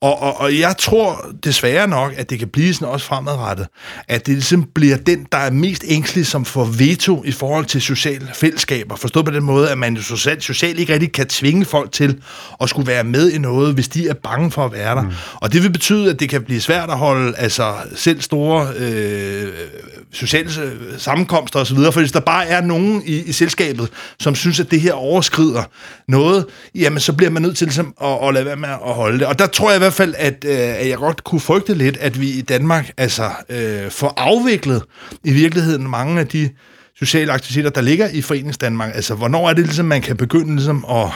Og, 0.00 0.22
og, 0.22 0.40
og 0.40 0.58
jeg 0.58 0.74
tror 0.78 1.26
desværre 1.44 1.88
nok, 1.88 2.12
at 2.16 2.30
det 2.30 2.38
kan 2.38 2.48
blive 2.48 2.74
sådan 2.74 2.88
også 2.88 3.06
fremadrettet, 3.06 3.66
at 4.08 4.26
det 4.26 4.34
ligesom 4.34 4.64
bliver 4.74 4.96
den, 4.96 5.26
der 5.32 5.38
er 5.38 5.50
mest 5.50 5.84
ængstelig, 5.88 6.26
som 6.26 6.44
får 6.44 6.64
veto 6.64 7.22
i 7.24 7.32
forhold 7.32 7.64
til 7.64 7.82
sociale 7.82 8.28
fællesskaber. 8.34 8.96
Forstået 8.96 9.24
på 9.24 9.30
den 9.30 9.42
måde, 9.42 9.70
at 9.70 9.78
man 9.78 9.96
jo 9.96 10.02
socialt, 10.02 10.44
socialt 10.44 10.78
ikke 10.78 10.92
rigtig 10.92 11.12
kan 11.12 11.26
tvinge 11.26 11.64
folk 11.64 11.92
til 11.92 12.20
at 12.60 12.68
skulle 12.68 12.86
være 12.86 13.04
med 13.04 13.30
i 13.30 13.38
noget, 13.38 13.74
hvis 13.74 13.88
de 13.88 14.08
er 14.08 14.14
bange 14.14 14.50
for 14.50 14.64
at 14.64 14.72
være 14.72 14.94
der. 14.94 15.02
Mm. 15.02 15.12
Og 15.34 15.52
det 15.52 15.62
vil 15.62 15.70
betyde, 15.70 16.10
at 16.10 16.20
det 16.20 16.28
kan 16.28 16.42
blive 16.42 16.60
svært 16.60 16.90
at 16.90 16.98
holde 16.98 17.36
altså, 17.36 17.74
selv 17.94 18.20
store 18.20 18.68
øh, 18.76 19.52
sociale 20.12 20.50
sammenkomster 20.98 21.60
osv., 21.60 21.76
for 21.76 22.00
hvis 22.00 22.12
der 22.12 22.20
bare 22.20 22.46
er 22.46 22.60
nogen 22.60 23.02
i, 23.06 23.22
i 23.22 23.32
selskabet, 23.32 23.88
som 24.20 24.34
synes, 24.34 24.60
at 24.60 24.70
det 24.70 24.80
her 24.80 24.92
overskrider 24.92 25.62
noget, 26.08 26.46
jamen 26.74 27.00
så 27.00 27.12
bliver 27.12 27.30
man 27.30 27.42
nødt 27.42 27.56
til 27.56 27.66
ligesom, 27.66 27.94
at, 28.02 28.28
at 28.28 28.34
lade 28.34 28.44
være 28.44 28.56
med 28.56 28.68
at 28.68 28.94
holde 28.94 29.18
det. 29.18 29.26
Og 29.26 29.38
der 29.38 29.46
tror 29.46 29.70
jeg 29.70 29.80
hvert 29.86 29.94
fald, 29.94 30.14
at, 30.18 30.44
øh, 30.44 30.58
at 30.58 30.88
jeg 30.88 30.96
godt 30.96 31.24
kunne 31.24 31.40
frygte 31.40 31.74
lidt, 31.74 31.96
at 31.96 32.20
vi 32.20 32.30
i 32.30 32.40
Danmark 32.40 32.90
altså 32.96 33.30
øh, 33.48 33.90
får 33.90 34.14
afviklet 34.16 34.82
i 35.24 35.32
virkeligheden 35.32 35.90
mange 35.90 36.20
af 36.20 36.26
de 36.26 36.50
sociale 36.98 37.32
aktiviteter, 37.32 37.70
der 37.70 37.80
ligger 37.80 38.08
i 38.08 38.22
Forenings 38.22 38.58
Danmark. 38.58 38.94
Altså, 38.94 39.14
hvornår 39.14 39.48
er 39.48 39.54
det 39.54 39.64
ligesom, 39.64 39.86
man 39.86 40.02
kan 40.02 40.16
begynde 40.16 40.54
ligesom 40.54 40.84
at 40.90 41.08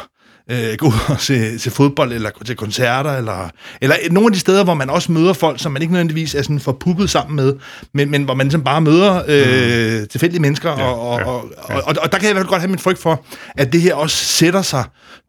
øh, 0.51 0.77
gå 0.79 0.87
ud 0.87 0.93
og 1.09 1.21
se, 1.21 1.59
se 1.59 1.71
fodbold, 1.71 2.13
eller 2.13 2.31
til 2.47 2.57
koncerter, 2.57 3.11
eller, 3.11 3.49
eller 3.81 3.97
nogle 4.11 4.27
af 4.27 4.33
de 4.33 4.39
steder, 4.39 4.65
hvor 4.65 4.75
man 4.75 4.91
også 4.91 5.13
møder 5.13 5.33
folk, 5.33 5.61
som 5.61 5.73
man 5.73 5.83
ikke 5.83 5.93
nødvendigvis 5.93 6.35
er 6.35 6.43
sådan 6.43 6.61
forpuppet 6.61 7.11
sammen 7.11 7.37
med, 7.37 7.55
men, 7.95 8.11
men 8.11 8.23
hvor 8.25 8.35
man 8.35 8.47
ligesom 8.47 8.65
bare 8.65 8.81
møder 8.81 9.23
øh, 9.29 10.01
mm. 10.01 10.07
tilfældige 10.09 10.41
mennesker, 10.41 10.71
ja, 10.71 10.85
og, 10.85 11.11
og, 11.11 11.21
ja, 11.21 11.27
og, 11.27 11.45
ja. 11.69 11.75
Og, 11.75 11.83
og, 11.87 11.95
og 12.03 12.13
der 12.13 12.19
kan 12.19 12.23
jeg 12.23 12.31
i 12.31 12.33
hvert 12.33 12.43
fald 12.43 12.51
godt 12.51 12.61
have 12.61 12.71
min 12.71 12.79
frygt 12.79 12.99
for, 12.99 13.25
at 13.57 13.73
det 13.73 13.81
her 13.81 13.95
også 13.95 14.17
sætter 14.17 14.63
sig 14.63 14.85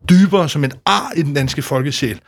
dybere 0.10 0.50
som 0.50 0.64
et 0.64 0.74
ar 0.86 1.12
i 1.16 1.22
den 1.22 1.34
danske 1.34 1.62
folkesjæl, 1.62 2.20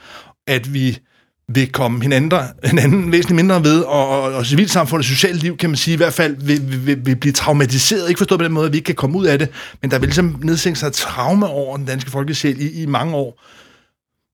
at 0.48 0.74
vi 0.74 1.00
vil 1.48 1.72
komme 1.72 2.02
hinanden, 2.02 2.40
hinanden 2.64 3.12
væsentligt 3.12 3.36
mindre 3.36 3.64
ved, 3.64 3.82
og, 3.82 4.10
og, 4.10 4.22
og 4.22 4.46
civilsamfundets 4.46 5.10
sociale 5.10 5.38
liv, 5.38 5.58
kan 5.58 5.70
man 5.70 5.78
sige, 5.78 5.94
i 5.94 5.98
hvert 5.98 6.14
fald 6.14 6.36
vil, 6.40 6.86
vil, 6.86 7.06
vil 7.06 7.16
blive 7.16 7.34
traumatiseret. 7.34 8.10
Ikke 8.10 8.18
forstået 8.18 8.40
på 8.40 8.44
den 8.44 8.52
måde, 8.52 8.66
at 8.66 8.72
vi 8.72 8.78
ikke 8.78 8.86
kan 8.86 8.96
komme 8.96 9.18
ud 9.18 9.26
af 9.26 9.40
det, 9.40 9.50
men 9.82 9.92
der 9.92 10.00
vil 10.00 10.08
ligesom 10.08 10.40
nedsænke 10.44 10.80
sig 10.80 10.88
et 10.88 10.94
traume 10.94 11.48
over 11.48 11.78
den 11.78 11.86
danske 11.86 12.12
folkesjæl 12.12 12.62
i, 12.62 12.82
i 12.82 12.86
mange 12.86 13.16
år. 13.16 13.42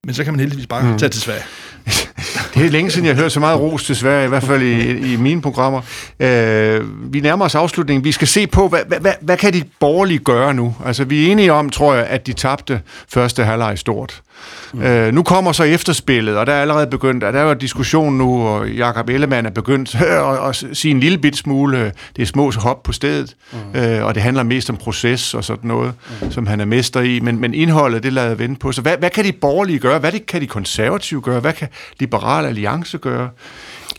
Men 0.06 0.16
så 0.16 0.24
kan 0.24 0.34
man 0.34 0.40
heldigvis 0.40 0.68
bare 0.68 0.92
mm. 0.92 0.98
tage 0.98 1.10
til 1.10 1.22
Sverige. 1.22 1.44
Det 2.54 2.66
er 2.66 2.70
længe 2.70 2.92
siden, 2.92 3.06
jeg 3.06 3.16
har 3.16 3.22
hørt 3.22 3.32
så 3.32 3.40
meget 3.40 3.60
ros 3.60 3.84
til 3.84 3.96
Sverige, 3.96 4.26
i 4.26 4.30
hvert 4.30 4.44
fald 4.44 4.62
i, 4.62 5.14
i 5.14 5.16
mine 5.16 5.42
programmer. 5.42 5.82
Øh, 6.20 7.14
vi 7.14 7.20
nærmer 7.20 7.46
os 7.46 7.56
afslutningen. 7.56 8.04
Vi 8.04 8.12
skal 8.12 8.28
se 8.28 8.48
på, 8.48 8.68
hvad, 8.68 8.80
hvad, 8.88 9.00
hvad, 9.00 9.14
hvad 9.22 9.38
kan 9.38 9.54
de 9.54 9.64
borgerlige 9.80 10.20
gøre 10.20 10.54
nu? 10.54 10.76
Altså, 10.86 11.04
vi 11.04 11.28
er 11.28 11.32
enige 11.32 11.54
om, 11.54 11.70
tror 11.70 11.94
jeg, 11.94 12.06
at 12.06 12.28
de 12.28 12.34
tabte 12.34 12.82
første 13.08 13.44
halvleg 13.44 13.78
stort. 13.78 14.22
Mm. 14.74 14.82
Øh, 14.82 15.14
nu 15.14 15.24
kommer 15.24 15.52
så 15.52 15.64
efterspillet, 15.64 16.38
og 16.38 16.48
der 16.48 16.54
er 16.54 16.62
allerede 16.62 16.88
begyndt, 16.88 17.24
at 17.24 17.34
der 17.34 17.40
er 17.40 17.48
jo 17.48 17.54
diskussion 17.54 18.18
nu, 18.18 18.48
og 18.48 18.70
Jakob 18.70 19.10
Ellemann 19.10 19.48
er 19.48 19.52
begyndt 19.52 19.96
at, 20.02 20.48
at 20.50 20.64
sige 20.74 20.92
en 20.92 21.00
lille 21.00 21.18
bit 21.18 21.38
smule, 21.38 21.92
det 22.16 22.22
er 22.22 22.26
små 22.26 22.52
hop 22.52 22.84
på 22.84 22.92
stedet, 22.92 23.36
mm. 23.52 23.80
øh, 23.80 24.06
og 24.06 24.16
det 24.16 24.24
handler 24.24 24.44
mest 24.44 24.70
om 24.70 24.78
proces 24.78 25.34
og 25.34 25.44
sådan 25.44 25.68
noget, 25.68 25.94
mm. 26.22 26.32
som 26.32 26.48
han 26.48 26.60
er 26.60 26.66
mester 26.66 27.02
i, 27.02 27.20
men, 27.20 27.42
men 27.42 27.54
indholdet, 27.54 28.04
det 28.04 28.14
lader 28.14 28.28
jeg 28.28 28.40
vente 28.40 28.60
på. 28.60 28.72
Så 28.72 28.82
hvad, 28.82 28.98
hvad 29.00 29.10
kan 29.10 29.26
de 29.26 29.32
borgerlige 29.32 29.80
gøre? 29.80 30.00
Hvad 30.00 30.12
kan 30.12 30.42
de 30.42 30.48
konservative 30.48 31.22
gøre? 31.22 31.40
Hvad 31.40 31.54
kan 31.54 31.68
Liberal 32.20 32.46
Alliance 32.46 32.98
gøre? 32.98 33.30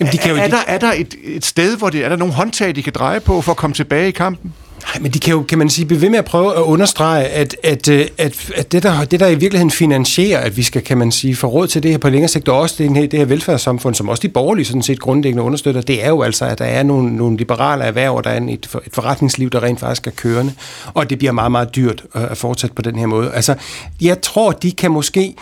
Jamen, 0.00 0.12
de 0.12 0.18
kan 0.18 0.30
jo, 0.30 0.36
er, 0.36 0.40
er, 0.40 0.48
der, 0.48 0.62
er 0.66 0.78
der 0.78 0.92
et, 0.92 1.14
et 1.24 1.44
sted, 1.44 1.76
hvor 1.76 1.90
det, 1.90 2.04
er 2.04 2.08
der 2.08 2.16
nogle 2.16 2.34
håndtag, 2.34 2.76
de 2.76 2.82
kan 2.82 2.92
dreje 2.92 3.20
på 3.20 3.40
for 3.40 3.52
at 3.52 3.56
komme 3.56 3.74
tilbage 3.74 4.08
i 4.08 4.10
kampen? 4.10 4.52
Nej, 4.82 5.02
men 5.02 5.10
de 5.10 5.18
kan 5.18 5.34
jo, 5.34 5.42
kan 5.42 5.58
man 5.58 5.70
sige, 5.70 5.86
blive 5.86 6.00
ved 6.00 6.10
med 6.10 6.18
at 6.18 6.24
prøve 6.24 6.56
at 6.56 6.62
understrege, 6.62 7.26
at, 7.26 7.56
at, 7.62 7.88
øh, 7.88 8.06
at, 8.18 8.50
at 8.56 8.72
det, 8.72 8.82
der, 8.82 9.04
det, 9.04 9.20
der 9.20 9.26
i 9.26 9.34
virkeligheden 9.34 9.70
finansierer, 9.70 10.40
at 10.40 10.56
vi 10.56 10.62
skal, 10.62 10.82
kan 10.82 10.98
man 10.98 11.12
sige, 11.12 11.36
få 11.36 11.46
råd 11.46 11.66
til 11.66 11.82
det 11.82 11.90
her 11.90 11.98
på 11.98 12.08
længere 12.08 12.28
sigt, 12.28 12.48
og 12.48 12.58
også 12.58 12.74
det, 12.78 12.96
her, 12.96 13.06
det 13.06 13.18
her 13.18 13.26
velfærdssamfund, 13.26 13.94
som 13.94 14.08
også 14.08 14.20
de 14.20 14.28
borgerlige 14.28 14.66
sådan 14.66 14.82
set 14.82 15.00
grundlæggende 15.00 15.42
understøtter, 15.42 15.80
det 15.80 16.04
er 16.04 16.08
jo 16.08 16.22
altså, 16.22 16.44
at 16.44 16.58
der 16.58 16.64
er 16.64 16.82
nogle, 16.82 17.16
nogle 17.16 17.36
liberale 17.36 17.84
erhverv, 17.84 18.14
og 18.14 18.24
der 18.24 18.30
er 18.30 18.40
et, 18.40 18.50
et 18.86 18.92
forretningsliv, 18.92 19.50
der 19.50 19.62
rent 19.62 19.80
faktisk 19.80 20.06
er 20.06 20.10
kørende, 20.10 20.52
og 20.94 21.10
det 21.10 21.18
bliver 21.18 21.32
meget, 21.32 21.52
meget 21.52 21.76
dyrt 21.76 22.04
at 22.14 22.38
fortsætte 22.38 22.74
på 22.74 22.82
den 22.82 22.98
her 22.98 23.06
måde. 23.06 23.32
Altså, 23.32 23.54
jeg 24.00 24.20
tror, 24.20 24.52
de 24.52 24.72
kan 24.72 24.90
måske 24.90 25.34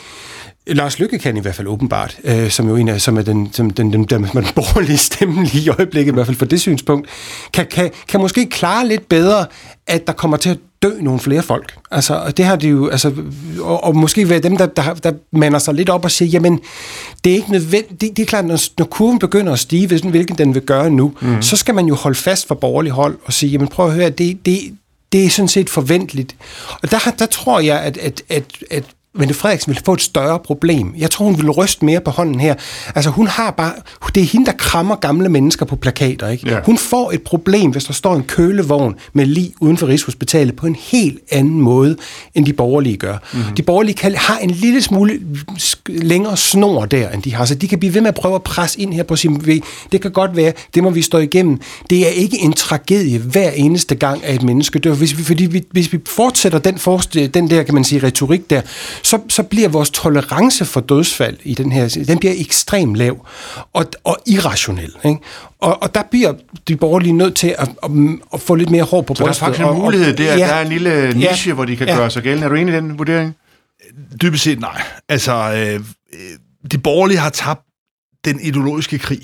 Lars 0.68 0.98
Lykke 0.98 1.18
kan 1.18 1.36
i 1.36 1.40
hvert 1.40 1.54
fald 1.54 1.68
åbenbart, 1.68 2.16
øh, 2.24 2.50
som 2.50 2.68
jo 2.68 2.76
en 2.76 2.88
af, 2.88 3.00
som 3.00 3.16
er 3.16 3.22
den, 3.22 3.52
som 3.52 3.70
den, 3.70 3.92
den, 3.92 4.04
den, 4.04 4.24
den 4.24 4.46
borgerlige 4.54 4.98
stemme 4.98 5.44
lige 5.44 5.64
i 5.64 5.68
øjeblikket, 5.68 6.12
i 6.12 6.14
hvert 6.14 6.26
fald 6.26 6.36
for 6.36 6.44
det 6.44 6.60
synspunkt, 6.60 7.08
kan, 7.52 7.66
kan, 7.66 7.90
kan 8.08 8.20
måske 8.20 8.46
klare 8.46 8.88
lidt 8.88 9.08
bedre, 9.08 9.46
at 9.86 10.06
der 10.06 10.12
kommer 10.12 10.36
til 10.36 10.50
at 10.50 10.58
dø 10.82 10.90
nogle 11.00 11.20
flere 11.20 11.42
folk. 11.42 11.76
Altså, 11.90 12.32
det 12.36 12.44
har 12.44 12.56
de 12.56 12.68
jo, 12.68 12.88
altså, 12.88 13.12
og, 13.60 13.84
og 13.84 13.96
måske 13.96 14.28
være 14.28 14.38
dem, 14.38 14.56
der, 14.56 14.66
der, 14.66 14.94
der 14.94 15.12
mander 15.32 15.58
sig 15.58 15.74
lidt 15.74 15.88
op 15.88 16.04
og 16.04 16.10
siger, 16.10 16.28
jamen, 16.28 16.60
det 17.24 17.30
er 17.32 17.36
ikke 17.36 17.52
nødvendigt, 17.52 18.00
det, 18.00 18.16
det 18.16 18.22
er 18.22 18.26
klart, 18.26 18.44
når, 18.44 18.60
når 18.78 18.86
kurven 18.86 19.18
begynder 19.18 19.52
at 19.52 19.58
stige, 19.58 19.86
hvilken 19.86 20.38
den 20.38 20.54
vil 20.54 20.62
gøre 20.62 20.90
nu, 20.90 21.12
mm. 21.20 21.42
så 21.42 21.56
skal 21.56 21.74
man 21.74 21.86
jo 21.86 21.94
holde 21.94 22.18
fast 22.18 22.48
for 22.48 22.54
borgerlig 22.54 22.92
hold 22.92 23.18
og 23.24 23.32
sige, 23.32 23.50
jamen 23.50 23.68
prøv 23.68 23.86
at 23.86 23.92
høre, 23.92 24.10
det, 24.10 24.46
det, 24.46 24.60
det 25.12 25.24
er 25.24 25.30
sådan 25.30 25.48
set 25.48 25.70
forventeligt. 25.70 26.36
Og 26.82 26.90
der, 26.90 27.14
der 27.18 27.26
tror 27.26 27.60
jeg, 27.60 27.80
at, 27.80 27.96
at, 27.96 28.22
at, 28.28 28.44
at 28.70 28.84
Mette 29.14 29.34
Frederiksen 29.34 29.72
vil 29.72 29.80
få 29.84 29.92
et 29.92 30.00
større 30.00 30.38
problem. 30.38 30.94
Jeg 30.98 31.10
tror, 31.10 31.26
hun 31.26 31.38
vil 31.38 31.50
ryste 31.50 31.84
mere 31.84 32.00
på 32.00 32.10
hånden 32.10 32.40
her. 32.40 32.54
Altså, 32.94 33.10
hun 33.10 33.26
har 33.26 33.50
bare... 33.50 33.72
Det 34.14 34.22
er 34.22 34.26
hende, 34.26 34.46
der 34.46 34.52
krammer 34.52 34.96
gamle 34.96 35.28
mennesker 35.28 35.66
på 35.66 35.76
plakater, 35.76 36.28
ikke? 36.28 36.50
Ja. 36.50 36.60
Hun 36.64 36.78
får 36.78 37.12
et 37.12 37.22
problem, 37.22 37.70
hvis 37.70 37.84
der 37.84 37.92
står 37.92 38.16
en 38.16 38.22
kølevogn 38.22 38.94
med 39.12 39.26
lige 39.26 39.52
uden 39.60 39.76
for 39.76 39.86
Rigshospitalet 39.86 40.56
på 40.56 40.66
en 40.66 40.76
helt 40.80 41.18
anden 41.30 41.60
måde, 41.60 41.96
end 42.34 42.46
de 42.46 42.52
borgerlige 42.52 42.96
gør. 42.96 43.16
Mm-hmm. 43.32 43.54
De 43.56 43.62
borgerlige 43.62 43.94
kan, 43.94 44.14
har 44.14 44.38
en 44.38 44.50
lille 44.50 44.82
smule 44.82 45.20
længere 45.86 46.36
snor 46.36 46.84
der, 46.84 47.10
end 47.10 47.22
de 47.22 47.34
har. 47.34 47.44
Så 47.44 47.54
de 47.54 47.68
kan 47.68 47.78
blive 47.78 47.94
ved 47.94 48.00
med 48.00 48.08
at 48.08 48.14
prøve 48.14 48.34
at 48.34 48.42
presse 48.42 48.80
ind 48.80 48.94
her 48.94 49.02
på 49.02 49.16
sin 49.16 49.46
vej. 49.46 49.60
Det 49.92 50.00
kan 50.00 50.10
godt 50.10 50.36
være, 50.36 50.52
det 50.74 50.82
må 50.82 50.90
vi 50.90 51.02
stå 51.02 51.18
igennem. 51.18 51.60
Det 51.90 52.06
er 52.06 52.10
ikke 52.10 52.38
en 52.38 52.52
tragedie 52.52 53.18
hver 53.18 53.50
eneste 53.50 53.94
gang, 53.94 54.24
at 54.24 54.34
et 54.34 54.42
menneske 54.42 54.78
dør. 54.78 54.94
Hvis 54.94 55.18
vi, 55.18 55.22
fordi 55.22 55.46
vi, 55.46 55.64
hvis 55.70 55.92
vi 55.92 55.98
fortsætter 56.06 56.58
den, 56.58 56.78
den 57.34 57.50
der, 57.50 57.62
kan 57.62 57.74
man 57.74 57.84
sige, 57.84 58.06
retorik 58.06 58.50
der, 58.50 58.60
så, 59.02 59.20
så 59.28 59.42
bliver 59.42 59.68
vores 59.68 59.90
tolerance 59.90 60.64
for 60.64 60.80
dødsfald 60.80 61.36
i 61.42 61.54
den 61.54 61.72
her, 61.72 62.04
den 62.08 62.18
bliver 62.18 62.34
ekstremt 62.36 62.96
lav 62.96 63.26
og, 63.72 63.84
og 64.04 64.16
irrationel. 64.26 64.92
Ikke? 65.04 65.18
Og, 65.58 65.82
og 65.82 65.94
der 65.94 66.02
bliver 66.10 66.34
de 66.68 66.76
borgerlige 66.76 67.12
nødt 67.12 67.36
til 67.36 67.54
at, 67.58 67.68
at, 67.82 67.90
at 68.34 68.40
få 68.40 68.54
lidt 68.54 68.70
mere 68.70 68.82
hår 68.82 69.02
på 69.02 69.14
brystet. 69.14 69.36
Så 69.36 69.40
der 69.40 69.46
er 69.46 69.54
faktisk 69.54 69.70
en 69.70 69.82
mulighed 69.82 70.16
der, 70.16 70.36
ja, 70.36 70.46
der 70.46 70.54
er 70.54 70.62
en 70.62 70.68
lille 70.68 71.12
niche, 71.14 71.48
ja, 71.48 71.54
hvor 71.54 71.64
de 71.64 71.76
kan 71.76 71.88
ja. 71.88 71.96
gøre 71.96 72.10
sig 72.10 72.22
gældende. 72.22 72.44
Er 72.44 72.48
du 72.48 72.54
enig 72.54 72.74
i 72.74 72.76
den 72.76 72.98
vurdering? 72.98 73.36
Dybest 74.22 74.44
set 74.44 74.60
nej. 74.60 74.82
Altså, 75.08 75.32
øh, 75.32 75.80
de 76.72 76.78
borgerlige 76.78 77.18
har 77.18 77.30
tabt 77.30 77.60
den 78.24 78.40
ideologiske 78.40 78.98
krig. 78.98 79.22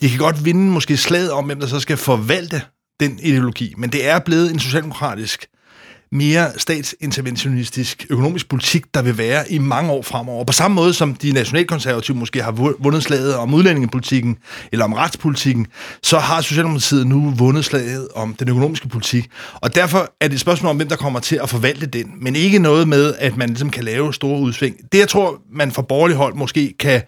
De 0.00 0.08
kan 0.08 0.18
godt 0.18 0.44
vinde 0.44 0.60
måske 0.60 0.96
slaget 0.96 1.32
om, 1.32 1.44
hvem 1.44 1.60
der 1.60 1.66
så 1.66 1.80
skal 1.80 1.96
forvalte 1.96 2.62
den 3.00 3.18
ideologi, 3.22 3.74
men 3.76 3.90
det 3.90 4.08
er 4.08 4.18
blevet 4.18 4.52
en 4.52 4.58
socialdemokratisk 4.58 5.46
mere 6.12 6.50
statsinterventionistisk 6.56 8.06
økonomisk 8.10 8.48
politik, 8.48 8.84
der 8.94 9.02
vil 9.02 9.18
være 9.18 9.52
i 9.52 9.58
mange 9.58 9.92
år 9.92 10.02
fremover. 10.02 10.44
På 10.44 10.52
samme 10.52 10.74
måde 10.74 10.94
som 10.94 11.14
de 11.14 11.32
nationalkonservative 11.32 12.16
måske 12.16 12.42
har 12.42 12.50
vundet 12.78 13.02
slaget 13.02 13.36
om 13.36 13.54
udlændingepolitikken 13.54 14.36
eller 14.72 14.84
om 14.84 14.92
retspolitikken, 14.92 15.66
så 16.02 16.18
har 16.18 16.40
Socialdemokratiet 16.40 17.06
nu 17.06 17.32
vundet 17.36 17.64
slaget 17.64 18.08
om 18.14 18.34
den 18.34 18.48
økonomiske 18.48 18.88
politik. 18.88 19.30
Og 19.54 19.74
derfor 19.74 20.12
er 20.20 20.28
det 20.28 20.34
et 20.34 20.40
spørgsmål 20.40 20.70
om, 20.70 20.76
hvem 20.76 20.88
der 20.88 20.96
kommer 20.96 21.20
til 21.20 21.38
at 21.42 21.48
forvalte 21.48 21.86
den, 21.86 22.12
men 22.20 22.36
ikke 22.36 22.58
noget 22.58 22.88
med, 22.88 23.14
at 23.18 23.36
man 23.36 23.48
ligesom 23.48 23.70
kan 23.70 23.84
lave 23.84 24.14
store 24.14 24.40
udsving. 24.40 24.76
Det, 24.92 24.98
jeg 24.98 25.08
tror, 25.08 25.40
man 25.52 25.72
fra 25.72 25.82
borgerlig 25.82 26.16
hold 26.16 26.34
måske 26.34 26.74
kan 26.78 27.02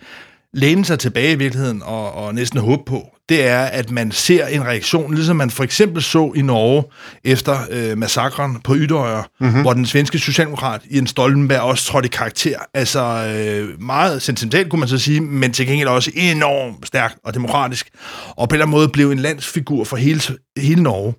læne 0.55 0.85
sig 0.85 0.99
tilbage 0.99 1.33
i 1.33 1.37
virkeligheden 1.37 1.83
og, 1.83 2.13
og 2.13 2.35
næsten 2.35 2.61
håbe 2.61 2.83
på, 2.87 3.13
det 3.29 3.47
er, 3.47 3.61
at 3.61 3.91
man 3.91 4.13
ser 4.13 4.47
en 4.47 4.65
reaktion, 4.65 5.15
ligesom 5.15 5.37
man 5.37 5.51
for 5.51 5.65
eksempel 5.65 6.03
så 6.03 6.33
i 6.37 6.43
Norge 6.43 6.85
efter 7.25 7.59
øh, 7.71 7.99
massakren 7.99 8.61
på 8.65 8.75
Ydøjer, 8.77 9.23
mm-hmm. 9.41 9.61
hvor 9.61 9.73
den 9.73 9.87
svenske 9.87 10.19
socialdemokrat 10.19 10.81
Jens 10.95 11.11
Stoltenberg 11.11 11.61
også 11.61 11.85
trådte 11.85 12.07
i 12.07 12.11
karakter. 12.11 12.59
Altså 12.75 13.01
øh, 13.03 13.83
meget 13.83 14.23
sentimentalt, 14.23 14.71
kunne 14.71 14.81
man 14.81 14.89
så 14.89 14.99
sige, 14.99 15.21
men 15.21 15.53
til 15.53 15.67
gengæld 15.67 15.89
også 15.89 16.11
enormt 16.15 16.87
stærk 16.87 17.15
og 17.25 17.35
demokratisk, 17.35 17.89
og 18.29 18.49
på 18.49 18.55
en 18.55 18.57
eller 18.57 18.67
anden 18.67 18.77
måde 18.77 18.89
blev 18.89 19.11
en 19.11 19.19
landsfigur 19.19 19.85
for 19.85 19.97
hele, 19.97 20.21
hele 20.59 20.83
Norge. 20.83 21.15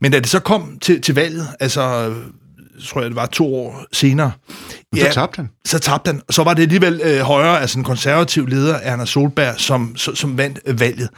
Men 0.00 0.12
da 0.12 0.20
det 0.20 0.28
så 0.28 0.40
kom 0.40 0.78
til, 0.82 1.02
til 1.02 1.14
valget, 1.14 1.48
altså 1.60 2.14
tror 2.88 3.00
jeg 3.00 3.10
det 3.10 3.16
var 3.16 3.26
to 3.26 3.54
år 3.54 3.84
senere. 3.92 4.32
Ja, 4.96 5.08
så 5.08 5.14
tabte 5.14 5.36
han. 5.36 5.50
Så 5.64 5.78
tabte 5.78 6.08
han. 6.08 6.22
Så 6.30 6.42
var 6.42 6.54
det 6.54 6.62
alligevel 6.62 7.00
øh, 7.04 7.20
højere, 7.20 7.60
altså 7.60 7.78
en 7.78 7.84
konservativ 7.84 8.46
leder, 8.46 8.78
Erna 8.82 9.06
Solberg, 9.06 9.54
som, 9.56 9.96
som, 9.96 10.16
som 10.16 10.38
vandt 10.38 10.60
øh, 10.66 10.80
valget. 10.80 11.08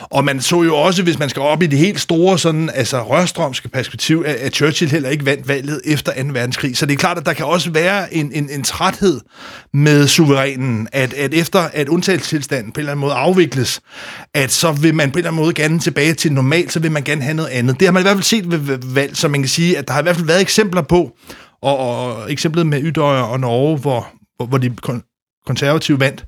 Og 0.00 0.24
man 0.24 0.40
så 0.40 0.62
jo 0.62 0.76
også, 0.76 1.02
hvis 1.02 1.18
man 1.18 1.28
skal 1.28 1.42
op 1.42 1.62
i 1.62 1.66
det 1.66 1.78
helt 1.78 2.00
store, 2.00 2.38
sådan, 2.38 2.70
altså 2.74 3.02
rørstrømske 3.02 3.68
perspektiv, 3.68 4.24
at, 4.26 4.34
at 4.34 4.54
Churchill 4.54 4.90
heller 4.90 5.08
ikke 5.08 5.26
vandt 5.26 5.48
valget 5.48 5.80
efter 5.84 6.12
2. 6.22 6.28
verdenskrig. 6.32 6.76
Så 6.76 6.86
det 6.86 6.92
er 6.92 6.96
klart, 6.96 7.18
at 7.18 7.26
der 7.26 7.32
kan 7.32 7.46
også 7.46 7.70
være 7.70 8.14
en, 8.14 8.32
en, 8.32 8.50
en 8.50 8.62
træthed 8.62 9.20
med 9.74 10.06
suverænen, 10.06 10.88
at, 10.92 11.12
at 11.14 11.34
efter 11.34 11.58
at 11.72 11.88
undtagelsestilstanden 11.88 12.72
på 12.72 12.78
en 12.78 12.80
eller 12.80 12.92
anden 12.92 13.00
måde 13.00 13.14
afvikles, 13.14 13.80
at 14.34 14.52
så 14.52 14.72
vil 14.72 14.94
man 14.94 15.10
på 15.10 15.14
en 15.14 15.18
eller 15.18 15.30
anden 15.30 15.42
måde 15.42 15.54
gerne 15.54 15.78
tilbage 15.78 16.14
til 16.14 16.32
normalt, 16.32 16.72
så 16.72 16.80
vil 16.80 16.92
man 16.92 17.02
gerne 17.02 17.22
have 17.22 17.34
noget 17.34 17.50
andet. 17.50 17.80
Det 17.80 17.88
har 17.88 17.92
man 17.92 18.02
i 18.02 18.04
hvert 18.04 18.16
fald 18.16 18.24
set 18.24 18.68
ved 18.68 18.78
valg, 18.94 19.16
så 19.16 19.28
man 19.28 19.42
kan 19.42 19.48
sige, 19.48 19.78
at 19.78 19.88
der 19.88 19.92
har 19.92 20.00
i 20.00 20.02
hvert 20.02 20.16
fald 20.16 20.26
været 20.26 20.40
eksempler 20.40 20.82
på, 20.82 21.11
og, 21.62 21.78
og 21.78 22.32
eksemplet 22.32 22.66
med 22.66 22.82
Ydøjer 22.82 23.22
og 23.22 23.40
Norge, 23.40 23.78
hvor, 23.78 24.08
hvor, 24.36 24.46
hvor 24.46 24.58
de 24.58 24.76
konservative 25.46 26.00
vandt, 26.00 26.26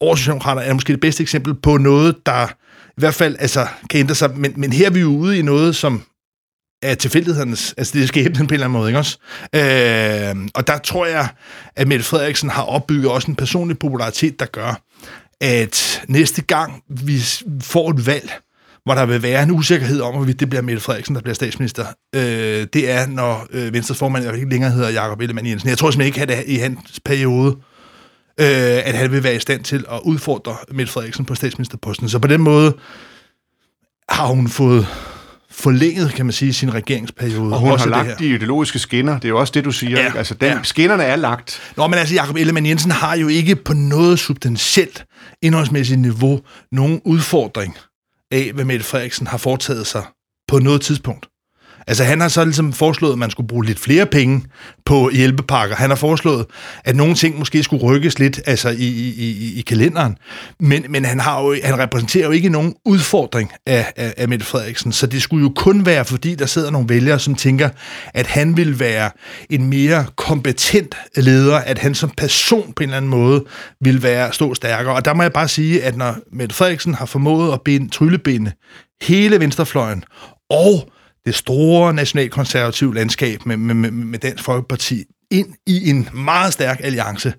over 0.00 0.16
Socialdemokraterne, 0.16 0.66
er 0.66 0.72
måske 0.74 0.92
det 0.92 1.00
bedste 1.00 1.22
eksempel 1.22 1.54
på 1.54 1.76
noget, 1.76 2.16
der 2.26 2.46
i 2.88 3.00
hvert 3.00 3.14
fald 3.14 3.36
altså, 3.38 3.66
kan 3.90 4.00
ændre 4.00 4.14
sig. 4.14 4.38
Men, 4.38 4.52
men 4.56 4.72
her 4.72 4.86
er 4.86 4.90
vi 4.90 5.00
jo 5.00 5.08
ude 5.08 5.38
i 5.38 5.42
noget, 5.42 5.76
som 5.76 6.02
er 6.82 6.94
tilfældighedernes, 6.94 7.74
altså 7.76 7.92
det 7.94 8.02
er 8.02 8.06
skæbnen 8.06 8.46
på 8.46 8.54
en 8.54 8.54
eller 8.54 8.66
anden 8.66 8.78
måde, 8.78 8.88
ikke 8.90 8.98
også? 8.98 9.18
Øh, 9.54 10.48
og 10.54 10.66
der 10.66 10.78
tror 10.78 11.06
jeg, 11.06 11.28
at 11.76 11.88
Mette 11.88 12.04
Frederiksen 12.04 12.50
har 12.50 12.62
opbygget 12.62 13.10
også 13.10 13.30
en 13.30 13.36
personlig 13.36 13.78
popularitet, 13.78 14.40
der 14.40 14.46
gør, 14.46 14.82
at 15.40 16.02
næste 16.08 16.42
gang 16.42 16.82
vi 16.88 17.20
får 17.60 17.90
et 17.90 18.06
valg, 18.06 18.32
hvor 18.84 18.94
der 18.94 19.06
vil 19.06 19.22
være 19.22 19.42
en 19.42 19.50
usikkerhed 19.50 20.00
om, 20.00 20.14
hvorvidt 20.14 20.40
det 20.40 20.48
bliver 20.48 20.62
Mette 20.62 20.82
Frederiksen, 20.82 21.14
der 21.14 21.20
bliver 21.20 21.34
statsminister, 21.34 21.86
øh, 22.14 22.66
det 22.72 22.90
er, 22.90 23.06
når 23.06 23.46
øh, 23.50 23.74
Venstres 23.74 23.98
formand 23.98 24.34
ikke 24.34 24.50
længere 24.50 24.70
hedder 24.70 24.90
Jakob 24.90 25.20
Ellemann 25.20 25.46
Jensen. 25.46 25.68
Jeg 25.68 25.78
tror 25.78 25.90
simpelthen 25.90 26.22
ikke, 26.22 26.32
at 26.32 26.44
i 26.46 26.56
hans 26.56 27.00
periode, 27.04 27.56
øh, 28.40 28.46
at 28.84 28.94
han 28.94 29.12
vil 29.12 29.22
være 29.22 29.36
i 29.36 29.40
stand 29.40 29.64
til 29.64 29.84
at 29.90 30.00
udfordre 30.04 30.56
Mette 30.72 30.92
Frederiksen 30.92 31.24
på 31.24 31.34
statsministerposten. 31.34 32.08
Så 32.08 32.18
på 32.18 32.28
den 32.28 32.40
måde 32.40 32.76
har 34.08 34.26
hun 34.26 34.48
fået 34.48 34.86
forlænget, 35.50 36.12
kan 36.14 36.26
man 36.26 36.32
sige, 36.32 36.52
sin 36.52 36.74
regeringsperiode. 36.74 37.52
Og 37.54 37.60
hun 37.60 37.70
også 37.70 37.88
har 37.88 37.98
det 37.98 38.06
lagt 38.06 38.18
de 38.18 38.34
ideologiske 38.34 38.78
skinner. 38.78 39.14
Det 39.14 39.24
er 39.24 39.28
jo 39.28 39.38
også 39.38 39.52
det, 39.54 39.64
du 39.64 39.72
siger. 39.72 40.00
Ja, 40.00 40.06
ikke? 40.06 40.18
Altså, 40.18 40.34
den, 40.34 40.48
ja. 40.48 40.58
skinnerne 40.62 41.02
er 41.02 41.16
lagt. 41.16 41.72
Nå, 41.76 41.86
men 41.86 41.98
altså, 41.98 42.14
Jacob 42.14 42.36
Ellemann 42.36 42.66
Jensen 42.66 42.90
har 42.90 43.16
jo 43.16 43.28
ikke 43.28 43.56
på 43.56 43.72
noget 43.72 44.18
substantielt 44.18 45.04
indholdsmæssigt 45.42 46.00
niveau 46.00 46.40
nogen 46.72 47.00
udfordring 47.04 47.76
af, 48.32 48.52
hvad 48.52 48.64
Mette 48.64 48.84
Frederiksen 48.84 49.26
har 49.26 49.38
foretaget 49.38 49.86
sig 49.86 50.04
på 50.48 50.58
noget 50.58 50.80
tidspunkt. 50.82 51.31
Altså, 51.86 52.04
han 52.04 52.20
har 52.20 52.28
så 52.28 52.44
ligesom 52.44 52.72
foreslået, 52.72 53.12
at 53.12 53.18
man 53.18 53.30
skulle 53.30 53.48
bruge 53.48 53.64
lidt 53.64 53.78
flere 53.78 54.06
penge 54.06 54.42
på 54.84 55.10
hjælpepakker. 55.10 55.76
Han 55.76 55.90
har 55.90 55.96
foreslået, 55.96 56.46
at 56.84 56.96
nogle 56.96 57.14
ting 57.14 57.38
måske 57.38 57.62
skulle 57.62 57.84
rykkes 57.84 58.18
lidt 58.18 58.40
altså 58.46 58.68
i, 58.68 58.86
i, 58.86 59.12
i, 59.16 59.58
i 59.58 59.60
kalenderen. 59.60 60.16
Men, 60.60 60.84
men 60.88 61.04
han, 61.04 61.20
har 61.20 61.42
jo, 61.42 61.56
han 61.64 61.78
repræsenterer 61.78 62.26
jo 62.26 62.30
ikke 62.30 62.48
nogen 62.48 62.74
udfordring 62.84 63.52
af, 63.66 63.92
af, 63.96 64.14
af 64.16 64.28
Mette 64.28 64.46
Frederiksen. 64.46 64.92
Så 64.92 65.06
det 65.06 65.22
skulle 65.22 65.42
jo 65.42 65.52
kun 65.56 65.86
være, 65.86 66.04
fordi 66.04 66.34
der 66.34 66.46
sidder 66.46 66.70
nogle 66.70 66.88
vælgere, 66.88 67.18
som 67.18 67.34
tænker, 67.34 67.68
at 68.14 68.26
han 68.26 68.56
vil 68.56 68.80
være 68.80 69.10
en 69.50 69.70
mere 69.70 70.06
kompetent 70.16 70.96
leder, 71.16 71.56
at 71.56 71.78
han 71.78 71.94
som 71.94 72.10
person 72.16 72.72
på 72.76 72.82
en 72.82 72.88
eller 72.88 72.96
anden 72.96 73.10
måde 73.10 73.44
vil 73.80 74.02
være 74.02 74.32
stå 74.32 74.54
stærkere. 74.54 74.94
Og 74.94 75.04
der 75.04 75.14
må 75.14 75.22
jeg 75.22 75.32
bare 75.32 75.48
sige, 75.48 75.84
at 75.84 75.96
når 75.96 76.16
Mette 76.32 76.54
Frederiksen 76.54 76.94
har 76.94 77.06
formået 77.06 77.52
at 77.52 77.60
binde, 77.64 77.88
tryllebinde 77.88 78.52
hele 79.02 79.40
venstrefløjen 79.40 80.04
og 80.50 80.92
det 81.26 81.34
store 81.34 81.94
nationalkonservative 81.94 82.94
landskab 82.94 83.46
med, 83.46 83.56
med, 83.56 83.74
med, 83.74 83.90
med 83.90 84.18
Dansk 84.18 84.44
Folkeparti 84.44 85.04
ind 85.30 85.54
i 85.66 85.90
en 85.90 86.08
meget 86.12 86.52
stærk 86.52 86.80
alliance, 86.82 87.34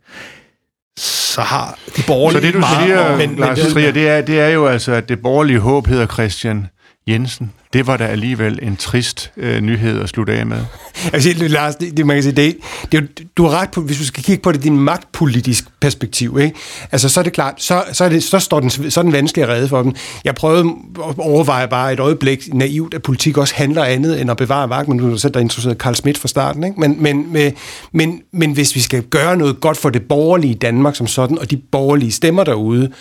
så 0.97 1.41
har 1.41 1.79
de 1.97 2.01
borgerlige 2.07 2.41
Så 2.41 2.47
det, 2.47 2.53
du 2.53 2.59
meget... 2.59 2.87
siger, 2.87 3.17
men, 3.17 3.35
Lars 3.35 3.57
men, 3.57 3.73
Trier, 3.73 3.91
det 3.91 4.07
er, 4.07 4.21
det 4.21 4.39
er 4.39 4.47
jo 4.47 4.67
altså, 4.67 4.91
at 4.91 5.09
det 5.09 5.21
borgerlige 5.21 5.59
håb 5.59 5.87
hedder 5.87 6.07
Christian 6.07 6.67
Jensen. 7.07 7.51
Det 7.73 7.87
var 7.87 7.97
da 7.97 8.05
alligevel 8.05 8.59
en 8.61 8.75
trist 8.75 9.31
øh, 9.37 9.61
nyhed 9.61 10.01
at 10.01 10.09
slutte 10.09 10.33
af 10.33 10.45
med. 10.45 10.57
Altså, 11.13 11.29
Lars, 11.47 11.75
det, 11.75 11.97
det, 11.97 12.05
man 12.05 12.15
kan 12.15 12.23
sige, 12.23 12.35
det, 12.35 12.57
det, 12.91 13.27
du 13.37 13.43
har 13.43 13.61
ret 13.61 13.71
på, 13.71 13.81
hvis 13.81 13.97
du 13.97 14.05
skal 14.05 14.23
kigge 14.23 14.41
på 14.41 14.51
det, 14.51 14.63
din 14.63 14.79
magtpolitisk 14.79 15.65
perspektiv, 15.79 16.39
ikke? 16.39 16.55
Altså, 16.91 17.09
så 17.09 17.19
er 17.19 17.23
det 17.23 17.33
klart, 17.33 17.53
så, 17.57 17.83
så, 17.91 18.05
er 18.05 18.09
det, 18.09 18.23
så 18.23 18.39
står 18.39 18.59
den, 18.59 18.69
så 18.69 18.99
er 18.99 19.01
den 19.01 19.11
vanskelig 19.13 19.43
at 19.43 19.49
redde 19.49 19.67
for 19.67 19.81
dem. 19.81 19.95
Jeg 20.23 20.35
prøvede 20.35 20.65
at 21.09 21.15
overveje 21.17 21.67
bare 21.67 21.93
et 21.93 21.99
øjeblik 21.99 22.53
naivt, 22.53 22.93
at 22.93 23.01
politik 23.01 23.37
også 23.37 23.55
handler 23.55 23.83
andet 23.83 24.21
end 24.21 24.31
at 24.31 24.37
bevare 24.37 24.67
magt, 24.67 24.87
men 24.87 24.97
du 24.97 25.13
er 25.13 25.17
selv 25.17 25.33
der 25.33 25.39
interesseret 25.39 25.77
Carl 25.77 25.95
Schmidt 25.95 26.17
fra 26.17 26.27
starten, 26.27 26.63
ikke? 26.63 26.79
Men, 26.79 27.03
men, 27.03 27.33
men, 27.33 27.53
men, 27.91 28.21
men 28.31 28.51
hvis 28.51 28.75
vi 28.75 28.79
skal 28.79 29.03
gøre 29.03 29.37
noget 29.37 29.61
godt 29.61 29.77
for 29.77 29.89
det 29.89 30.01
borgerlige 30.01 30.55
Danmark 30.55 30.95
som 30.95 31.07
sådan, 31.07 31.39
og 31.39 31.51
de 31.51 31.57
borgerlige 31.57 32.11
stemmer 32.11 32.43
derude, 32.43 32.91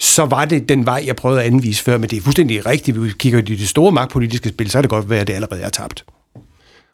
så 0.00 0.24
var 0.24 0.44
det 0.44 0.68
den 0.68 0.86
vej, 0.86 1.02
jeg 1.06 1.16
prøvede 1.16 1.40
at 1.40 1.46
anvise 1.46 1.84
før, 1.84 1.98
men 1.98 2.10
det 2.10 2.16
er 2.16 2.22
fuldstændig 2.22 2.66
rigtigt. 2.66 2.96
Hvis 2.96 3.12
vi 3.12 3.16
kigger 3.18 3.38
i 3.38 3.42
det 3.42 3.68
store 3.68 3.92
magtpolitiske 3.92 4.48
spil, 4.48 4.70
så 4.70 4.78
er 4.78 4.82
det 4.82 4.90
godt 4.90 5.10
være, 5.10 5.20
at 5.20 5.26
det 5.26 5.34
allerede 5.34 5.62
er 5.62 5.68
tabt. 5.68 6.04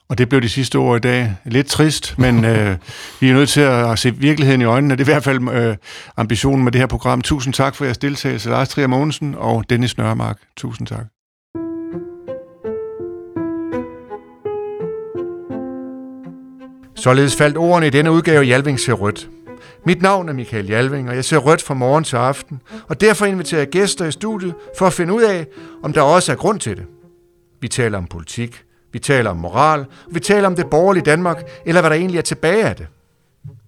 Og 0.08 0.18
det 0.18 0.28
blev 0.28 0.42
de 0.42 0.48
sidste 0.48 0.76
ord 0.76 0.96
i 0.96 1.00
dag. 1.00 1.36
Lidt 1.44 1.66
trist, 1.66 2.18
men 2.18 2.44
øh, 2.50 2.76
vi 3.20 3.28
er 3.28 3.34
nødt 3.34 3.48
til 3.48 3.60
at 3.60 3.98
se 3.98 4.14
virkeligheden 4.14 4.60
i 4.60 4.64
øjnene. 4.64 4.96
Det 4.96 5.00
er 5.00 5.04
i 5.04 5.12
hvert 5.12 5.24
fald 5.24 5.48
øh, 5.48 5.76
ambitionen 6.16 6.64
med 6.64 6.72
det 6.72 6.80
her 6.80 6.86
program. 6.86 7.20
Tusind 7.20 7.54
tak 7.54 7.74
for 7.74 7.84
jeres 7.84 7.98
deltagelse, 7.98 8.50
Lars 8.50 8.68
Trier 8.68 8.86
Mogensen 8.86 9.34
og 9.38 9.64
Dennis 9.70 9.98
Nørmark. 9.98 10.38
Tusind 10.56 10.86
tak. 10.86 11.04
Således 16.96 17.36
faldt 17.36 17.56
ordene 17.56 17.86
i 17.86 17.90
denne 17.90 18.12
udgave 18.12 18.44
Jalving 18.44 18.80
ser 18.80 18.92
rødt. 18.92 19.28
Mit 19.86 20.02
navn 20.02 20.28
er 20.28 20.32
Michael 20.32 20.66
Jalving, 20.66 21.08
og 21.08 21.16
jeg 21.16 21.24
ser 21.24 21.38
rødt 21.38 21.62
fra 21.62 21.74
morgen 21.74 22.04
til 22.04 22.16
aften, 22.16 22.60
og 22.88 23.00
derfor 23.00 23.26
inviterer 23.26 23.60
jeg 23.60 23.68
gæster 23.68 24.04
i 24.04 24.12
studiet 24.12 24.54
for 24.78 24.86
at 24.86 24.92
finde 24.92 25.14
ud 25.14 25.22
af, 25.22 25.46
om 25.82 25.92
der 25.92 26.02
også 26.02 26.32
er 26.32 26.36
grund 26.36 26.60
til 26.60 26.76
det. 26.76 26.86
Vi 27.60 27.68
taler 27.68 27.98
om 27.98 28.06
politik, 28.06 28.64
vi 28.92 28.98
taler 28.98 29.30
om 29.30 29.36
moral, 29.36 29.80
og 29.80 30.14
vi 30.14 30.20
taler 30.20 30.46
om 30.46 30.56
det 30.56 30.70
borgerlige 30.70 31.04
Danmark, 31.04 31.42
eller 31.66 31.80
hvad 31.80 31.90
der 31.90 31.96
egentlig 31.96 32.18
er 32.18 32.22
tilbage 32.22 32.64
af 32.64 32.76
det. 32.76 32.86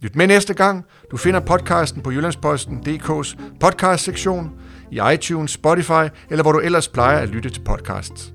Lyt 0.00 0.16
med 0.16 0.26
næste 0.26 0.54
gang. 0.54 0.84
Du 1.10 1.16
finder 1.16 1.40
podcasten 1.40 2.02
på 2.02 2.10
Jyllandsposten.dk's 2.10 3.36
podcast-sektion, 3.60 4.50
i 4.90 5.00
iTunes, 5.14 5.50
Spotify, 5.50 6.08
eller 6.30 6.42
hvor 6.42 6.52
du 6.52 6.58
ellers 6.58 6.88
plejer 6.88 7.18
at 7.18 7.28
lytte 7.28 7.50
til 7.50 7.60
podcasts. 7.60 8.32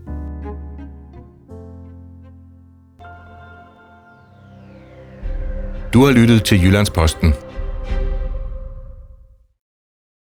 Du 5.93 6.05
har 6.05 6.11
lyttet 6.11 6.43
til 6.43 6.63
Jyllandsposten. 6.63 7.34